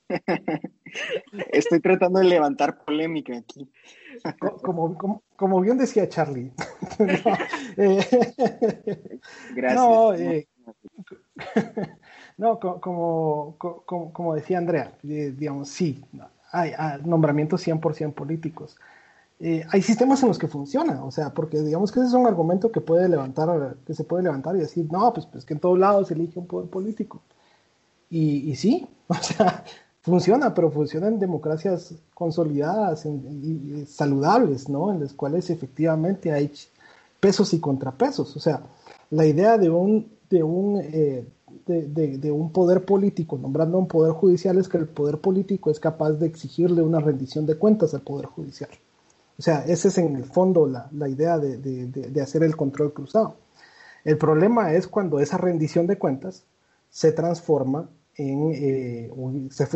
Estoy 1.51 1.79
tratando 1.81 2.19
de 2.19 2.25
levantar 2.25 2.83
polémica 2.83 3.37
aquí. 3.37 3.69
Como, 4.61 4.97
como, 4.97 5.23
como 5.35 5.61
bien 5.61 5.77
decía 5.77 6.07
Charlie. 6.07 6.51
no, 6.99 7.37
eh, 7.77 9.19
Gracias. 9.55 9.75
No, 9.75 10.13
eh, 10.13 10.47
no 12.37 12.59
como, 12.59 13.57
como, 13.57 14.13
como, 14.13 14.35
decía 14.35 14.57
Andrea, 14.57 14.93
eh, 15.03 15.33
digamos, 15.35 15.69
sí, 15.69 16.03
hay, 16.51 16.71
hay 16.77 17.01
nombramientos 17.03 17.67
100% 17.67 18.13
políticos. 18.13 18.77
Eh, 19.39 19.63
hay 19.69 19.81
sistemas 19.83 20.21
en 20.23 20.29
los 20.29 20.39
que 20.39 20.47
funciona, 20.47 21.03
o 21.03 21.11
sea, 21.11 21.31
porque 21.31 21.61
digamos 21.61 21.91
que 21.91 21.99
ese 21.99 22.09
es 22.09 22.15
un 22.15 22.25
argumento 22.25 22.71
que 22.71 22.81
puede 22.81 23.07
levantar, 23.07 23.77
que 23.85 23.93
se 23.93 24.03
puede 24.03 24.23
levantar 24.23 24.55
y 24.55 24.59
decir, 24.59 24.87
no, 24.91 25.13
pues, 25.13 25.27
pues 25.27 25.45
que 25.45 25.53
en 25.53 25.59
todos 25.59 25.77
lados 25.77 26.07
se 26.07 26.15
elige 26.15 26.39
un 26.39 26.47
poder 26.47 26.69
político. 26.69 27.21
Y, 28.09 28.55
sí, 28.55 28.87
o 29.07 29.13
sea, 29.15 29.63
funciona, 30.01 30.53
pero 30.53 30.71
funciona 30.71 31.07
en 31.07 31.19
democracias 31.19 31.93
consolidadas 32.13 33.05
y, 33.05 33.85
saludables, 33.87 34.69
¿no? 34.69 34.91
En 34.91 35.01
las 35.01 35.13
cuales 35.13 35.49
efectivamente 35.49 36.31
hay 36.31 36.51
pesos 37.19 37.53
y 37.53 37.59
contrapesos. 37.59 38.35
O 38.35 38.39
sea, 38.39 38.61
la 39.11 39.25
idea 39.25 39.57
de 39.57 39.69
un, 39.69 40.09
de 40.29 40.43
un 40.43 40.81
eh, 40.81 41.27
de, 41.65 42.17
de, 42.17 42.31
un 42.31 42.51
poder 42.51 42.85
político 42.85 43.37
nombrando 43.37 43.77
un 43.77 43.87
poder 43.87 44.13
judicial 44.13 44.57
es 44.57 44.67
que 44.69 44.77
el 44.77 44.87
poder 44.87 45.19
político 45.19 45.69
es 45.69 45.79
capaz 45.79 46.13
de 46.13 46.27
exigirle 46.27 46.81
una 46.81 46.99
rendición 46.99 47.45
de 47.45 47.55
cuentas 47.57 47.93
al 47.93 48.01
poder 48.01 48.25
judicial. 48.25 48.69
O 49.39 49.41
sea, 49.41 49.63
esa 49.65 49.87
es 49.87 49.97
en 49.97 50.15
el 50.15 50.25
fondo 50.25 50.65
la, 50.65 50.89
la 50.91 51.07
idea 51.07 51.37
de, 51.37 51.57
de, 51.57 52.21
hacer 52.21 52.43
el 52.43 52.55
control 52.55 52.93
cruzado. 52.93 53.37
El 54.03 54.17
problema 54.17 54.73
es 54.73 54.87
cuando 54.87 55.19
esa 55.19 55.37
rendición 55.37 55.85
de 55.85 55.97
cuentas 55.97 56.45
se 56.89 57.11
transforma 57.11 57.89
en, 58.15 58.51
eh, 58.53 59.11
se 59.51 59.67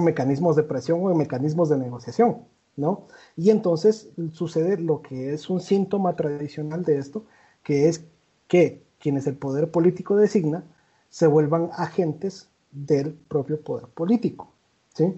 mecanismos 0.00 0.56
de 0.56 0.62
presión 0.62 1.00
o 1.02 1.10
en 1.10 1.18
mecanismos 1.18 1.68
de 1.68 1.76
negociación, 1.76 2.44
¿no? 2.76 3.08
Y 3.36 3.50
entonces 3.50 4.08
sucede 4.32 4.78
lo 4.78 5.02
que 5.02 5.34
es 5.34 5.50
un 5.50 5.60
síntoma 5.60 6.16
tradicional 6.16 6.82
de 6.84 6.96
esto, 6.98 7.26
que 7.62 7.88
es 7.88 8.04
que 8.48 8.82
quienes 8.98 9.26
el 9.26 9.36
poder 9.36 9.70
político 9.70 10.16
designa 10.16 10.64
se 11.10 11.26
vuelvan 11.26 11.70
agentes 11.72 12.48
del 12.70 13.12
propio 13.12 13.60
poder 13.60 13.88
político. 13.88 14.52
¿sí? 14.94 15.14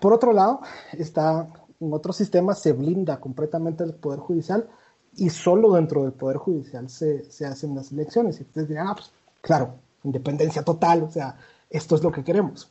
Por 0.00 0.12
otro 0.12 0.32
lado, 0.32 0.60
está 0.92 1.48
en 1.80 1.92
otros 1.92 2.16
sistemas 2.16 2.60
se 2.60 2.72
blinda 2.72 3.18
completamente 3.18 3.84
el 3.84 3.94
poder 3.94 4.20
judicial 4.20 4.68
y 5.16 5.30
solo 5.30 5.72
dentro 5.72 6.02
del 6.02 6.12
poder 6.12 6.36
judicial 6.36 6.88
se, 6.88 7.24
se 7.30 7.46
hacen 7.46 7.74
las 7.74 7.90
elecciones. 7.90 8.38
Y 8.38 8.42
ustedes 8.42 8.68
dirán, 8.68 8.88
ah, 8.88 8.94
pues 8.94 9.10
claro, 9.40 9.74
independencia 10.04 10.62
total, 10.62 11.02
o 11.02 11.10
sea, 11.10 11.36
esto 11.68 11.94
es 11.94 12.02
lo 12.02 12.12
que 12.12 12.24
queremos. 12.24 12.70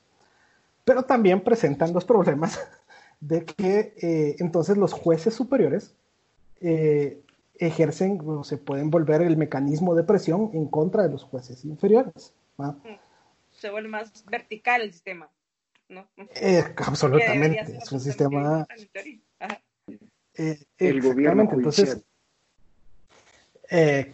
Pero 0.86 1.04
también 1.04 1.44
presentan 1.44 1.94
los 1.94 2.06
problemas 2.06 2.60
de 3.20 3.46
que 3.46 3.94
eh, 4.02 4.36
entonces 4.40 4.78
los 4.78 4.94
jueces 4.94 5.34
superiores 5.34 5.94
eh, 6.62 7.22
ejercen 7.56 8.22
o 8.26 8.44
se 8.44 8.58
pueden 8.58 8.90
volver 8.90 9.22
el 9.22 9.38
mecanismo 9.38 9.96
de 9.96 10.04
presión 10.04 10.52
en 10.54 10.68
contra 10.68 11.04
de 11.04 11.10
los 11.10 11.24
jueces 11.24 11.66
inferiores. 11.66 12.34
¿no? 12.58 12.80
Se 13.52 13.70
vuelve 13.70 13.90
más 13.90 14.24
vertical 14.26 14.82
el 14.82 14.94
sistema. 14.94 15.30
¿No? 15.90 16.08
Eh, 16.36 16.64
absolutamente, 16.78 17.78
es 17.82 17.92
un 17.92 18.00
sistema... 18.00 18.66
Eh, 20.36 20.58
el 20.78 21.02
gobierno 21.02 21.50
entonces, 21.52 22.02
eh, 23.70 24.10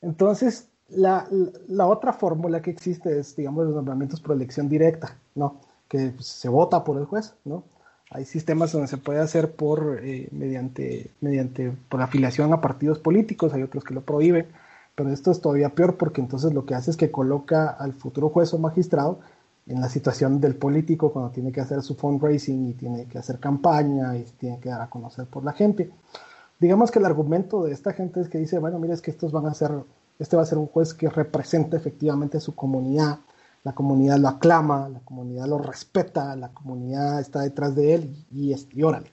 entonces 0.00 0.68
la, 0.88 1.26
la, 1.66 1.86
otra 1.86 2.12
fórmula 2.12 2.62
que 2.62 2.70
existe 2.70 3.18
es, 3.18 3.34
digamos, 3.34 3.64
los 3.66 3.74
nombramientos 3.74 4.20
por 4.20 4.36
elección 4.36 4.68
directa, 4.68 5.18
¿no? 5.34 5.60
Que 5.88 6.12
pues, 6.14 6.26
se 6.26 6.48
vota 6.48 6.84
por 6.84 6.98
el 6.98 7.06
juez, 7.06 7.34
¿no? 7.44 7.64
Hay 8.10 8.26
sistemas 8.26 8.70
donde 8.70 8.86
se 8.86 8.98
puede 8.98 9.18
hacer 9.18 9.52
por 9.56 9.98
eh, 10.02 10.28
mediante, 10.30 11.10
mediante 11.20 11.72
por 11.88 12.00
afiliación 12.00 12.52
a 12.52 12.60
partidos 12.60 13.00
políticos, 13.00 13.52
hay 13.54 13.62
otros 13.62 13.82
que 13.82 13.94
lo 13.94 14.02
prohíben, 14.02 14.46
pero 14.94 15.10
esto 15.10 15.32
es 15.32 15.40
todavía 15.40 15.70
peor 15.70 15.96
porque 15.96 16.20
entonces 16.20 16.54
lo 16.54 16.64
que 16.64 16.74
hace 16.74 16.92
es 16.92 16.96
que 16.96 17.10
coloca 17.10 17.70
al 17.70 17.92
futuro 17.92 18.28
juez 18.28 18.54
o 18.54 18.58
magistrado 18.58 19.18
en 19.66 19.80
la 19.80 19.88
situación 19.88 20.40
del 20.40 20.56
político 20.56 21.12
cuando 21.12 21.30
tiene 21.30 21.50
que 21.50 21.60
hacer 21.60 21.82
su 21.82 21.94
fundraising 21.94 22.68
y 22.68 22.74
tiene 22.74 23.06
que 23.06 23.18
hacer 23.18 23.38
campaña 23.38 24.16
y 24.16 24.24
tiene 24.38 24.60
que 24.60 24.68
dar 24.68 24.82
a 24.82 24.90
conocer 24.90 25.26
por 25.26 25.44
la 25.44 25.52
gente. 25.52 25.90
Digamos 26.60 26.90
que 26.90 26.98
el 26.98 27.06
argumento 27.06 27.64
de 27.64 27.72
esta 27.72 27.92
gente 27.92 28.20
es 28.20 28.28
que 28.28 28.38
dice, 28.38 28.58
bueno, 28.58 28.78
mire, 28.78 28.94
es 28.94 29.02
que 29.02 29.10
estos 29.10 29.32
van 29.32 29.46
a 29.46 29.54
ser, 29.54 29.72
este 30.18 30.36
va 30.36 30.42
a 30.42 30.46
ser 30.46 30.58
un 30.58 30.66
juez 30.66 30.94
que 30.94 31.08
representa 31.08 31.76
efectivamente 31.76 32.36
a 32.36 32.40
su 32.40 32.54
comunidad, 32.54 33.18
la 33.64 33.74
comunidad 33.74 34.18
lo 34.18 34.28
aclama, 34.28 34.88
la 34.90 35.00
comunidad 35.00 35.46
lo 35.46 35.58
respeta, 35.58 36.36
la 36.36 36.50
comunidad 36.50 37.20
está 37.20 37.40
detrás 37.40 37.74
de 37.74 37.94
él 37.94 38.24
y, 38.30 38.52
y, 38.52 38.68
y 38.72 38.82
órale. 38.82 39.10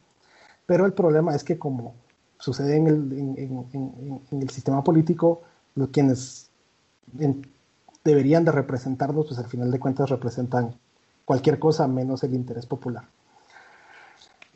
Pero 0.65 0.85
el 0.85 0.93
problema 0.93 1.33
es 1.33 1.43
que 1.43 1.57
como 1.57 1.95
sucede 2.37 2.75
en 2.75 2.87
el, 2.87 3.13
en, 3.13 3.37
en, 3.37 4.21
en 4.29 4.41
el 4.41 4.49
sistema 4.49 4.83
político, 4.83 5.43
los 5.75 5.89
quienes 5.89 6.49
deberían 8.03 8.45
de 8.45 8.51
representarnos, 8.51 9.27
pues 9.27 9.39
al 9.39 9.47
final 9.47 9.71
de 9.71 9.79
cuentas 9.79 10.09
representan 10.09 10.79
cualquier 11.25 11.59
cosa 11.59 11.87
menos 11.87 12.23
el 12.23 12.33
interés 12.33 12.65
popular. 12.65 13.05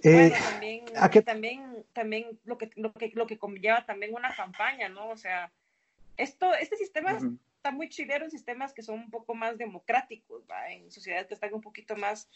Eh, 0.03 0.29
bueno, 0.29 0.35
también, 0.51 0.85
qué... 1.11 1.21
también, 1.21 1.85
también 1.93 2.39
lo 2.45 2.57
que, 2.57 2.69
lo 2.75 2.93
que, 2.93 3.11
lo 3.15 3.27
que 3.27 3.39
conlleva 3.39 3.85
también 3.85 4.13
una 4.13 4.35
campaña, 4.35 4.89
¿no? 4.89 5.09
O 5.09 5.17
sea, 5.17 5.51
esto, 6.17 6.53
este 6.53 6.77
sistema 6.77 7.13
uh 7.13 7.17
-huh 7.17 7.39
está 7.65 7.75
muy 7.75 7.89
chilero 7.89 8.25
en 8.25 8.29
sistemas 8.29 8.73
que 8.73 8.83
son 8.83 8.99
un 8.99 9.09
poco 9.09 9.33
más 9.33 9.57
democráticos, 9.57 10.43
¿va? 10.47 10.69
en 10.69 10.91
sociedades 10.91 11.25
que 11.25 11.33
están 11.33 11.51
un 11.51 11.61
poquito 11.61 11.95
más 11.95 12.29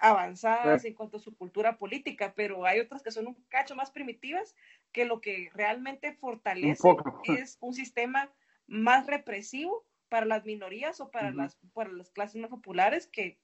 avanzadas 0.00 0.84
en 0.84 0.94
cuanto 0.94 1.18
a 1.18 1.20
su 1.20 1.36
cultura 1.36 1.78
política, 1.78 2.32
pero 2.34 2.66
hay 2.66 2.80
otras 2.80 3.00
que 3.00 3.12
son 3.12 3.28
un 3.28 3.36
cacho 3.48 3.76
más 3.76 3.92
primitivas 3.92 4.56
que 4.90 5.04
lo 5.04 5.20
que 5.20 5.48
realmente 5.54 6.14
fortalece 6.14 6.88
un 6.88 6.98
es 7.36 7.56
un 7.60 7.72
sistema 7.72 8.32
más 8.66 9.06
represivo 9.06 9.84
para 10.14 10.26
las 10.26 10.44
minorías 10.44 11.00
o 11.00 11.10
para, 11.10 11.30
uh 11.30 11.32
-huh. 11.32 11.36
las, 11.38 11.56
para 11.72 11.90
las 11.90 12.08
clases 12.10 12.40
más 12.40 12.48
populares 12.48 13.08
que 13.08 13.36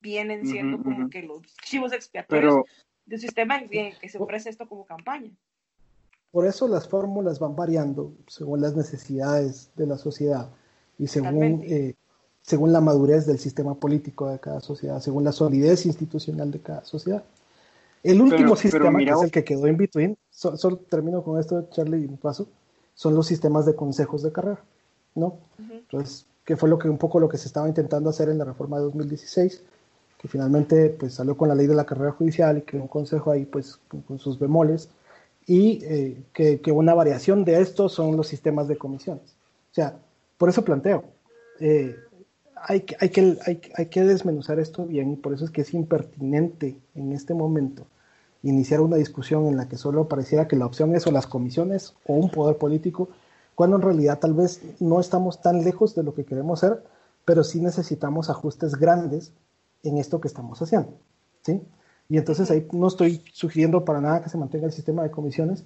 vienen 0.00 0.44
siendo 0.44 0.76
uh 0.76 0.80
-huh, 0.80 0.82
como 0.82 1.08
que 1.08 1.22
los 1.22 1.42
chivos 1.64 1.92
expiatorios 1.92 2.52
pero, 2.52 2.64
del 3.06 3.20
sistema 3.20 3.58
en 3.58 3.68
que 3.68 4.08
se 4.08 4.18
ofrece 4.18 4.50
esto 4.50 4.68
como 4.68 4.84
campaña. 4.84 5.30
por 6.32 6.48
eso 6.48 6.66
las 6.66 6.88
fórmulas 6.88 7.38
van 7.38 7.54
variando 7.54 8.12
según 8.26 8.60
las 8.60 8.74
necesidades 8.74 9.70
de 9.76 9.86
la 9.86 9.98
sociedad 9.98 10.50
y 10.98 11.06
según, 11.06 11.62
eh, 11.62 11.94
según 12.42 12.72
la 12.72 12.80
madurez 12.80 13.24
del 13.24 13.38
sistema 13.38 13.76
político 13.76 14.28
de 14.30 14.40
cada 14.40 14.60
sociedad, 14.60 14.98
según 14.98 15.22
la 15.22 15.30
solidez 15.30 15.86
institucional 15.86 16.50
de 16.50 16.58
cada 16.58 16.84
sociedad. 16.84 17.22
El 18.02 18.20
último 18.20 18.56
sistema, 18.56 18.98
que 18.98 19.10
es 19.10 19.22
el 19.22 19.30
que 19.30 19.44
quedó 19.44 19.68
en 19.68 19.76
between, 19.76 20.18
solo 20.30 20.76
termino 20.76 21.22
con 21.22 21.38
esto, 21.38 21.68
Charlie, 21.70 22.04
y 22.04 22.08
paso, 22.16 22.48
son 22.94 23.14
los 23.14 23.28
sistemas 23.28 23.64
de 23.64 23.76
consejos 23.76 24.24
de 24.24 24.32
carrera, 24.32 24.60
¿no? 25.14 25.38
Entonces, 25.58 26.26
que 26.44 26.56
fue 26.56 26.68
lo 26.68 26.78
que 26.78 26.88
un 26.88 26.98
poco 26.98 27.20
lo 27.20 27.28
que 27.28 27.38
se 27.38 27.46
estaba 27.46 27.68
intentando 27.68 28.10
hacer 28.10 28.28
en 28.28 28.38
la 28.38 28.44
reforma 28.44 28.78
de 28.78 28.84
2016, 28.84 29.62
que 30.18 30.28
finalmente 30.28 30.90
pues 30.90 31.14
salió 31.14 31.36
con 31.36 31.48
la 31.48 31.54
ley 31.54 31.66
de 31.66 31.74
la 31.74 31.84
carrera 31.84 32.12
judicial 32.12 32.58
y 32.58 32.62
que 32.62 32.76
un 32.76 32.88
consejo 32.88 33.30
ahí 33.30 33.44
pues 33.44 33.78
con, 34.06 34.18
sus 34.18 34.38
bemoles, 34.38 34.88
y 35.46 35.84
eh, 35.84 36.22
que, 36.32 36.60
que, 36.60 36.70
una 36.70 36.94
variación 36.94 37.44
de 37.44 37.60
estos 37.60 37.92
son 37.92 38.16
los 38.16 38.28
sistemas 38.28 38.68
de 38.68 38.76
comisiones. 38.76 39.34
O 39.70 39.74
sea, 39.74 39.96
por 40.36 40.48
eso 40.48 40.64
planteo, 40.64 41.04
eh, 41.60 41.96
hay, 42.56 42.80
que, 42.80 42.96
hay, 43.00 43.08
que, 43.08 43.38
hay, 43.46 43.60
hay, 43.74 43.86
que 43.86 44.04
desmenuzar 44.04 44.58
esto 44.60 44.84
bien 44.84 45.12
y 45.12 45.16
por 45.16 45.32
eso 45.32 45.44
es 45.44 45.50
que 45.50 45.62
es 45.62 45.72
impertinente 45.72 46.76
en 46.94 47.12
este 47.12 47.34
momento 47.34 47.86
iniciar 48.42 48.80
una 48.80 48.96
discusión 48.96 49.46
en 49.46 49.56
la 49.56 49.68
que 49.68 49.76
solo 49.76 50.08
pareciera 50.08 50.48
que 50.48 50.56
la 50.56 50.66
opción 50.66 50.94
es 50.94 51.06
o 51.06 51.10
las 51.10 51.26
comisiones 51.26 51.94
o 52.06 52.14
un 52.14 52.30
poder 52.30 52.56
político, 52.56 53.10
cuando 53.60 53.76
en 53.76 53.82
realidad 53.82 54.18
tal 54.18 54.32
vez 54.32 54.62
no 54.80 55.00
estamos 55.00 55.42
tan 55.42 55.62
lejos 55.62 55.94
de 55.94 56.02
lo 56.02 56.14
que 56.14 56.24
queremos 56.24 56.60
ser, 56.60 56.82
pero 57.26 57.44
sí 57.44 57.60
necesitamos 57.60 58.30
ajustes 58.30 58.74
grandes 58.74 59.34
en 59.82 59.98
esto 59.98 60.18
que 60.18 60.28
estamos 60.28 60.62
haciendo. 60.62 60.94
¿sí? 61.42 61.60
Y 62.08 62.16
entonces 62.16 62.50
ahí 62.50 62.66
no 62.72 62.88
estoy 62.88 63.22
sugiriendo 63.34 63.84
para 63.84 64.00
nada 64.00 64.22
que 64.22 64.30
se 64.30 64.38
mantenga 64.38 64.64
el 64.64 64.72
sistema 64.72 65.02
de 65.02 65.10
comisiones, 65.10 65.62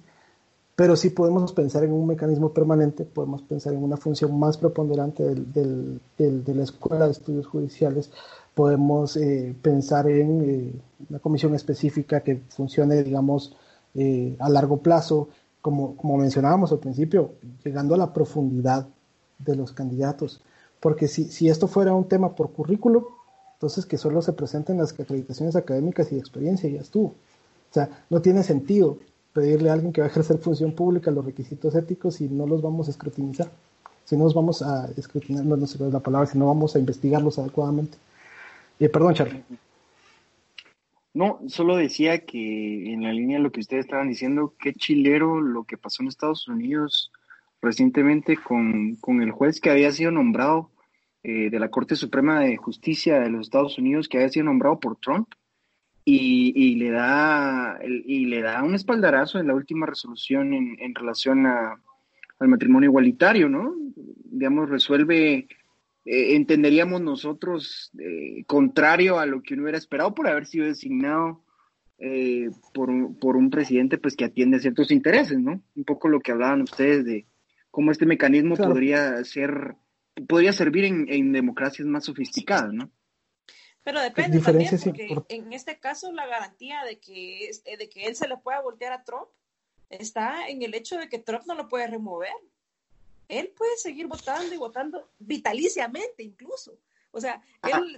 pero 0.75 0.97
sí 0.97 1.09
podemos 1.09 1.53
pensar 1.53 1.85
en 1.85 1.93
un 1.93 2.05
mecanismo 2.05 2.49
permanente, 2.49 3.05
podemos 3.05 3.41
pensar 3.43 3.71
en 3.71 3.81
una 3.81 3.95
función 3.95 4.37
más 4.37 4.57
preponderante 4.57 5.23
del, 5.23 6.01
de 6.17 6.53
la 6.53 6.63
Escuela 6.63 7.05
de 7.05 7.11
Estudios 7.11 7.47
Judiciales, 7.47 8.11
podemos 8.55 9.15
eh, 9.15 9.55
pensar 9.61 10.09
en 10.09 10.41
eh, 10.41 10.73
una 11.09 11.19
comisión 11.19 11.55
específica 11.55 12.19
que 12.19 12.41
funcione, 12.49 13.03
digamos, 13.03 13.55
eh, 13.93 14.35
a 14.39 14.49
largo 14.49 14.81
plazo, 14.81 15.29
como, 15.65 15.97
como 15.97 16.17
mencionábamos 16.17 16.71
al 16.71 16.77
principio, 16.77 17.31
llegando 17.63 17.95
a 17.95 17.97
la 17.97 18.13
profundidad 18.13 18.87
de 19.39 19.55
los 19.55 19.71
candidatos. 19.71 20.39
Porque 20.79 21.07
si, 21.07 21.23
si 21.23 21.49
esto 21.49 21.67
fuera 21.67 21.91
un 21.95 22.07
tema 22.07 22.35
por 22.35 22.51
currículo, 22.51 23.07
entonces 23.53 23.87
que 23.87 23.97
solo 23.97 24.21
se 24.21 24.33
presenten 24.33 24.77
las 24.77 24.93
acreditaciones 24.93 25.55
académicas 25.55 26.11
y 26.11 26.15
de 26.15 26.21
experiencia 26.21 26.69
ya 26.69 26.81
estuvo. 26.81 27.07
O 27.07 27.73
sea, 27.73 27.89
no 28.11 28.21
tiene 28.21 28.43
sentido 28.43 28.99
pedirle 29.33 29.71
a 29.71 29.73
alguien 29.73 29.91
que 29.91 30.01
va 30.01 30.05
a 30.05 30.11
ejercer 30.11 30.37
función 30.37 30.73
pública 30.73 31.09
los 31.09 31.25
requisitos 31.25 31.73
éticos 31.73 32.21
y 32.21 32.29
no 32.29 32.45
los 32.45 32.61
vamos 32.61 32.87
a 32.87 32.91
escrutinizar. 32.91 33.49
Si 34.03 34.15
no 34.15 34.25
los 34.25 34.35
vamos 34.35 34.61
a 34.61 34.87
escrutinar, 34.95 35.45
no, 35.45 35.65
sé 35.65 35.79
cuál 35.79 35.87
es 35.87 35.93
la 35.95 35.99
palabra, 35.99 36.27
si 36.27 36.37
no 36.37 36.45
vamos 36.45 36.75
a 36.75 36.79
investigarlos 36.79 37.39
adecuadamente. 37.39 37.97
Eh, 38.79 38.87
perdón, 38.87 39.15
Charlie. 39.15 39.43
No, 41.15 41.39
solo 41.47 41.77
decía 41.77 42.25
que 42.25 42.91
en 42.91 43.03
la 43.03 43.13
línea 43.13 43.37
de 43.37 43.43
lo 43.43 43.51
que 43.53 43.61
ustedes 43.61 43.85
estaban 43.85 44.09
diciendo, 44.09 44.53
qué 44.59 44.73
chilero 44.73 45.39
lo 45.39 45.63
que 45.63 45.77
pasó 45.77 46.03
en 46.03 46.09
Estados 46.09 46.45
Unidos 46.49 47.13
recientemente 47.61 48.35
con, 48.35 48.97
con 48.97 49.21
el 49.21 49.31
juez 49.31 49.61
que 49.61 49.69
había 49.69 49.93
sido 49.93 50.11
nombrado 50.11 50.71
eh, 51.23 51.49
de 51.49 51.57
la 51.57 51.69
Corte 51.69 51.95
Suprema 51.95 52.41
de 52.41 52.57
Justicia 52.57 53.21
de 53.21 53.29
los 53.29 53.47
Estados 53.47 53.77
Unidos, 53.77 54.09
que 54.09 54.17
había 54.17 54.29
sido 54.29 54.43
nombrado 54.43 54.77
por 54.77 54.97
Trump 54.97 55.29
y, 56.03 56.75
le 56.75 56.91
da 56.91 57.79
y 57.83 58.25
le 58.25 58.41
da 58.41 58.61
un 58.61 58.75
espaldarazo 58.75 59.39
en 59.39 59.47
la 59.47 59.55
última 59.55 59.85
resolución 59.85 60.53
en, 60.53 60.93
relación 60.93 61.45
a, 61.47 61.81
al 62.39 62.47
matrimonio 62.49 62.89
igualitario, 62.89 63.47
¿no? 63.47 63.73
Digamos, 63.95 64.69
resuelve, 64.69 65.47
eh, 66.05 66.35
entenderíamos 66.35 67.01
nosotros, 67.01 67.91
eh, 67.99 68.43
contrario 68.45 69.19
a 69.19 69.25
lo 69.25 69.41
que 69.41 69.53
uno 69.53 69.63
hubiera 69.63 69.77
esperado 69.77 70.13
por 70.13 70.27
haber 70.27 70.45
sido 70.45 70.65
designado 70.65 71.43
eh, 71.97 72.49
por, 72.73 72.89
por, 73.19 73.37
un 73.37 73.49
presidente 73.49 73.97
pues 73.97 74.15
que 74.15 74.25
atiende 74.25 74.59
ciertos 74.59 74.91
intereses, 74.91 75.39
¿no? 75.39 75.63
Un 75.75 75.85
poco 75.85 76.09
lo 76.09 76.19
que 76.19 76.31
hablaban 76.31 76.61
ustedes 76.61 77.05
de 77.05 77.25
cómo 77.71 77.91
este 77.91 78.05
mecanismo 78.05 78.55
podría 78.55 79.23
ser, 79.23 79.75
podría 80.27 80.51
servir 80.51 80.85
en, 80.85 81.05
en 81.09 81.31
democracias 81.31 81.87
más 81.87 82.05
sofisticadas, 82.05 82.73
¿no? 82.73 82.91
Pero 83.85 84.01
depende 84.01 84.39
también, 84.39 84.71
porque 84.83 85.15
en 85.29 85.53
este 85.53 85.79
caso 85.79 86.11
la 86.11 86.25
garantía 86.25 86.83
de 86.83 86.99
que, 86.99 87.49
eh, 87.49 87.77
de 87.77 87.87
que 87.87 88.05
él 88.05 88.15
se 88.15 88.27
le 88.27 88.35
pueda 88.37 88.59
voltear 88.59 88.91
a 88.91 89.03
Trump 89.03 89.29
está 89.89 90.49
en 90.49 90.63
el 90.63 90.73
hecho 90.73 90.97
de 90.97 91.07
que 91.07 91.19
Trump 91.19 91.43
no 91.45 91.53
lo 91.53 91.67
puede 91.67 91.85
remover. 91.85 92.33
Él 93.27 93.53
puede 93.55 93.77
seguir 93.77 94.07
votando 94.07 94.53
y 94.53 94.57
votando 94.57 95.09
vitaliciamente 95.19 96.23
incluso. 96.23 96.79
O 97.11 97.21
sea, 97.21 97.41
él, 97.63 97.95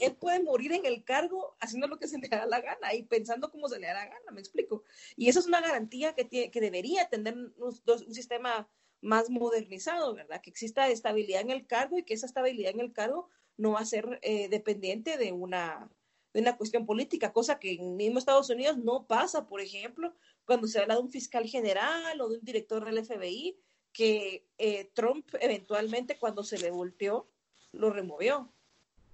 él, 0.00 0.16
puede 0.16 0.42
morir 0.42 0.72
en 0.72 0.84
el 0.84 1.04
cargo 1.04 1.56
haciendo 1.60 1.86
lo 1.86 1.98
que 2.00 2.08
se 2.08 2.18
le 2.18 2.26
da 2.26 2.44
la 2.44 2.60
gana 2.60 2.92
y 2.92 3.04
pensando 3.04 3.52
como 3.52 3.68
se 3.68 3.78
le 3.78 3.86
da 3.86 3.94
la 3.94 4.06
gana, 4.06 4.32
me 4.32 4.40
explico. 4.40 4.82
Y 5.16 5.28
eso 5.28 5.38
es 5.38 5.46
una 5.46 5.60
garantía 5.60 6.14
que, 6.14 6.24
tiene, 6.24 6.50
que 6.50 6.60
debería 6.60 7.08
tener 7.08 7.36
un, 7.36 7.54
un 7.56 8.14
sistema 8.14 8.68
más 9.00 9.30
modernizado, 9.30 10.14
¿verdad? 10.14 10.40
Que 10.40 10.50
exista 10.50 10.88
estabilidad 10.88 11.42
en 11.42 11.50
el 11.50 11.66
cargo 11.66 11.98
y 11.98 12.04
que 12.04 12.14
esa 12.14 12.26
estabilidad 12.26 12.72
en 12.72 12.80
el 12.80 12.92
cargo 12.92 13.28
no 13.56 13.72
va 13.72 13.80
a 13.80 13.84
ser 13.84 14.18
eh, 14.22 14.48
dependiente 14.48 15.18
de 15.18 15.32
una, 15.32 15.90
de 16.32 16.40
una 16.40 16.56
cuestión 16.56 16.86
política, 16.86 17.32
cosa 17.32 17.58
que 17.58 17.74
en 17.74 17.96
mismo 17.96 18.18
Estados 18.18 18.50
Unidos 18.50 18.78
no 18.78 19.06
pasa, 19.06 19.46
por 19.46 19.60
ejemplo, 19.60 20.14
cuando 20.44 20.66
se 20.66 20.80
habla 20.80 20.94
de 20.94 21.02
un 21.02 21.10
fiscal 21.10 21.46
general 21.46 22.20
o 22.20 22.28
de 22.28 22.38
un 22.38 22.44
director 22.44 22.84
del 22.84 23.04
FBI, 23.04 23.56
que 23.92 24.44
eh, 24.58 24.90
Trump 24.94 25.26
eventualmente 25.40 26.18
cuando 26.18 26.42
se 26.44 26.58
le 26.58 26.70
volteó, 26.70 27.26
lo 27.72 27.90
removió. 27.90 28.48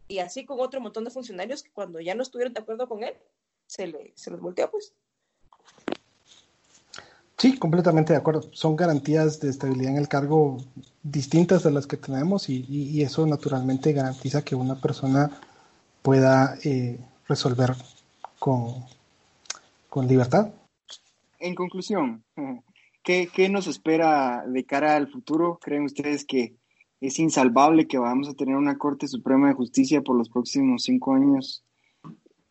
Y 0.06 0.20
así 0.20 0.44
con 0.44 0.60
otro 0.60 0.80
montón 0.80 1.04
de 1.04 1.10
funcionarios 1.10 1.62
que 1.62 1.70
cuando 1.70 2.00
ya 2.00 2.14
no 2.14 2.22
estuvieron 2.22 2.54
de 2.54 2.60
acuerdo 2.60 2.88
con 2.88 3.02
él, 3.02 3.14
se, 3.66 3.86
le, 3.86 4.12
se 4.14 4.30
les 4.30 4.40
volteó, 4.40 4.70
pues. 4.70 4.94
Sí, 7.36 7.56
completamente 7.56 8.12
de 8.12 8.18
acuerdo. 8.18 8.42
Son 8.52 8.74
garantías 8.74 9.38
de 9.38 9.50
estabilidad 9.50 9.92
en 9.92 9.98
el 9.98 10.08
cargo 10.08 10.58
distintas 11.04 11.62
de 11.62 11.70
las 11.70 11.86
que 11.86 11.96
tenemos 11.96 12.48
y, 12.48 13.02
eso 13.02 13.26
naturalmente 13.26 13.92
garantiza 13.92 14.44
que 14.44 14.56
una 14.56 14.80
persona 14.80 15.30
pueda 16.02 16.58
eh, 16.64 16.98
resolver 17.28 17.74
con, 18.40 18.84
con 19.88 20.08
libertad. 20.08 20.50
En 21.38 21.54
conclusión, 21.54 22.24
¿qué, 23.02 23.28
¿qué, 23.32 23.48
nos 23.48 23.66
espera 23.66 24.44
de 24.46 24.64
cara 24.64 24.96
al 24.96 25.08
futuro? 25.08 25.58
¿Creen 25.60 25.84
ustedes 25.84 26.24
que 26.24 26.56
es 27.00 27.18
insalvable 27.18 27.86
que 27.86 27.98
vamos 27.98 28.28
a 28.28 28.34
tener 28.34 28.56
una 28.56 28.78
Corte 28.78 29.06
Suprema 29.08 29.48
de 29.48 29.54
Justicia 29.54 30.02
por 30.02 30.16
los 30.16 30.28
próximos 30.28 30.82
cinco 30.84 31.14
años 31.14 31.64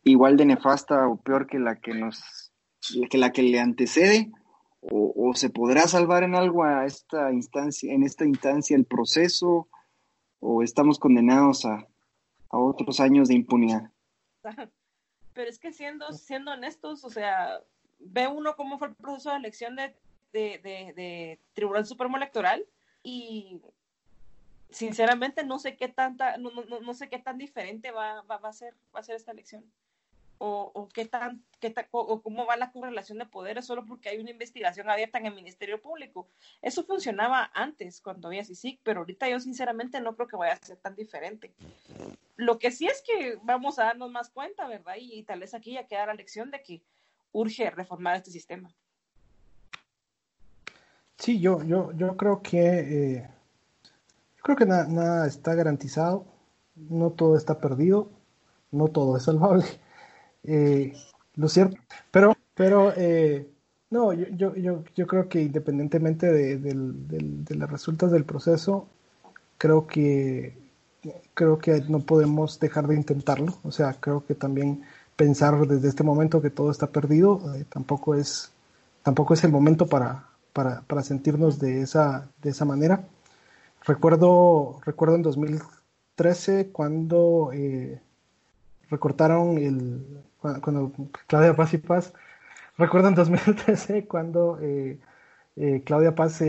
igual 0.04 0.36
de 0.36 0.46
nefasta 0.46 1.06
o 1.06 1.20
peor 1.20 1.46
que 1.46 1.58
la 1.58 1.76
que 1.76 1.92
nos 1.92 2.52
que 3.10 3.18
la 3.18 3.32
que 3.32 3.42
le 3.42 3.60
antecede? 3.60 4.30
o, 4.80 5.32
se 5.34 5.50
podrá 5.50 5.82
salvar 5.88 6.22
en 6.22 6.34
algo 6.34 6.64
a 6.64 6.86
esta 6.86 7.32
instancia, 7.32 7.92
en 7.92 8.02
esta 8.02 8.24
instancia 8.24 8.76
el 8.76 8.84
proceso, 8.84 9.68
o 10.40 10.62
estamos 10.62 10.98
condenados 10.98 11.64
a, 11.64 11.86
otros 12.50 13.00
años 13.00 13.28
de 13.28 13.34
impunidad. 13.34 13.90
Pero 15.34 15.50
es 15.50 15.58
que 15.58 15.72
siendo, 15.72 16.10
siendo 16.12 16.52
honestos, 16.52 17.04
o 17.04 17.10
sea, 17.10 17.60
ve 17.98 18.26
uno 18.26 18.56
cómo 18.56 18.78
fue 18.78 18.88
el 18.88 18.94
proceso 18.94 19.30
de 19.30 19.36
elección 19.36 19.76
de, 19.76 19.94
de, 20.32 21.38
Tribunal 21.54 21.86
Supremo 21.86 22.16
Electoral 22.16 22.64
y 23.02 23.60
sinceramente 24.70 25.44
no 25.44 25.58
sé 25.58 25.76
qué 25.76 25.88
tanta, 25.88 26.36
no, 26.36 26.50
no, 26.50 26.80
no 26.80 26.94
sé 26.94 27.08
qué 27.08 27.18
tan 27.18 27.38
diferente 27.38 27.90
va, 27.90 28.22
va, 28.22 28.38
va, 28.38 28.48
a 28.50 28.52
ser, 28.52 28.74
va 28.94 29.00
a 29.00 29.02
ser 29.04 29.16
esta 29.16 29.32
elección 29.32 29.64
o, 30.38 30.88
qué 30.92 31.04
tan, 31.04 31.44
qué 31.60 31.74
o 31.90 32.22
cómo 32.22 32.46
va 32.46 32.56
la 32.56 32.70
correlación 32.70 33.18
de 33.18 33.26
poderes 33.26 33.66
solo 33.66 33.84
porque 33.84 34.08
hay 34.08 34.18
una 34.18 34.30
investigación 34.30 34.88
abierta 34.88 35.18
en 35.18 35.26
el 35.26 35.34
Ministerio 35.34 35.80
Público. 35.80 36.28
Eso 36.62 36.84
funcionaba 36.84 37.50
antes 37.54 38.00
cuando 38.00 38.28
había 38.28 38.44
CICIC, 38.44 38.80
pero 38.82 39.00
ahorita 39.00 39.28
yo 39.28 39.40
sinceramente 39.40 40.00
no 40.00 40.14
creo 40.14 40.28
que 40.28 40.36
vaya 40.36 40.54
a 40.54 40.64
ser 40.64 40.76
tan 40.76 40.94
diferente. 40.94 41.52
Lo 42.36 42.58
que 42.58 42.70
sí 42.70 42.86
es 42.86 43.02
que 43.02 43.38
vamos 43.42 43.78
a 43.78 43.84
darnos 43.84 44.10
más 44.10 44.30
cuenta, 44.30 44.68
¿verdad? 44.68 44.94
Y, 44.98 45.24
tal 45.24 45.40
vez 45.40 45.54
aquí 45.54 45.72
ya 45.72 45.86
queda 45.86 46.06
la 46.06 46.14
lección 46.14 46.50
de 46.50 46.62
que 46.62 46.82
urge 47.32 47.70
reformar 47.70 48.16
este 48.16 48.30
sistema. 48.30 48.72
Sí, 51.18 51.40
yo, 51.40 51.62
yo, 51.64 51.92
yo 51.92 52.16
creo 52.16 52.42
que 52.42 53.16
eh, 53.16 53.30
creo 54.42 54.56
que 54.56 54.66
nada 54.66 55.26
está 55.26 55.54
garantizado, 55.54 56.26
no 56.76 57.10
todo 57.10 57.36
está 57.36 57.60
perdido, 57.60 58.10
no 58.70 58.88
todo 58.88 59.16
es 59.16 59.24
salvable 59.24 59.64
eh, 60.44 60.94
lo 61.34 61.48
cierto, 61.48 61.76
pero, 62.10 62.36
pero 62.54 62.92
eh, 62.96 63.48
no, 63.90 64.12
yo, 64.12 64.54
yo, 64.54 64.84
yo, 64.94 65.06
creo 65.06 65.28
que 65.28 65.42
independientemente 65.42 66.26
de, 66.32 67.56
las 67.56 67.70
resultas 67.70 68.10
del 68.12 68.24
proceso, 68.24 68.88
creo 69.58 69.86
que 69.86 70.56
creo 71.34 71.58
que 71.58 71.82
no 71.88 72.00
podemos 72.00 72.58
dejar 72.60 72.86
de 72.86 72.96
intentarlo. 72.96 73.54
O 73.62 73.70
sea, 73.72 73.94
creo 74.00 74.26
que 74.26 74.34
también 74.34 74.82
pensar 75.16 75.66
desde 75.66 75.88
este 75.88 76.04
momento 76.04 76.42
que 76.42 76.50
todo 76.50 76.70
está 76.70 76.88
perdido 76.88 77.54
eh, 77.54 77.64
tampoco 77.68 78.14
es 78.14 78.52
tampoco 79.02 79.34
es 79.34 79.44
el 79.44 79.52
momento 79.52 79.86
para, 79.86 80.28
para, 80.58 80.80
para, 80.88 81.04
sentirnos 81.04 81.60
de 81.60 81.82
esa, 81.82 82.32
de 82.42 82.50
esa 82.50 82.64
manera. 82.64 83.04
Recuerdo, 83.86 84.80
recuerdo 84.84 85.14
en 85.14 85.22
2013 85.22 86.70
cuando 86.72 87.52
eh, 87.52 88.00
recortaron 88.90 89.56
el, 89.58 90.04
cuando, 90.40 90.90
Claudia 91.28 91.54
Paz 91.54 91.74
y 91.74 91.78
Paz, 91.78 92.12
recuerdo 92.76 93.06
en 93.06 93.14
2013 93.14 94.08
cuando 94.08 94.58
eh, 94.60 94.98
eh, 95.54 95.82
Claudia 95.86 96.16
Paz 96.16 96.42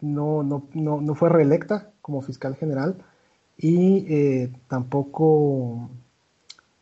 no, 0.00 0.44
no, 0.44 0.68
no, 0.72 1.00
no, 1.00 1.14
fue 1.16 1.28
reelecta 1.28 1.90
como 2.02 2.22
fiscal 2.22 2.54
general 2.54 2.94
y 3.58 4.46
tampoco 4.68 5.90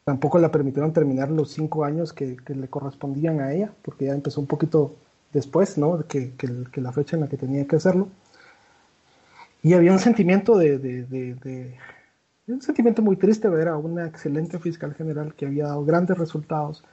tampoco 0.05 0.39
la 0.39 0.51
permitieron 0.51 0.93
terminar 0.93 1.31
los 1.31 1.51
cinco 1.51 1.83
años 1.87 2.13
que, 2.13 2.37
le 2.47 2.69
correspondían 2.69 3.41
a 3.41 3.55
ella, 3.55 3.73
porque 3.81 4.05
ya 4.05 4.13
empezó 4.13 4.39
un 4.43 4.47
poquito 4.47 4.97
después, 5.35 5.77
¿no? 5.77 6.07
Que, 6.07 6.33
que, 6.37 6.81
la 6.81 6.93
fecha 6.93 7.17
en 7.17 7.23
la 7.23 7.29
que 7.29 7.37
tenía 7.37 7.67
que 7.67 7.77
hacerlo. 7.77 8.09
Y 9.63 9.75
había 9.75 9.93
un 9.93 9.99
sentimiento 9.99 10.57
de, 10.57 11.77
un 12.47 12.63
sentimiento 12.63 13.03
muy 13.03 13.17
triste 13.17 13.49
ver 13.49 13.69
a 13.69 13.77
una 13.77 14.07
excelente 14.07 14.59
fiscal 14.59 14.95
general 14.95 15.35
que 15.35 15.47
había 15.47 15.67
dado 15.67 15.85
grandes 15.85 16.17
resultados, 16.17 16.85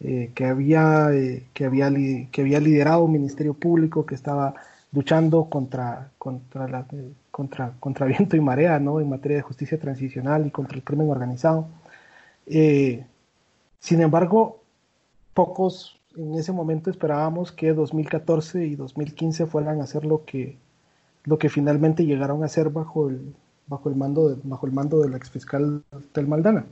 eh, 0.00 0.30
que, 0.34 0.44
había, 0.44 1.08
eh, 1.12 1.46
que, 1.54 1.64
había, 1.64 1.90
que 2.30 2.40
había 2.42 2.60
liderado 2.60 3.04
un 3.04 3.12
ministerio 3.12 3.54
público, 3.54 4.06
que 4.06 4.14
estaba 4.14 4.54
luchando 4.92 5.46
contra, 5.46 6.10
contra, 6.18 6.68
la, 6.68 6.86
contra, 7.30 7.72
contra 7.80 8.06
viento 8.06 8.36
y 8.36 8.40
marea, 8.40 8.78
¿no? 8.78 9.00
En 9.00 9.08
materia 9.08 9.38
de 9.38 9.42
justicia 9.42 9.78
transicional 9.78 10.46
y 10.46 10.50
contra 10.50 10.76
el 10.76 10.84
crimen 10.84 11.10
organizado 11.10 11.68
eh, 12.46 13.04
sin 13.80 14.00
embargo, 14.00 14.62
pocos 15.34 15.95
en 16.16 16.34
ese 16.34 16.52
momento 16.52 16.90
esperábamos 16.90 17.52
que 17.52 17.72
2014 17.72 18.64
y 18.64 18.76
2015 18.76 19.46
fueran 19.46 19.80
a 19.80 19.84
hacer 19.84 20.04
lo 20.04 20.24
que, 20.24 20.58
lo 21.24 21.38
que 21.38 21.48
finalmente 21.48 22.04
llegaron 22.04 22.42
a 22.42 22.46
hacer 22.46 22.70
bajo 22.70 23.08
el, 23.08 23.34
bajo 23.66 23.88
el, 23.88 23.96
mando, 23.96 24.28
de, 24.30 24.36
bajo 24.42 24.66
el 24.66 24.72
mando 24.72 25.00
del 25.00 25.14
ex 25.14 25.30
fiscal 25.30 25.82
Tel 26.12 26.26
Maldana. 26.26 26.64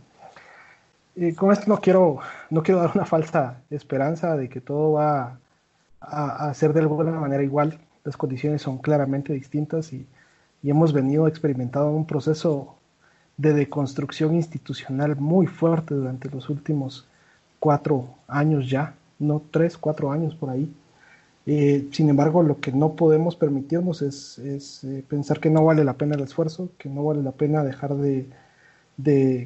Eh, 1.17 1.35
con 1.35 1.53
esto 1.53 1.67
no 1.69 1.81
quiero, 1.81 2.19
no 2.51 2.63
quiero 2.63 2.81
dar 2.81 2.93
una 2.95 3.05
falsa 3.05 3.63
esperanza 3.71 4.37
de 4.37 4.49
que 4.49 4.61
todo 4.61 4.93
va 4.93 5.39
a, 6.01 6.49
a 6.49 6.55
ser 6.55 6.73
de 6.73 6.81
alguna 6.81 7.13
manera 7.13 7.43
igual. 7.43 7.79
Las 8.03 8.17
condiciones 8.17 8.63
son 8.63 8.79
claramente 8.79 9.33
distintas 9.33 9.93
y, 9.93 10.07
y 10.63 10.71
hemos 10.71 10.93
venido 10.93 11.29
experimentando 11.29 11.91
un 11.91 12.07
proceso 12.07 12.77
de 13.37 13.53
deconstrucción 13.53 14.35
institucional 14.35 15.17
muy 15.17 15.47
fuerte 15.47 15.95
durante 15.95 16.31
los 16.31 16.49
últimos 16.49 17.07
cuatro 17.59 18.09
años 18.29 18.69
ya, 18.69 18.95
no 19.19 19.43
tres, 19.51 19.79
cuatro 19.79 20.13
años 20.13 20.35
por 20.35 20.51
ahí. 20.51 20.73
Eh, 21.47 21.89
sin 21.93 22.09
embargo, 22.09 22.43
lo 22.43 22.61
que 22.61 22.73
no 22.73 22.95
podemos 22.95 23.37
permitirnos 23.37 24.03
es, 24.03 24.39
eh, 24.85 25.05
pensar 25.07 25.41
que 25.41 25.51
no 25.51 25.65
vale 25.65 25.85
la 25.85 25.95
pena 25.95 26.15
el 26.15 26.23
esfuerzo, 26.23 26.71
que 26.79 26.89
no 26.89 27.05
vale 27.05 27.23
la 27.23 27.33
pena 27.33 27.63
dejar 27.63 27.95
de, 27.97 28.27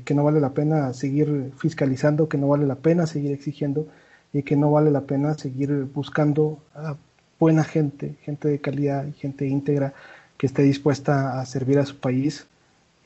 que 0.04 0.14
no 0.14 0.24
vale 0.24 0.40
la 0.40 0.50
pena 0.50 0.92
seguir 0.92 1.52
fiscalizando, 1.56 2.28
que 2.28 2.38
no 2.38 2.48
vale 2.48 2.66
la 2.66 2.76
pena 2.76 3.06
seguir 3.06 3.32
exigiendo 3.32 3.88
y 4.32 4.42
que 4.42 4.56
no 4.56 4.70
vale 4.70 4.90
la 4.90 5.02
pena 5.02 5.34
seguir 5.34 5.88
buscando 5.92 6.60
a 6.74 6.96
buena 7.38 7.64
gente, 7.64 8.16
gente 8.22 8.48
de 8.48 8.60
calidad 8.60 9.06
y 9.06 9.12
gente 9.12 9.46
íntegra 9.46 9.94
que 10.36 10.46
esté 10.46 10.62
dispuesta 10.62 11.40
a 11.40 11.46
servir 11.46 11.78
a 11.78 11.86
su 11.86 11.96
país 11.98 12.46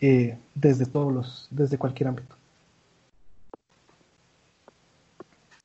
eh, 0.01 0.37
desde 0.55 0.87
todos 0.87 1.13
los, 1.13 1.49
desde 1.51 1.79
cualquier 1.79 2.09
ámbito. 2.09 2.35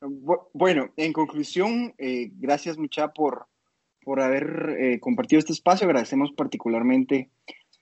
Bueno, 0.00 0.90
en 0.96 1.12
conclusión, 1.12 1.94
eh, 1.98 2.30
gracias 2.34 2.78
mucha 2.78 3.08
por, 3.08 3.46
por 4.02 4.20
haber 4.20 4.76
eh, 4.78 5.00
compartido 5.00 5.38
este 5.38 5.52
espacio. 5.52 5.86
Agradecemos 5.86 6.32
particularmente 6.32 7.30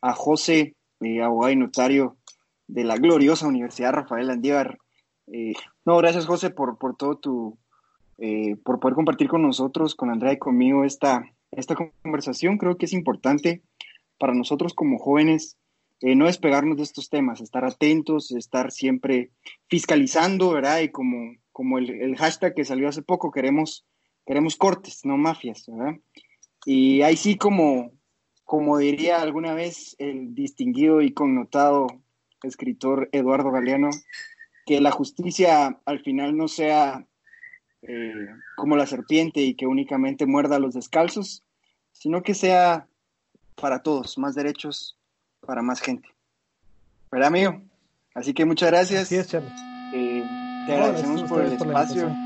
a 0.01 0.13
José, 0.13 0.75
abogado 1.23 1.53
y 1.53 1.57
notario 1.57 2.17
de 2.67 2.85
la 2.85 2.97
gloriosa 2.97 3.47
Universidad 3.47 3.93
Rafael 3.93 4.31
Andívar. 4.31 4.79
no, 5.85 5.97
gracias 5.99 6.27
José 6.27 6.51
por, 6.51 6.79
por 6.79 6.97
todo 6.97 7.19
tu, 7.19 7.59
por 8.65 8.81
poder 8.81 8.95
compartir 8.95 9.29
con 9.29 9.43
nosotros, 9.43 9.95
con 9.95 10.11
Andrea 10.11 10.33
y 10.33 10.39
conmigo 10.39 10.85
esta, 10.85 11.25
esta 11.51 11.75
conversación. 12.03 12.59
Creo 12.59 12.77
que 12.79 12.87
es 12.87 12.93
importante 12.93 13.63
para 14.19 14.35
nosotros 14.35 14.75
como 14.75 14.99
jóvenes 14.99 15.59
eh, 16.03 16.15
no 16.15 16.27
despegarnos 16.27 16.77
de 16.77 16.83
estos 16.83 17.09
temas, 17.09 17.41
estar 17.41 17.65
atentos, 17.65 18.31
estar 18.31 18.71
siempre 18.71 19.31
fiscalizando, 19.67 20.53
¿verdad? 20.53 20.81
Y 20.81 20.91
como, 20.91 21.35
como 21.57 21.79
el, 21.79 22.15
hashtag 22.19 22.55
que 22.55 22.67
salió 22.67 22.87
hace 22.87 23.01
poco, 23.01 23.31
queremos, 23.31 23.87
queremos 24.27 24.57
cortes, 24.57 25.07
no 25.07 25.17
mafias, 25.17 25.65
¿verdad? 25.67 25.99
Y 26.67 27.01
ahí 27.01 27.17
sí, 27.17 27.39
como, 27.39 27.93
como 28.45 28.77
diría 28.77 29.23
alguna 29.23 29.55
vez 29.55 29.97
el 29.99 30.35
distinguido 30.35 31.01
y 31.01 31.15
connotado 31.15 31.87
escritor 32.43 33.09
Eduardo 33.11 33.51
Galeano, 33.53 33.89
que 34.67 34.83
la 34.83 34.91
justicia 34.91 35.81
al 35.87 36.01
final 36.01 36.37
no 36.37 36.47
sea 36.47 37.07
eh, 37.81 38.27
como 38.59 38.77
la 38.77 38.87
serpiente 38.87 39.41
y 39.41 39.55
que 39.55 39.67
únicamente 39.67 40.27
muerda 40.27 40.57
a 40.57 40.61
los 40.61 40.75
descalzos, 40.75 41.43
sino 41.91 42.23
que 42.23 42.35
sea 42.35 42.87
para 43.55 43.83
todos, 43.83 44.19
más 44.19 44.35
derechos 44.35 44.99
para 45.41 45.63
más 45.63 45.81
gente. 45.81 46.11
¿Verdad, 47.11 47.29
amigo? 47.29 47.63
Así 48.15 48.35
que 48.35 48.45
muchas 48.45 48.69
gracias. 48.71 49.05
Así 49.05 49.17
es, 49.17 49.29
Charles. 49.29 49.53
Eh, 49.95 50.23
te 50.67 50.73
agradecemos 50.73 51.23
por 51.23 51.43
el 51.43 51.53
espacio. 51.53 52.17